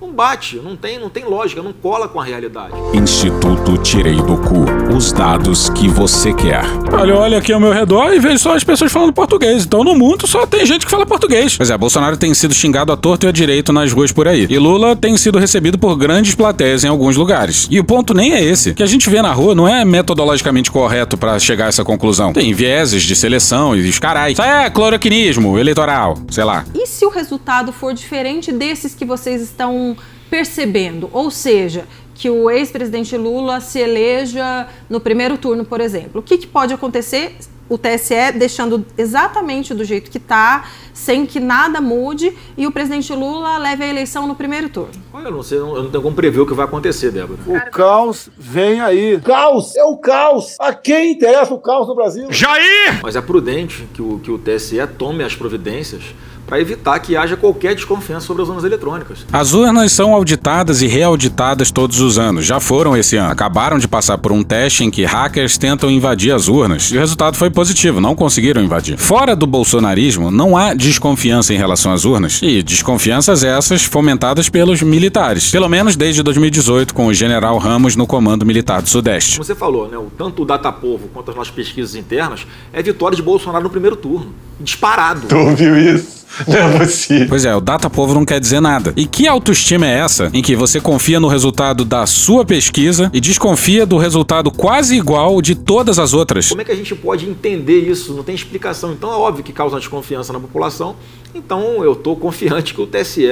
Não 0.00 0.10
bate, 0.12 0.56
não 0.56 0.76
tem, 0.76 0.98
não 0.98 1.10
tem 1.10 1.26
lógica, 1.26 1.62
não 1.62 1.74
cola 1.74 2.08
com 2.08 2.18
a 2.18 2.24
realidade. 2.24 2.72
Instituto 2.94 3.76
Tirei 3.82 4.16
do 4.16 4.38
Cu. 4.38 4.64
Os 4.96 5.12
dados 5.12 5.68
que 5.68 5.88
você 5.88 6.32
quer. 6.32 6.62
Olha, 6.90 7.14
olha 7.14 7.36
aqui 7.38 7.52
ao 7.52 7.60
meu 7.60 7.70
redor 7.70 8.10
e 8.14 8.18
vejo 8.18 8.38
só 8.38 8.54
as 8.54 8.64
pessoas 8.64 8.90
falando 8.90 9.12
português. 9.12 9.66
Então 9.66 9.84
no 9.84 9.94
mundo 9.94 10.26
só 10.26 10.46
tem 10.46 10.64
gente 10.64 10.86
que 10.86 10.90
fala 10.90 11.04
português. 11.04 11.54
Pois 11.54 11.68
é, 11.68 11.76
Bolsonaro 11.76 12.16
tem 12.16 12.32
sido 12.32 12.54
xingado 12.54 12.90
à 12.90 12.96
torto 12.96 13.26
e 13.26 13.28
à 13.28 13.32
direito 13.32 13.74
nas 13.74 13.92
ruas 13.92 14.10
por 14.10 14.26
aí. 14.26 14.46
E 14.48 14.58
Lula 14.58 14.96
tem 14.96 15.18
sido 15.18 15.38
recebido 15.38 15.78
por 15.78 15.94
grandes 15.96 16.34
plateias 16.34 16.82
em 16.82 16.88
alguns 16.88 17.14
lugares. 17.18 17.68
E 17.70 17.78
o 17.78 17.84
ponto 17.84 18.14
nem 18.14 18.32
é 18.32 18.42
esse. 18.42 18.70
O 18.70 18.74
que 18.74 18.82
a 18.82 18.86
gente 18.86 19.10
vê 19.10 19.20
na 19.20 19.34
rua 19.34 19.54
não 19.54 19.68
é 19.68 19.84
metodologicamente 19.84 20.70
correto 20.70 21.18
pra 21.18 21.38
chegar 21.38 21.66
a 21.66 21.68
essa 21.68 21.84
conclusão. 21.84 22.32
Tem 22.32 22.54
vieses 22.54 23.02
de 23.02 23.14
seleção 23.14 23.76
e 23.76 23.86
os 23.86 23.98
carai. 23.98 24.32
Isso 24.32 24.40
é 24.40 24.70
cloroquinismo 24.70 25.58
eleitoral, 25.58 26.16
sei 26.30 26.44
lá. 26.44 26.64
E 26.74 26.86
se 26.86 27.04
o 27.04 27.10
resultado 27.10 27.70
for 27.70 27.92
diferente 27.92 28.50
desses 28.50 28.94
que 28.94 29.04
vocês 29.04 29.42
estão 29.42 29.89
percebendo? 30.30 31.10
Ou 31.12 31.30
seja, 31.30 31.86
que 32.14 32.28
o 32.28 32.50
ex-presidente 32.50 33.16
Lula 33.16 33.60
se 33.60 33.78
eleja 33.78 34.68
no 34.90 35.00
primeiro 35.00 35.38
turno, 35.38 35.64
por 35.64 35.80
exemplo. 35.80 36.20
O 36.20 36.22
que, 36.22 36.36
que 36.36 36.46
pode 36.46 36.74
acontecer? 36.74 37.34
O 37.66 37.78
TSE 37.78 38.32
deixando 38.34 38.84
exatamente 38.98 39.72
do 39.72 39.84
jeito 39.84 40.10
que 40.10 40.18
está, 40.18 40.68
sem 40.92 41.24
que 41.24 41.38
nada 41.40 41.80
mude, 41.80 42.36
e 42.58 42.66
o 42.66 42.72
presidente 42.72 43.10
Lula 43.14 43.56
leve 43.58 43.84
a 43.84 43.88
eleição 43.88 44.26
no 44.26 44.34
primeiro 44.34 44.68
turno. 44.68 44.92
Olha, 45.12 45.28
eu 45.28 45.30
não 45.30 45.42
sei, 45.42 45.58
eu 45.58 45.82
não 45.82 45.90
tenho 45.90 46.02
como 46.02 46.14
prever 46.14 46.40
o 46.40 46.46
que 46.46 46.52
vai 46.52 46.66
acontecer, 46.66 47.10
Débora. 47.10 47.38
O 47.46 47.70
caos 47.70 48.28
vem 48.36 48.80
aí. 48.80 49.18
Caos! 49.20 49.74
É 49.76 49.84
o 49.84 49.96
caos! 49.96 50.56
A 50.58 50.74
quem 50.74 51.12
interessa 51.12 51.54
o 51.54 51.58
caos 51.58 51.88
no 51.88 51.94
Brasil? 51.94 52.26
Jair! 52.30 53.00
Mas 53.02 53.16
é 53.16 53.20
prudente 53.22 53.88
que 53.94 54.02
o, 54.02 54.18
que 54.18 54.30
o 54.30 54.36
TSE 54.36 54.84
tome 54.98 55.24
as 55.24 55.34
providências 55.34 56.02
para 56.50 56.60
evitar 56.60 56.98
que 56.98 57.16
haja 57.16 57.36
qualquer 57.36 57.74
desconfiança 57.76 58.26
sobre 58.26 58.42
as 58.42 58.48
urnas 58.48 58.64
eletrônicas. 58.64 59.24
As 59.32 59.54
urnas 59.54 59.92
são 59.92 60.12
auditadas 60.12 60.82
e 60.82 60.86
reauditadas 60.88 61.70
todos 61.70 62.00
os 62.00 62.18
anos. 62.18 62.44
Já 62.44 62.58
foram 62.60 62.96
esse 62.96 63.16
ano. 63.16 63.30
Acabaram 63.30 63.78
de 63.78 63.86
passar 63.86 64.18
por 64.18 64.32
um 64.32 64.42
teste 64.42 64.84
em 64.84 64.90
que 64.90 65.04
hackers 65.04 65.56
tentam 65.56 65.88
invadir 65.90 66.32
as 66.34 66.48
urnas. 66.48 66.90
E 66.90 66.96
o 66.96 67.00
resultado 67.00 67.36
foi 67.36 67.50
positivo, 67.50 68.00
não 68.00 68.14
conseguiram 68.16 68.60
invadir. 68.62 68.98
Fora 68.98 69.36
do 69.36 69.46
bolsonarismo, 69.46 70.30
não 70.30 70.56
há 70.56 70.74
desconfiança 70.74 71.54
em 71.54 71.56
relação 71.56 71.92
às 71.92 72.04
urnas. 72.04 72.40
E 72.42 72.62
desconfianças 72.62 73.44
essas 73.44 73.84
fomentadas 73.84 74.48
pelos 74.48 74.82
militares. 74.82 75.50
Pelo 75.52 75.68
menos 75.68 75.94
desde 75.94 76.20
2018, 76.22 76.92
com 76.92 77.06
o 77.06 77.14
general 77.14 77.56
Ramos 77.58 77.94
no 77.94 78.06
Comando 78.08 78.44
Militar 78.44 78.82
do 78.82 78.88
Sudeste. 78.88 79.34
Como 79.36 79.44
você 79.44 79.54
falou, 79.54 79.88
né, 79.88 79.96
o- 79.96 80.10
tanto 80.18 80.42
o 80.42 80.44
Datapovo 80.44 81.08
quanto 81.14 81.30
as 81.30 81.36
nossas 81.36 81.52
pesquisas 81.52 81.94
internas 81.94 82.44
é 82.72 82.82
vitória 82.82 83.14
de 83.14 83.22
Bolsonaro 83.22 83.62
no 83.62 83.70
primeiro 83.70 83.94
turno. 83.94 84.34
Disparado. 84.58 85.28
Tu 85.28 85.36
ouviu 85.36 85.76
isso? 85.78 86.19
Não 86.46 86.56
é 86.56 86.78
possível. 86.78 87.26
Pois 87.28 87.44
é, 87.44 87.54
o 87.54 87.60
data 87.60 87.90
povo 87.90 88.14
não 88.14 88.24
quer 88.24 88.40
dizer 88.40 88.60
nada. 88.60 88.92
E 88.96 89.06
que 89.06 89.26
autoestima 89.26 89.86
é 89.86 89.98
essa 89.98 90.30
em 90.32 90.42
que 90.42 90.56
você 90.56 90.80
confia 90.80 91.20
no 91.20 91.28
resultado 91.28 91.84
da 91.84 92.06
sua 92.06 92.44
pesquisa 92.44 93.10
e 93.12 93.20
desconfia 93.20 93.84
do 93.84 93.96
resultado 93.98 94.50
quase 94.50 94.96
igual 94.96 95.40
de 95.42 95.54
todas 95.54 95.98
as 95.98 96.12
outras? 96.12 96.48
Como 96.48 96.60
é 96.60 96.64
que 96.64 96.72
a 96.72 96.76
gente 96.76 96.94
pode 96.94 97.28
entender 97.28 97.80
isso? 97.80 98.14
Não 98.14 98.22
tem 98.22 98.34
explicação. 98.34 98.92
Então 98.92 99.10
é 99.10 99.16
óbvio 99.16 99.44
que 99.44 99.52
causa 99.52 99.78
desconfiança 99.78 100.32
na 100.32 100.40
população. 100.40 100.96
Então 101.34 101.84
eu 101.84 101.92
estou 101.92 102.16
confiante 102.16 102.74
que 102.74 102.80
o 102.80 102.86
TSE 102.86 103.26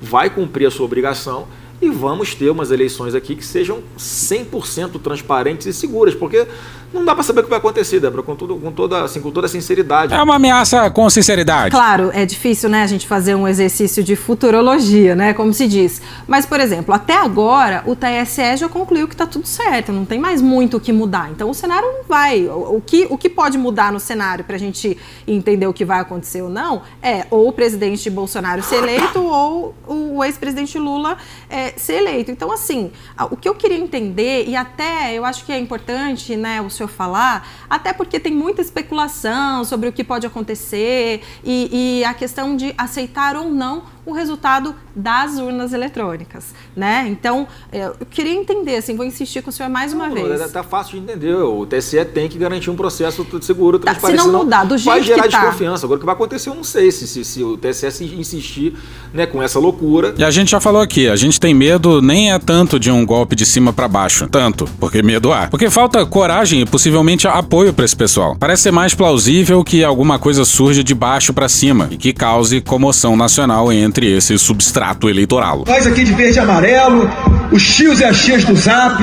vai 0.00 0.30
cumprir 0.30 0.66
a 0.66 0.70
sua 0.70 0.86
obrigação 0.86 1.46
e 1.82 1.90
vamos 1.90 2.32
ter 2.32 2.48
umas 2.48 2.70
eleições 2.70 3.12
aqui 3.12 3.34
que 3.34 3.44
sejam 3.44 3.82
100% 3.98 5.00
transparentes 5.02 5.66
e 5.66 5.72
seguras, 5.72 6.14
porque 6.14 6.46
não 6.92 7.04
dá 7.04 7.14
para 7.14 7.22
saber 7.22 7.40
o 7.40 7.44
que 7.44 7.50
vai 7.50 7.58
acontecer, 7.58 8.00
Débora, 8.00 8.22
com, 8.22 8.36
tudo, 8.36 8.56
com, 8.56 8.70
toda, 8.72 9.02
assim, 9.04 9.20
com 9.20 9.30
toda 9.30 9.46
a 9.46 9.50
sinceridade. 9.50 10.14
É 10.14 10.22
uma 10.22 10.36
ameaça 10.36 10.90
com 10.90 11.08
sinceridade. 11.08 11.70
Claro, 11.70 12.10
é 12.12 12.26
difícil, 12.26 12.68
né, 12.68 12.82
a 12.82 12.86
gente 12.86 13.06
fazer 13.06 13.34
um 13.34 13.46
exercício 13.48 14.02
de 14.02 14.16
futurologia, 14.16 15.14
né, 15.14 15.32
como 15.32 15.52
se 15.52 15.66
diz. 15.66 16.02
Mas, 16.26 16.46
por 16.46 16.60
exemplo, 16.60 16.94
até 16.94 17.16
agora 17.16 17.82
o 17.86 17.96
TSE 17.96 18.56
já 18.56 18.68
concluiu 18.68 19.08
que 19.08 19.14
está 19.14 19.26
tudo 19.26 19.46
certo, 19.46 19.92
não 19.92 20.04
tem 20.04 20.18
mais 20.18 20.40
muito 20.42 20.76
o 20.76 20.80
que 20.80 20.92
mudar. 20.92 21.30
Então 21.30 21.50
o 21.50 21.54
cenário 21.54 21.88
não 21.88 22.04
vai. 22.08 22.46
O, 22.46 22.76
o 22.76 22.82
que, 22.84 23.06
o 23.08 23.16
que 23.16 23.28
pode 23.28 23.56
mudar 23.56 23.92
no 23.92 24.00
cenário 24.00 24.44
para 24.44 24.56
a 24.56 24.58
gente 24.58 24.96
entender 25.26 25.66
o 25.66 25.72
que 25.72 25.84
vai 25.84 26.00
acontecer 26.00 26.42
ou 26.42 26.50
não 26.50 26.82
é 27.02 27.26
ou 27.30 27.48
o 27.48 27.52
presidente 27.52 28.08
Bolsonaro 28.10 28.62
ser 28.62 28.76
eleito 28.76 29.22
ou 29.22 29.74
o 29.86 30.22
ex-presidente 30.24 30.78
Lula 30.78 31.16
é, 31.48 31.72
ser 31.76 31.94
eleito. 31.94 32.30
Então, 32.30 32.52
assim, 32.52 32.90
o 33.30 33.36
que 33.36 33.48
eu 33.48 33.54
queria 33.54 33.78
entender, 33.78 34.44
e 34.46 34.56
até 34.56 35.14
eu 35.14 35.24
acho 35.24 35.44
que 35.44 35.52
é 35.52 35.58
importante, 35.58 36.36
né, 36.36 36.60
o 36.60 36.70
senhor 36.70 36.81
falar, 36.88 37.46
até 37.68 37.92
porque 37.92 38.18
tem 38.20 38.32
muita 38.32 38.60
especulação 38.60 39.64
sobre 39.64 39.88
o 39.88 39.92
que 39.92 40.04
pode 40.04 40.26
acontecer 40.26 41.22
e, 41.44 41.98
e 42.00 42.04
a 42.04 42.14
questão 42.14 42.56
de 42.56 42.74
aceitar 42.76 43.36
ou 43.36 43.50
não 43.50 43.84
o 44.04 44.12
resultado 44.12 44.74
das 44.96 45.38
urnas 45.38 45.72
eletrônicas, 45.72 46.46
né? 46.76 47.06
Então, 47.08 47.46
é, 47.70 47.84
eu 47.86 48.06
queria 48.10 48.32
entender, 48.34 48.76
assim, 48.76 48.96
vou 48.96 49.06
insistir 49.06 49.42
com 49.42 49.50
o 49.50 49.52
senhor 49.52 49.68
mais 49.70 49.92
uma 49.92 50.08
Não, 50.08 50.14
vez. 50.14 50.40
é- 50.40 50.48
Tá 50.48 50.62
fácil 50.62 50.98
de 50.98 51.04
entender. 51.04 51.34
O 51.34 51.64
TSE 51.64 52.04
tem 52.06 52.28
que 52.28 52.36
garantir 52.36 52.68
um 52.68 52.74
processo 52.76 53.24
seguro, 53.40 53.78
Tá, 53.78 53.92
transparente. 53.92 54.20
se 54.22 54.26
não 54.26 54.38
mudar 54.40 54.64
do 54.64 54.76
vai 54.78 55.00
jeito 55.02 55.06
gerar 55.16 55.22
que 55.22 55.28
tá. 55.30 55.40
desconfiança. 55.40 55.86
Agora, 55.86 55.96
o 55.96 56.00
que 56.00 56.06
vai 56.06 56.14
acontecer, 56.14 56.48
eu 56.50 56.54
não 56.54 56.64
sei. 56.64 56.90
Se, 56.90 57.06
se, 57.06 57.24
se 57.24 57.42
o 57.44 57.56
TSE 57.56 57.90
se 57.92 58.04
insistir 58.04 58.74
né, 59.14 59.24
com 59.24 59.40
essa 59.42 59.58
loucura. 59.58 60.14
E 60.18 60.24
a 60.24 60.30
gente 60.30 60.50
já 60.50 60.60
falou 60.60 60.80
aqui, 60.82 61.08
a 61.08 61.16
gente 61.16 61.38
tem 61.38 61.54
medo 61.54 62.02
nem 62.02 62.32
é 62.32 62.38
tanto 62.38 62.78
de 62.80 62.90
um 62.90 63.06
golpe 63.06 63.36
de 63.36 63.46
cima 63.46 63.72
pra 63.72 63.86
baixo, 63.86 64.26
tanto, 64.28 64.68
porque 64.80 65.02
medo 65.02 65.32
há. 65.32 65.46
Porque 65.46 65.70
falta 65.70 66.04
coragem 66.04 66.62
e 66.62 66.66
possivelmente 66.66 67.28
apoio 67.28 67.72
pra 67.72 67.84
esse 67.84 67.96
pessoal. 67.96 68.36
Parece 68.38 68.62
ser 68.64 68.72
mais 68.72 68.94
plausível 68.94 69.62
que 69.62 69.84
alguma 69.84 70.18
coisa 70.18 70.44
surja 70.44 70.82
de 70.82 70.94
baixo 70.94 71.32
pra 71.32 71.48
cima 71.48 71.88
e 71.90 71.96
que 71.96 72.12
cause 72.12 72.60
comoção 72.60 73.16
nacional 73.16 73.72
entre 73.72 73.91
esse 74.00 74.38
substrato 74.38 75.08
eleitoral. 75.08 75.64
Nós 75.66 75.86
aqui 75.86 76.04
de 76.04 76.12
verde 76.12 76.38
e 76.38 76.40
amarelo, 76.40 77.08
os 77.50 77.62
tios 77.74 78.00
e 78.00 78.04
as 78.04 78.22
tias 78.22 78.44
do 78.44 78.54
Zap, 78.56 79.02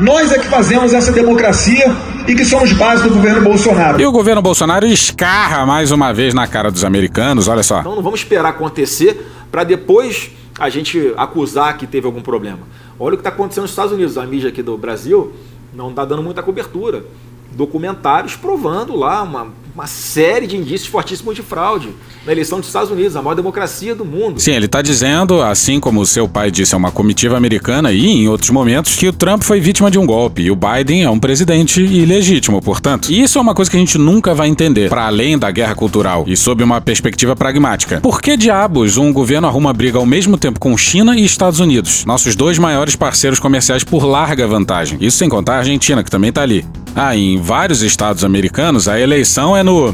nós 0.00 0.32
é 0.32 0.38
que 0.38 0.46
fazemos 0.46 0.94
essa 0.94 1.12
democracia 1.12 1.94
e 2.26 2.34
que 2.34 2.44
somos 2.44 2.72
base 2.72 3.02
do 3.02 3.10
governo 3.10 3.42
Bolsonaro. 3.42 4.00
E 4.00 4.06
o 4.06 4.12
governo 4.12 4.40
Bolsonaro 4.40 4.86
escarra 4.86 5.66
mais 5.66 5.90
uma 5.90 6.12
vez 6.12 6.32
na 6.32 6.46
cara 6.46 6.70
dos 6.70 6.84
americanos, 6.84 7.48
olha 7.48 7.62
só. 7.62 7.80
Então 7.80 7.94
não 7.94 8.02
vamos 8.02 8.20
esperar 8.20 8.48
acontecer 8.48 9.26
para 9.50 9.64
depois 9.64 10.30
a 10.58 10.68
gente 10.68 11.12
acusar 11.16 11.76
que 11.76 11.86
teve 11.86 12.06
algum 12.06 12.22
problema. 12.22 12.60
Olha 12.98 13.14
o 13.14 13.16
que 13.16 13.20
está 13.20 13.30
acontecendo 13.30 13.62
nos 13.62 13.72
Estados 13.72 13.92
Unidos. 13.92 14.16
A 14.16 14.24
mídia 14.24 14.48
aqui 14.48 14.62
do 14.62 14.76
Brasil 14.78 15.32
não 15.74 15.90
está 15.90 16.04
dando 16.04 16.22
muita 16.22 16.42
cobertura. 16.42 17.04
Documentários 17.52 18.36
provando 18.36 18.96
lá 18.96 19.22
uma, 19.22 19.48
uma 19.74 19.86
série 19.86 20.46
de 20.46 20.56
indícios 20.56 20.86
fortíssimos 20.86 21.34
de 21.34 21.42
fraude 21.42 21.88
na 22.26 22.32
eleição 22.32 22.58
dos 22.58 22.68
Estados 22.68 22.90
Unidos, 22.90 23.16
a 23.16 23.22
maior 23.22 23.34
democracia 23.34 23.94
do 23.94 24.04
mundo. 24.04 24.38
Sim, 24.38 24.52
ele 24.52 24.66
está 24.66 24.82
dizendo, 24.82 25.42
assim 25.42 25.80
como 25.80 26.04
seu 26.06 26.28
pai 26.28 26.50
disse 26.50 26.74
a 26.74 26.78
uma 26.78 26.90
comitiva 26.90 27.36
americana 27.36 27.90
e 27.90 28.06
em 28.06 28.28
outros 28.28 28.50
momentos, 28.50 28.94
que 28.94 29.08
o 29.08 29.12
Trump 29.12 29.42
foi 29.42 29.60
vítima 29.60 29.90
de 29.90 29.98
um 29.98 30.06
golpe 30.06 30.42
e 30.42 30.50
o 30.50 30.56
Biden 30.56 31.02
é 31.02 31.10
um 31.10 31.18
presidente 31.18 31.80
ilegítimo, 31.80 32.60
portanto. 32.60 33.10
E 33.10 33.22
isso 33.22 33.38
é 33.38 33.40
uma 33.40 33.54
coisa 33.54 33.70
que 33.70 33.76
a 33.76 33.80
gente 33.80 33.98
nunca 33.98 34.34
vai 34.34 34.48
entender, 34.48 34.88
para 34.88 35.06
além 35.06 35.38
da 35.38 35.50
guerra 35.50 35.74
cultural 35.74 36.24
e 36.26 36.36
sob 36.36 36.62
uma 36.62 36.80
perspectiva 36.80 37.34
pragmática. 37.34 38.00
Por 38.00 38.20
que 38.20 38.36
diabos 38.36 38.96
um 38.98 39.12
governo 39.12 39.48
arruma 39.48 39.72
briga 39.72 39.98
ao 39.98 40.06
mesmo 40.06 40.36
tempo 40.36 40.60
com 40.60 40.76
China 40.76 41.16
e 41.16 41.24
Estados 41.24 41.60
Unidos, 41.60 42.04
nossos 42.04 42.36
dois 42.36 42.58
maiores 42.58 42.94
parceiros 42.94 43.40
comerciais 43.40 43.82
por 43.82 44.04
larga 44.04 44.46
vantagem? 44.46 44.98
Isso 45.00 45.16
sem 45.16 45.28
contar 45.28 45.54
a 45.54 45.58
Argentina, 45.58 46.04
que 46.04 46.10
também 46.10 46.28
está 46.28 46.42
ali. 46.42 46.64
Ah, 46.94 47.16
em 47.16 47.40
vários 47.40 47.80
estados 47.80 48.22
americanos, 48.22 48.86
a 48.86 49.00
eleição 49.00 49.56
é 49.56 49.61
no. 49.62 49.92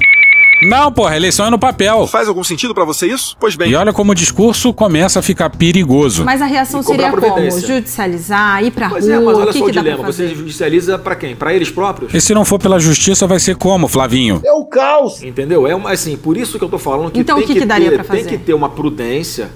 Não, 0.61 0.91
porra, 0.91 1.13
a 1.13 1.17
eleição 1.17 1.47
é 1.47 1.51
no 1.51 1.59
papel. 1.59 2.05
Faz 2.09 2.27
algum 2.27 2.43
sentido 2.43 2.75
para 2.75 2.85
você 2.85 3.07
isso? 3.07 3.37
Pois 3.39 3.55
bem. 3.55 3.71
E 3.71 3.77
olha 3.77 3.93
como 3.93 4.11
o 4.11 4.15
discurso 4.15 4.73
começa 4.75 5.21
a 5.21 5.23
ficar 5.23 5.49
perigoso. 5.51 6.25
Mas 6.25 6.43
a 6.43 6.47
reação 6.47 6.83
seria 6.83 7.13
como? 7.13 7.61
Judicializar, 7.61 8.65
ir 8.65 8.73
pra 8.73 8.89
pois 8.89 9.07
rua, 9.07 9.15
é, 9.15 9.21
mas 9.21 9.37
olha 9.39 9.51
o 9.51 9.53
que 9.53 9.59
só 9.61 9.65
que 9.67 9.71
o 9.71 9.75
dá 9.75 9.81
pra 9.83 9.91
dilema. 9.91 10.05
fazer? 10.05 10.29
Você 10.31 10.35
judicializa 10.35 10.99
para 10.99 11.15
quem? 11.15 11.37
Para 11.37 11.55
eles 11.55 11.71
próprios? 11.71 12.13
E 12.13 12.21
se 12.21 12.35
não 12.35 12.45
for 12.45 12.59
pela 12.59 12.81
justiça, 12.81 13.25
vai 13.25 13.39
ser 13.39 13.55
como, 13.57 13.87
Flavinho? 13.87 14.41
É 14.45 14.53
o 14.53 14.65
caos. 14.65 15.23
Entendeu? 15.23 15.65
É 15.65 15.77
uma, 15.77 15.93
assim, 15.93 16.17
por 16.17 16.37
isso 16.37 16.59
que 16.59 16.65
eu 16.65 16.69
tô 16.69 16.79
falando 16.79 17.13
que 17.13 17.21
Então, 17.21 17.37
tem 17.37 17.45
o 17.45 17.47
que 17.47 17.61
que 17.61 17.65
daria 17.65 17.91
ter, 17.91 17.95
pra 17.95 18.05
fazer? 18.05 18.25
tem 18.25 18.39
que 18.39 18.45
ter 18.45 18.55
uma 18.55 18.69
prudência, 18.69 19.51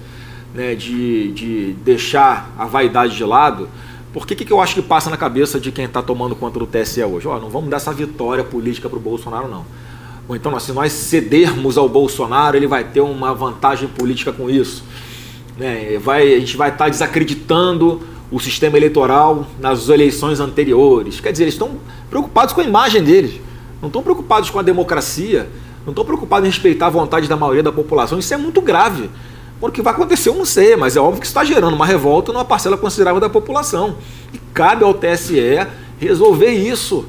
né, 0.55 0.77
de, 0.77 1.33
de 1.33 1.73
deixar 1.85 2.55
a 2.57 2.65
vaidade 2.65 3.17
de 3.17 3.25
lado. 3.25 3.69
Porque 4.13 4.35
o 4.35 4.37
que, 4.37 4.45
que 4.45 4.53
eu 4.53 4.61
acho 4.61 4.75
que 4.77 4.83
passa 4.83 5.11
na 5.11 5.17
cabeça 5.17 5.59
de 5.59 5.73
quem 5.73 5.87
está 5.87 6.01
tomando 6.01 6.37
conta 6.37 6.61
do 6.61 6.67
TSE 6.67 7.03
hoje? 7.03 7.27
Ó, 7.27 7.41
não 7.41 7.49
vamos 7.49 7.71
dar 7.71 7.79
essa 7.79 7.93
vitória 7.93 8.45
política 8.45 8.89
pro 8.89 9.01
Bolsonaro, 9.01 9.49
não. 9.49 9.65
Ou 10.29 10.37
então, 10.37 10.59
se 10.61 10.73
nós 10.73 10.93
cedermos 10.93 11.77
ao 11.77 11.89
Bolsonaro, 11.89 12.57
ele 12.57 12.67
vai 12.67 12.85
ter 12.85 13.01
uma 13.01 13.35
vantagem 13.35 13.89
política 13.89 14.33
com 14.33 14.49
isso. 14.49 14.85
Né? 15.59 15.99
Vai, 15.99 16.35
a 16.35 16.39
gente 16.39 16.57
vai 16.57 16.71
estar 16.71 16.89
desacreditando 16.89 18.01
o 18.31 18.41
sistema 18.41 18.77
eleitoral 18.77 19.47
nas 19.61 19.89
eleições 19.89 20.41
anteriores. 20.41 21.21
Quer 21.21 21.33
dizer, 21.33 21.45
eles 21.45 21.55
estão 21.55 21.77
preocupados 22.09 22.55
com 22.55 22.61
a 22.61 22.65
imagem 22.65 23.03
deles, 23.03 23.41
não 23.81 23.89
estão 23.89 24.03
preocupados 24.03 24.49
com 24.49 24.59
a 24.59 24.63
democracia, 24.63 25.51
não 25.85 25.91
estão 25.91 26.05
preocupados 26.05 26.49
em 26.49 26.51
respeitar 26.51 26.87
a 26.87 26.91
vontade 26.91 27.29
da 27.29 27.37
maioria 27.37 27.63
da 27.63 27.73
população. 27.73 28.19
Isso 28.19 28.33
é 28.33 28.37
muito 28.37 28.63
grave. 28.63 29.11
O 29.61 29.71
que 29.71 29.83
vai 29.83 29.93
acontecer 29.93 30.29
eu 30.29 30.35
não 30.35 30.45
sei, 30.45 30.75
mas 30.75 30.97
é 30.97 31.01
óbvio 31.01 31.21
que 31.21 31.27
está 31.27 31.45
gerando 31.45 31.75
uma 31.75 31.87
revolta 31.87 32.33
numa 32.33 32.45
parcela 32.45 32.77
considerável 32.77 33.21
da 33.21 33.29
população. 33.29 33.97
E 34.33 34.39
cabe 34.53 34.83
ao 34.83 34.93
TSE 34.93 35.67
resolver 36.01 36.51
isso. 36.51 37.05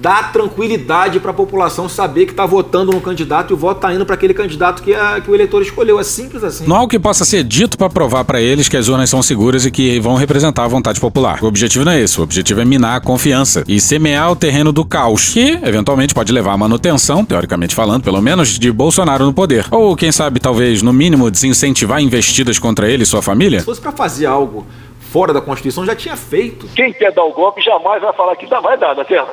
Dar 0.00 0.32
tranquilidade 0.32 1.20
para 1.20 1.30
a 1.30 1.34
população 1.34 1.88
saber 1.88 2.26
que 2.26 2.32
está 2.32 2.44
votando 2.44 2.92
no 2.92 3.00
candidato 3.00 3.50
e 3.50 3.54
o 3.54 3.56
voto 3.56 3.76
está 3.78 3.94
indo 3.94 4.04
para 4.04 4.14
aquele 4.14 4.34
candidato 4.34 4.82
que, 4.82 4.94
a- 4.94 5.20
que 5.20 5.30
o 5.30 5.34
eleitor 5.34 5.62
escolheu. 5.62 5.98
É 5.98 6.04
simples 6.04 6.42
assim. 6.44 6.66
Não 6.66 6.76
há 6.76 6.82
o 6.82 6.88
que 6.88 6.98
possa 6.98 7.24
ser 7.24 7.42
dito 7.44 7.78
para 7.78 7.88
provar 7.88 8.24
para 8.24 8.40
eles 8.40 8.68
que 8.68 8.76
as 8.76 8.88
urnas 8.88 9.08
são 9.08 9.22
seguras 9.22 9.64
e 9.64 9.70
que 9.70 9.98
vão 10.00 10.14
representar 10.16 10.64
a 10.64 10.68
vontade 10.68 11.00
popular. 11.00 11.38
O 11.42 11.46
objetivo 11.46 11.84
não 11.84 11.92
é 11.92 12.00
esse. 12.00 12.18
O 12.20 12.22
objetivo 12.22 12.60
é 12.60 12.64
minar 12.64 12.96
a 12.96 13.00
confiança 13.00 13.64
e 13.66 13.80
semear 13.80 14.30
o 14.30 14.36
terreno 14.36 14.72
do 14.72 14.84
caos, 14.84 15.30
que 15.32 15.58
eventualmente 15.62 16.12
pode 16.14 16.32
levar 16.32 16.52
à 16.52 16.56
manutenção, 16.58 17.24
teoricamente 17.24 17.74
falando, 17.74 18.02
pelo 18.02 18.20
menos, 18.20 18.58
de 18.58 18.70
Bolsonaro 18.72 19.24
no 19.24 19.32
poder. 19.32 19.66
Ou, 19.70 19.96
quem 19.96 20.12
sabe, 20.12 20.40
talvez, 20.40 20.82
no 20.82 20.92
mínimo, 20.92 21.30
desincentivar 21.30 22.00
investidas 22.00 22.58
contra 22.58 22.90
ele 22.90 23.04
e 23.04 23.06
sua 23.06 23.22
família? 23.22 23.60
Se 23.60 23.64
fosse 23.64 23.80
para 23.80 23.92
fazer 23.92 24.26
algo 24.26 24.66
fora 25.12 25.32
da 25.32 25.40
Constituição, 25.40 25.86
já 25.86 25.94
tinha 25.94 26.16
feito. 26.16 26.66
Quem 26.74 26.92
quer 26.92 27.12
dar 27.12 27.22
o 27.24 27.32
golpe 27.32 27.62
jamais 27.62 28.02
vai 28.02 28.12
falar 28.12 28.34
que 28.36 28.46
dá, 28.46 28.60
vai 28.60 28.76
dar, 28.76 28.94
tá 28.96 29.04
certo? 29.04 29.30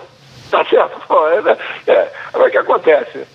Tá 0.52 0.66
certo? 0.66 1.02
É, 1.88 1.92
é, 1.92 2.14
agora 2.34 2.50
o 2.50 2.52
que 2.52 2.58
acontece? 2.58 3.26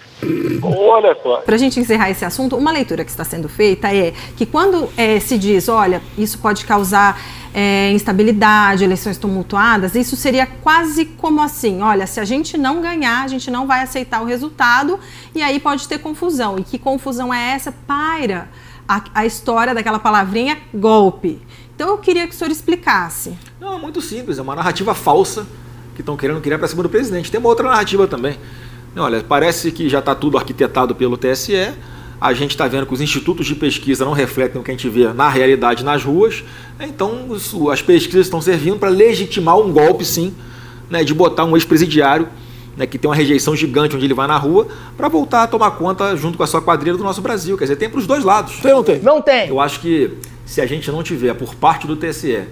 Olha 0.62 1.16
só. 1.22 1.38
Para 1.38 1.54
a 1.54 1.58
gente 1.58 1.80
encerrar 1.80 2.10
esse 2.10 2.24
assunto, 2.24 2.56
uma 2.56 2.70
leitura 2.70 3.04
que 3.04 3.10
está 3.10 3.24
sendo 3.24 3.48
feita 3.48 3.94
é 3.94 4.12
que 4.36 4.44
quando 4.44 4.90
eh, 4.96 5.18
se 5.20 5.38
diz, 5.38 5.68
olha, 5.68 6.02
isso 6.18 6.38
pode 6.38 6.64
causar 6.64 7.18
eh, 7.54 7.90
instabilidade, 7.92 8.84
eleições 8.84 9.16
tumultuadas, 9.18 9.94
isso 9.94 10.16
seria 10.16 10.46
quase 10.46 11.06
como 11.06 11.40
assim, 11.40 11.80
olha, 11.82 12.06
se 12.06 12.20
a 12.20 12.24
gente 12.24 12.58
não 12.58 12.80
ganhar, 12.80 13.24
a 13.24 13.28
gente 13.28 13.50
não 13.50 13.66
vai 13.66 13.82
aceitar 13.82 14.20
o 14.20 14.24
resultado 14.24 14.98
e 15.34 15.42
aí 15.42 15.58
pode 15.58 15.88
ter 15.88 15.98
confusão. 15.98 16.58
E 16.58 16.64
que 16.64 16.78
confusão 16.78 17.32
é 17.32 17.52
essa? 17.52 17.72
Paira 17.72 18.48
a, 18.88 19.02
a 19.14 19.26
história 19.26 19.74
daquela 19.74 19.98
palavrinha 19.98 20.58
golpe. 20.72 21.40
Então 21.74 21.88
eu 21.88 21.98
queria 21.98 22.26
que 22.26 22.34
o 22.34 22.36
senhor 22.36 22.50
explicasse. 22.50 23.36
Não, 23.60 23.74
é 23.74 23.78
muito 23.78 24.00
simples, 24.00 24.38
é 24.38 24.42
uma 24.42 24.56
narrativa 24.56 24.94
falsa 24.94 25.46
que 25.96 26.02
estão 26.02 26.16
querendo 26.16 26.40
criar 26.40 26.58
para 26.58 26.68
cima 26.68 26.82
do 26.82 26.88
presidente. 26.88 27.30
Tem 27.30 27.40
uma 27.40 27.48
outra 27.48 27.68
narrativa 27.68 28.06
também. 28.06 28.38
Olha, 28.94 29.24
parece 29.28 29.72
que 29.72 29.88
já 29.88 29.98
está 29.98 30.14
tudo 30.14 30.38
arquitetado 30.38 30.94
pelo 30.94 31.16
TSE. 31.16 31.72
A 32.20 32.32
gente 32.32 32.52
está 32.52 32.68
vendo 32.68 32.86
que 32.86 32.94
os 32.94 33.00
institutos 33.00 33.46
de 33.46 33.54
pesquisa 33.54 34.04
não 34.04 34.12
refletem 34.12 34.60
o 34.60 34.64
que 34.64 34.70
a 34.70 34.74
gente 34.74 34.88
vê 34.88 35.12
na 35.12 35.28
realidade 35.28 35.84
nas 35.84 36.04
ruas. 36.04 36.44
Então, 36.78 37.26
as 37.72 37.82
pesquisas 37.82 38.26
estão 38.26 38.40
servindo 38.40 38.78
para 38.78 38.88
legitimar 38.88 39.58
um 39.58 39.72
golpe, 39.72 40.04
sim, 40.04 40.32
né, 40.88 41.02
de 41.02 41.12
botar 41.12 41.44
um 41.44 41.56
ex-presidiário 41.56 42.28
né, 42.76 42.86
que 42.86 42.98
tem 42.98 43.08
uma 43.08 43.16
rejeição 43.16 43.56
gigante 43.56 43.96
onde 43.96 44.04
ele 44.04 44.14
vai 44.14 44.26
na 44.26 44.36
rua, 44.36 44.68
para 44.96 45.08
voltar 45.08 45.44
a 45.44 45.46
tomar 45.46 45.70
conta 45.72 46.14
junto 46.16 46.36
com 46.36 46.44
a 46.44 46.46
sua 46.46 46.60
quadrilha 46.60 46.96
do 46.96 47.02
nosso 47.02 47.22
Brasil. 47.22 47.56
Quer 47.56 47.64
dizer, 47.64 47.76
tem 47.76 47.88
para 47.88 47.98
os 47.98 48.06
dois 48.06 48.22
lados. 48.22 48.58
Tem 48.60 48.72
ou 48.72 48.78
não 48.78 48.84
tem? 48.84 49.00
Não 49.00 49.22
tem. 49.22 49.48
Eu 49.48 49.60
acho 49.60 49.80
que 49.80 50.10
se 50.44 50.60
a 50.60 50.66
gente 50.66 50.90
não 50.90 51.02
tiver 51.02 51.34
por 51.34 51.54
parte 51.54 51.86
do 51.86 51.96
TSE 51.96 52.44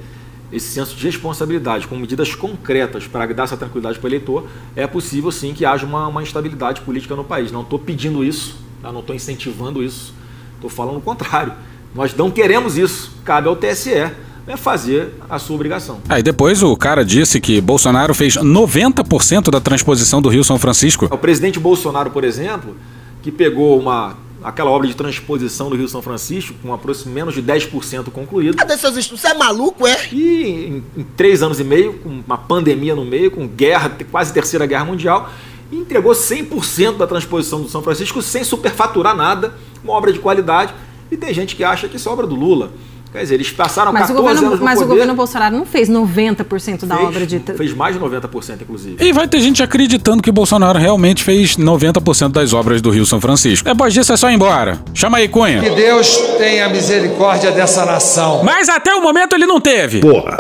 esse 0.55 0.69
senso 0.69 0.95
de 0.95 1.05
responsabilidade 1.05 1.89
com 1.89 1.97
medidas 1.97 2.35
concretas 2.35 3.09
para 3.09 3.27
dar 3.35 3.43
essa 3.43 3.57
tranquilidade 3.57 3.99
para 3.99 4.07
o 4.07 4.09
eleitor, 4.09 4.47
é 4.77 4.87
possível 4.87 5.33
sim 5.33 5.53
que 5.53 5.65
haja 5.65 5.85
uma, 5.85 6.07
uma 6.07 6.23
instabilidade 6.23 6.81
política 6.83 7.17
no 7.17 7.25
país. 7.25 7.51
Não 7.51 7.63
estou 7.63 7.79
pedindo 7.79 8.23
isso, 8.23 8.57
tá? 8.81 8.93
não 8.93 9.01
estou 9.01 9.17
incentivando 9.17 9.83
isso, 9.83 10.15
estou 10.55 10.71
falando 10.71 10.99
o 10.99 11.01
contrário. 11.01 11.53
Nós 11.93 12.15
não 12.15 12.31
queremos 12.31 12.79
isso. 12.79 13.13
Cabe 13.25 13.49
ao 13.49 13.57
TSE 13.57 14.11
né, 14.47 14.57
fazer 14.57 15.15
a 15.29 15.39
sua 15.39 15.57
obrigação. 15.57 16.01
Aí 16.09 16.23
depois 16.23 16.63
o 16.63 16.77
cara 16.77 17.05
disse 17.05 17.41
que 17.41 17.61
Bolsonaro 17.61 18.15
fez 18.15 18.37
90% 18.37 19.51
da 19.51 19.61
transposição 19.61 20.23
do 20.23 20.29
Rio 20.29 20.45
São 20.45 20.59
Francisco. 20.59 21.07
O 21.11 21.19
presidente 21.19 21.59
Bolsonaro, 21.59 22.11
por 22.11 22.23
exemplo, 22.23 22.77
que 23.23 23.33
pegou 23.33 23.79
uma 23.79 24.17
aquela 24.45 24.71
obra 24.71 24.87
de 24.87 24.95
transposição 24.95 25.71
do 25.71 25.77
Rio 25.77 25.89
São 25.89 26.03
Francisco, 26.03 26.55
com 26.63 26.73
aproximadamente 26.73 27.15
menos 27.15 27.35
de 27.35 27.43
10% 27.43 28.11
concluído. 28.11 28.57
Cadê 28.57 28.77
seus 28.77 28.97
estudos? 28.97 29.23
Você 29.23 29.29
é 29.29 29.35
maluco, 29.35 29.87
é? 29.87 30.09
E 30.13 30.83
em, 30.95 31.01
em 31.01 31.03
três 31.17 31.43
anos 31.43 31.59
e 31.59 31.65
meio, 31.65 31.95
com 31.95 32.11
uma 32.11 32.37
pandemia 32.37 32.95
no 32.95 33.05
meio, 33.05 33.31
com 33.31 33.49
guerra, 33.49 33.97
quase 34.11 34.33
terceira 34.35 34.67
guerra 34.67 34.85
mundial, 34.85 35.31
entregou 35.73 36.13
100% 36.13 36.99
da 36.99 37.07
transposição 37.07 37.63
do 37.63 37.69
São 37.69 37.83
Francisco 37.83 38.21
sem 38.21 38.45
superfaturar 38.45 39.17
nada, 39.17 39.55
uma 39.83 39.95
obra 39.95 40.13
de 40.13 40.19
qualidade. 40.19 40.75
E 41.11 41.17
tem 41.17 41.33
gente 41.33 41.57
que 41.57 41.65
acha 41.65 41.89
que 41.89 41.97
isso 41.97 42.09
é 42.09 42.13
obra 42.13 42.27
do 42.27 42.35
Lula. 42.35 42.73
Quer 43.15 43.21
dizer, 43.21 43.35
eles 43.35 43.53
passaram 43.53 43.93
Mas, 43.93 44.11
o 44.11 44.13
14 44.13 44.23
governo, 44.25 44.47
anos 44.49 44.59
no 44.59 44.65
mas 44.65 44.79
o 44.79 44.81
poder, 44.81 44.93
governo 44.93 45.15
Bolsonaro 45.15 45.57
não 45.57 45.65
fez 45.65 45.89
90% 45.89 46.85
da 46.85 46.97
fez, 46.97 47.09
obra 47.09 47.25
de. 47.25 47.39
fez 47.39 47.73
mais 47.73 47.95
de 47.95 48.01
90%, 48.01 48.63
inclusive. 48.63 48.97
E 48.99 49.13
vai 49.13 49.29
ter 49.29 49.41
gente 49.41 49.63
acreditando 49.63 50.21
que 50.21 50.33
Bolsonaro 50.33 50.81
realmente 50.81 51.23
fez 51.23 51.57
90% 51.57 52.33
das 52.33 52.53
obras 52.53 52.83
do 52.83 52.91
Rio 52.91 53.07
São 53.07 53.21
Francisco. 53.21 53.69
Depois 53.69 53.95
disso 53.95 54.13
é 54.13 54.17
só 54.17 54.29
ir 54.29 54.35
embora. 54.35 54.81
Chama 54.93 55.19
aí, 55.19 55.29
Cunha. 55.29 55.61
Que 55.63 55.71
Deus 55.71 56.17
tenha 56.39 56.69
misericórdia 56.69 57.53
dessa 57.53 57.87
nação. 57.87 58.43
Mas 58.43 58.69
até 58.69 58.93
o 58.97 59.01
momento 59.01 59.37
ele 59.37 59.47
não 59.47 59.61
teve. 59.61 60.01
Porra. 60.01 60.37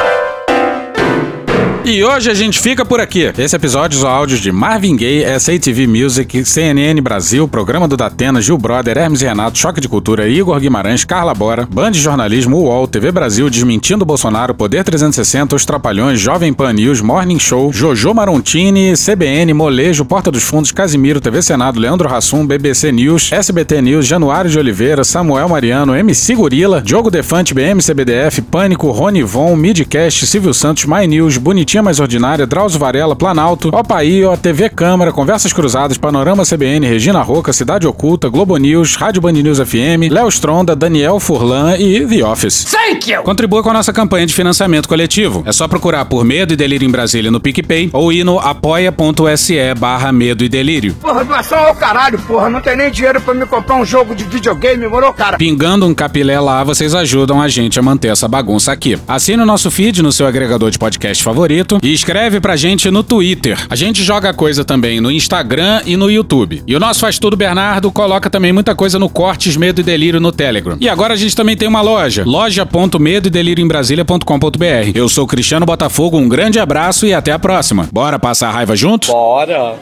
E 1.87 2.03
hoje 2.03 2.31
a 2.31 2.35
gente 2.35 2.59
fica 2.61 2.83
por 2.83 2.99
aqui. 2.99 3.31
Esse 3.37 3.55
episódio 3.55 3.99
são 3.99 4.09
áudios 4.09 4.41
de 4.41 4.51
Marvin 4.51 4.97
Gaye, 4.97 5.39
SATV 5.39 5.87
Music, 5.87 6.43
CNN 6.43 6.99
Brasil, 7.03 7.47
Programa 7.47 7.87
do 7.87 7.95
Datena, 7.95 8.41
Gil 8.41 8.57
Brother, 8.57 8.97
Hermes 8.97 9.21
e 9.21 9.27
Renato, 9.27 9.59
Choque 9.59 9.83
de 9.83 9.89
Cultura, 9.89 10.27
Igor 10.27 10.59
Guimarães, 10.59 11.05
Carla 11.05 11.35
Bora, 11.35 11.69
Band 11.71 11.91
de 11.91 12.01
Jornalismo, 12.01 12.57
UOL, 12.57 12.89
TV 12.89 13.13
Brasil, 13.13 13.51
Desmentindo 13.51 14.07
Bolsonaro, 14.07 14.55
Poder 14.55 14.83
360, 14.83 15.55
Os 15.55 15.67
Trapalhões, 15.67 16.19
Jovem 16.19 16.55
Pan 16.55 16.73
News, 16.73 17.03
Morning 17.03 17.39
Show, 17.39 17.71
Jojo 17.71 18.15
Marontini, 18.15 18.95
CBN, 18.97 19.53
Molejo, 19.53 20.07
Porta 20.07 20.31
dos 20.31 20.43
Fundos, 20.43 20.73
Casimiro, 20.73 21.21
TV 21.21 21.43
Senado, 21.43 21.79
Leandro 21.79 22.09
Hassum, 22.09 22.47
BBC 22.47 22.93
News, 22.93 23.31
SBT 23.31 23.83
News, 23.83 24.07
Januário 24.07 24.51
de 24.51 24.59
Oliveira, 24.59 25.05
Samuel 25.05 25.51
Mariano, 25.51 25.95
MC 25.95 26.35
Gorila, 26.35 26.81
Diogo 26.81 27.11
Defante, 27.11 27.53
BM 27.53 27.83
CBDF, 27.83 28.41
Pânico, 28.41 28.91
Rony 28.91 29.23
Von, 29.23 29.55
Midcast, 29.55 30.27
Silvio 30.27 30.55
Santos, 30.55 30.87
My 30.87 31.07
News, 31.07 31.37
Bonitinho 31.37 31.74
Tia 31.75 31.83
Mais 31.83 31.99
Ordinária, 31.99 32.47
Drauzio 32.47 32.79
Varela, 32.79 33.17
Planalto, 33.17 33.69
Opaío, 33.75 34.37
TV 34.37 34.71
Câmara, 34.71 35.11
Conversas 35.11 35.53
Cruzadas, 35.53 35.99
Panorama 35.99 36.45
CBN, 36.45 36.87
Regina 36.87 37.21
Roca, 37.21 37.53
Cidade 37.53 37.85
Oculta, 37.85 38.29
Globo 38.29 38.57
News, 38.57 38.95
Rádio 38.95 39.21
Band 39.21 39.33
News 39.33 39.59
FM, 39.59 40.09
Léo 40.09 40.29
Stronda, 40.29 40.77
Daniel 40.77 41.19
Furlan 41.19 41.77
e 41.77 42.07
The 42.07 42.25
Office. 42.25 42.67
Thank 42.67 43.11
you! 43.11 43.25
Contribua 43.25 43.61
com 43.61 43.71
a 43.71 43.73
nossa 43.73 43.93
campanha 43.93 44.25
de 44.25 44.33
financiamento 44.33 44.89
coletivo. 44.89 45.43
É 45.45 45.51
só 45.51 45.67
procurar 45.67 46.05
por 46.05 46.25
Medo 46.25 46.53
e 46.53 46.57
Delírio 46.57 46.87
em 46.87 46.93
Brasília 46.93 47.29
no 47.29 47.41
PicPay 47.41 47.91
ou 47.93 48.13
ir 48.13 48.23
no 48.23 48.39
apoia.se 48.39 49.75
barra 49.77 50.13
Medo 50.13 50.45
e 50.45 50.49
Delírio. 50.49 50.95
Porra, 51.01 51.25
doação 51.25 51.59
ao 51.59 51.75
caralho, 51.75 52.21
porra. 52.21 52.49
Não 52.49 52.61
tem 52.61 52.77
nem 52.77 52.89
dinheiro 52.89 53.21
pra 53.21 53.35
me 53.35 53.47
comprar 53.47 53.75
um 53.75 53.85
jogo 53.85 54.15
de 54.15 54.23
videogame, 54.23 54.87
moro, 54.87 55.13
cara? 55.13 55.37
Pingando 55.39 55.85
um 55.89 55.93
capilé 55.93 56.39
lá, 56.39 56.63
vocês 56.63 56.95
ajudam 56.95 57.43
a 57.43 57.49
gente 57.49 57.81
a 57.81 57.83
manter 57.83 58.13
essa 58.13 58.29
bagunça 58.29 58.71
aqui. 58.71 58.97
Assine 59.09 59.43
o 59.43 59.47
nosso 59.47 59.73
feed 59.73 60.05
no 60.05 60.13
seu 60.13 60.25
agregador 60.25 60.71
de 60.71 60.79
podcast 60.79 61.25
favorito 61.25 61.64
e 61.83 61.93
escreve 61.93 62.41
pra 62.41 62.57
gente 62.57 62.91
no 62.91 63.03
Twitter. 63.03 63.59
A 63.69 63.77
gente 63.77 64.03
joga 64.03 64.33
coisa 64.33 64.65
também 64.65 65.01
no 65.01 65.11
Instagram 65.11 65.83
e 65.87 65.97
no 65.97 66.11
YouTube. 66.11 66.63
E 66.67 66.75
o 66.75 66.81
nosso 66.81 67.01
Faz 67.01 67.19
Tudo 67.19 67.37
Bernardo 67.37 67.91
coloca 67.91 68.31
também 68.31 68.53
muita 68.53 68.75
coisa 68.75 68.99
no 68.99 69.09
Cortes 69.09 69.57
Medo 69.57 69.81
e 69.81 69.85
Delírio 69.85 70.21
no 70.21 70.33
Telegram. 70.33 70.77
E 70.81 70.89
agora 70.89 71.15
a 71.15 71.17
gente 71.17 71.35
também 71.35 71.57
tem 71.57 71.69
uma 71.69 71.81
loja, 71.81 72.25
loja.medo 72.27 73.29
e 73.29 73.31
delírio 73.31 73.65
em 73.65 73.69
Brasília.com.br. 73.69 74.93
Eu 74.95 75.09
sou 75.09 75.27
Cristiano 75.27 75.67
Botafogo, 75.67 76.19
um 76.19 76.29
grande 76.29 76.59
abraço 76.59 77.07
e 77.07 77.15
até 77.15 77.33
a 77.33 77.39
próxima. 77.39 77.89
Bora 77.93 78.19
passar 78.19 78.49
a 78.49 78.53
raiva 78.53 78.75
junto? 78.77 79.09
Bora. 79.09 79.75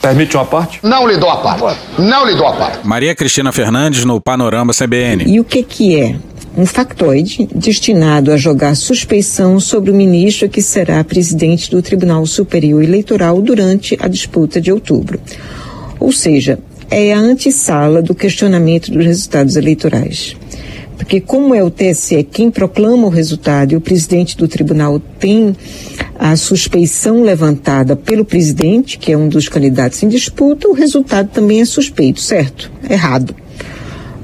Permite 0.00 0.36
uma 0.36 0.44
parte? 0.44 0.78
Não 0.84 1.06
lhe 1.08 1.16
dou 1.16 1.28
a 1.28 1.38
parte. 1.38 1.80
Não 1.98 2.24
lhe 2.24 2.36
dou 2.36 2.46
a 2.46 2.52
parte. 2.52 2.86
Maria 2.86 3.12
Cristina 3.14 3.50
Fernandes 3.50 4.04
no 4.04 4.20
Panorama 4.20 4.72
CBN. 4.72 5.24
E 5.26 5.40
o 5.40 5.44
que 5.44 5.64
que 5.64 5.98
é? 5.98 6.16
Um 6.56 6.64
factoide 6.64 7.46
destinado 7.54 8.32
a 8.32 8.36
jogar 8.38 8.74
suspeição 8.74 9.60
sobre 9.60 9.90
o 9.90 9.94
ministro 9.94 10.48
que 10.48 10.62
será 10.62 11.04
presidente 11.04 11.70
do 11.70 11.82
Tribunal 11.82 12.24
Superior 12.24 12.82
Eleitoral 12.82 13.42
durante 13.42 13.94
a 14.00 14.08
disputa 14.08 14.58
de 14.58 14.72
outubro. 14.72 15.20
Ou 16.00 16.10
seja, 16.10 16.58
é 16.90 17.12
a 17.12 17.18
antessala 17.18 18.00
do 18.00 18.14
questionamento 18.14 18.90
dos 18.90 19.04
resultados 19.04 19.56
eleitorais. 19.56 20.34
Porque, 20.96 21.20
como 21.20 21.54
é 21.54 21.62
o 21.62 21.70
TSE 21.70 22.22
quem 22.22 22.50
proclama 22.50 23.06
o 23.06 23.10
resultado 23.10 23.72
e 23.72 23.76
o 23.76 23.80
presidente 23.80 24.34
do 24.34 24.48
tribunal 24.48 24.98
tem 24.98 25.54
a 26.18 26.34
suspeição 26.36 27.22
levantada 27.22 27.94
pelo 27.94 28.24
presidente, 28.24 28.96
que 28.96 29.12
é 29.12 29.16
um 29.16 29.28
dos 29.28 29.46
candidatos 29.46 30.02
em 30.02 30.08
disputa, 30.08 30.66
o 30.68 30.72
resultado 30.72 31.28
também 31.28 31.60
é 31.60 31.66
suspeito, 31.66 32.18
certo? 32.18 32.72
Errado. 32.88 33.36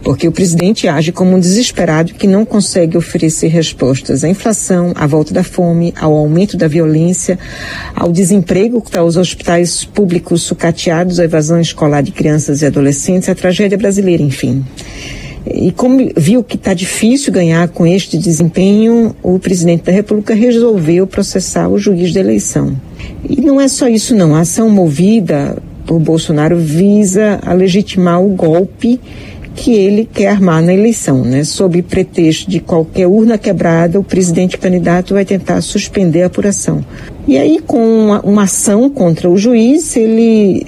Porque 0.02 0.26
o 0.26 0.32
presidente 0.32 0.88
age 0.88 1.12
como 1.12 1.36
um 1.36 1.40
desesperado 1.40 2.14
que 2.14 2.26
não 2.26 2.44
consegue 2.44 2.96
oferecer 2.96 3.48
respostas 3.48 4.24
à 4.24 4.28
inflação, 4.28 4.92
à 4.96 5.06
volta 5.06 5.32
da 5.32 5.44
fome, 5.44 5.94
ao 5.98 6.12
aumento 6.14 6.56
da 6.56 6.66
violência, 6.66 7.38
ao 7.94 8.10
desemprego 8.10 8.80
que 8.80 8.88
está 8.88 9.04
os 9.04 9.16
hospitais 9.16 9.84
públicos 9.84 10.42
sucateados, 10.42 11.20
à 11.20 11.24
evasão 11.24 11.60
escolar 11.60 12.02
de 12.02 12.10
crianças 12.10 12.62
e 12.62 12.66
adolescentes, 12.66 13.28
à 13.28 13.34
tragédia 13.34 13.78
brasileira, 13.78 14.22
enfim. 14.22 14.64
E 15.46 15.72
como 15.72 16.10
viu 16.16 16.42
que 16.42 16.56
está 16.56 16.72
difícil 16.72 17.32
ganhar 17.32 17.68
com 17.68 17.86
este 17.86 18.16
desempenho, 18.16 19.14
o 19.22 19.38
presidente 19.38 19.84
da 19.84 19.92
República 19.92 20.34
resolveu 20.34 21.06
processar 21.06 21.68
o 21.68 21.78
juiz 21.78 22.12
da 22.12 22.20
eleição. 22.20 22.76
E 23.28 23.40
não 23.40 23.60
é 23.60 23.66
só 23.66 23.88
isso, 23.88 24.14
não. 24.14 24.34
A 24.34 24.40
ação 24.40 24.68
movida 24.68 25.56
por 25.86 25.98
Bolsonaro 25.98 26.56
visa 26.56 27.40
a 27.44 27.52
legitimar 27.52 28.22
o 28.22 28.28
golpe 28.28 29.00
que 29.54 29.72
ele 29.72 30.08
quer 30.10 30.28
armar 30.28 30.62
na 30.62 30.72
eleição, 30.72 31.24
né? 31.24 31.44
Sob 31.44 31.80
pretexto 31.82 32.50
de 32.50 32.60
qualquer 32.60 33.06
urna 33.06 33.38
quebrada, 33.38 33.98
o 33.98 34.04
presidente 34.04 34.58
candidato 34.58 35.14
vai 35.14 35.24
tentar 35.24 35.60
suspender 35.60 36.22
a 36.22 36.26
apuração. 36.26 36.84
E 37.26 37.38
aí, 37.38 37.60
com 37.66 37.78
uma, 37.78 38.20
uma 38.20 38.42
ação 38.44 38.90
contra 38.90 39.30
o 39.30 39.36
juiz, 39.36 39.96
ele 39.96 40.66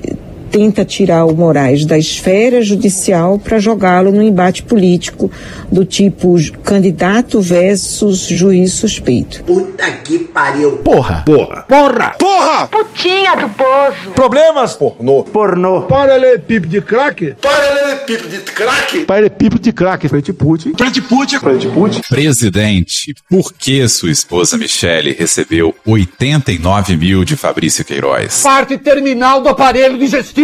tenta 0.55 0.85
tirar 0.85 1.25
o 1.25 1.35
Moraes 1.35 1.85
da 1.85 1.99
esfera 1.99 2.63
judicial 2.63 3.41
para 3.41 3.59
jogá-lo 3.59 4.13
no 4.13 4.23
embate 4.23 4.63
político 4.63 5.29
do 5.69 5.85
tipo 5.85 6.37
candidato 6.63 7.41
versus 7.41 8.21
juiz 8.21 8.73
suspeito. 8.75 9.43
Puta 9.43 9.91
que 10.05 10.17
pariu. 10.21 10.77
Porra. 10.77 11.25
Porra. 11.27 11.63
Porra. 11.63 12.11
Porra! 12.17 12.69
Putinha 12.69 13.35
do 13.35 13.49
poço. 13.49 14.11
Problemas? 14.15 14.75
Pornô. 14.75 15.25
Pornô. 15.25 15.83
Paralelepípedo 15.83 16.69
de 16.69 16.81
craque? 16.81 17.35
Paralelepípedo 17.43 18.29
de 18.29 18.39
craque. 18.39 18.99
Paralelepípedo 19.01 19.61
de 19.61 19.73
craque. 19.73 20.09
Frente 20.09 20.33
Putin. 20.33 20.73
Frente 20.79 21.03
Putin. 21.03 21.39
Frente 21.41 21.67
Putin. 21.67 22.01
Presidente, 22.09 23.13
por 23.29 23.53
que 23.53 23.89
sua 23.89 24.13
esposa 24.13 24.57
Michele 24.57 25.17
recebeu 25.19 25.75
89 25.85 26.97
mil 26.97 27.25
de 27.25 27.37
Fabrício 27.37 27.85
Queiroz? 27.85 28.43
Parte 28.43 28.79
terminal 28.79 29.43
do 29.43 29.49
aparelho 29.49 29.99
digestivo. 29.99 30.44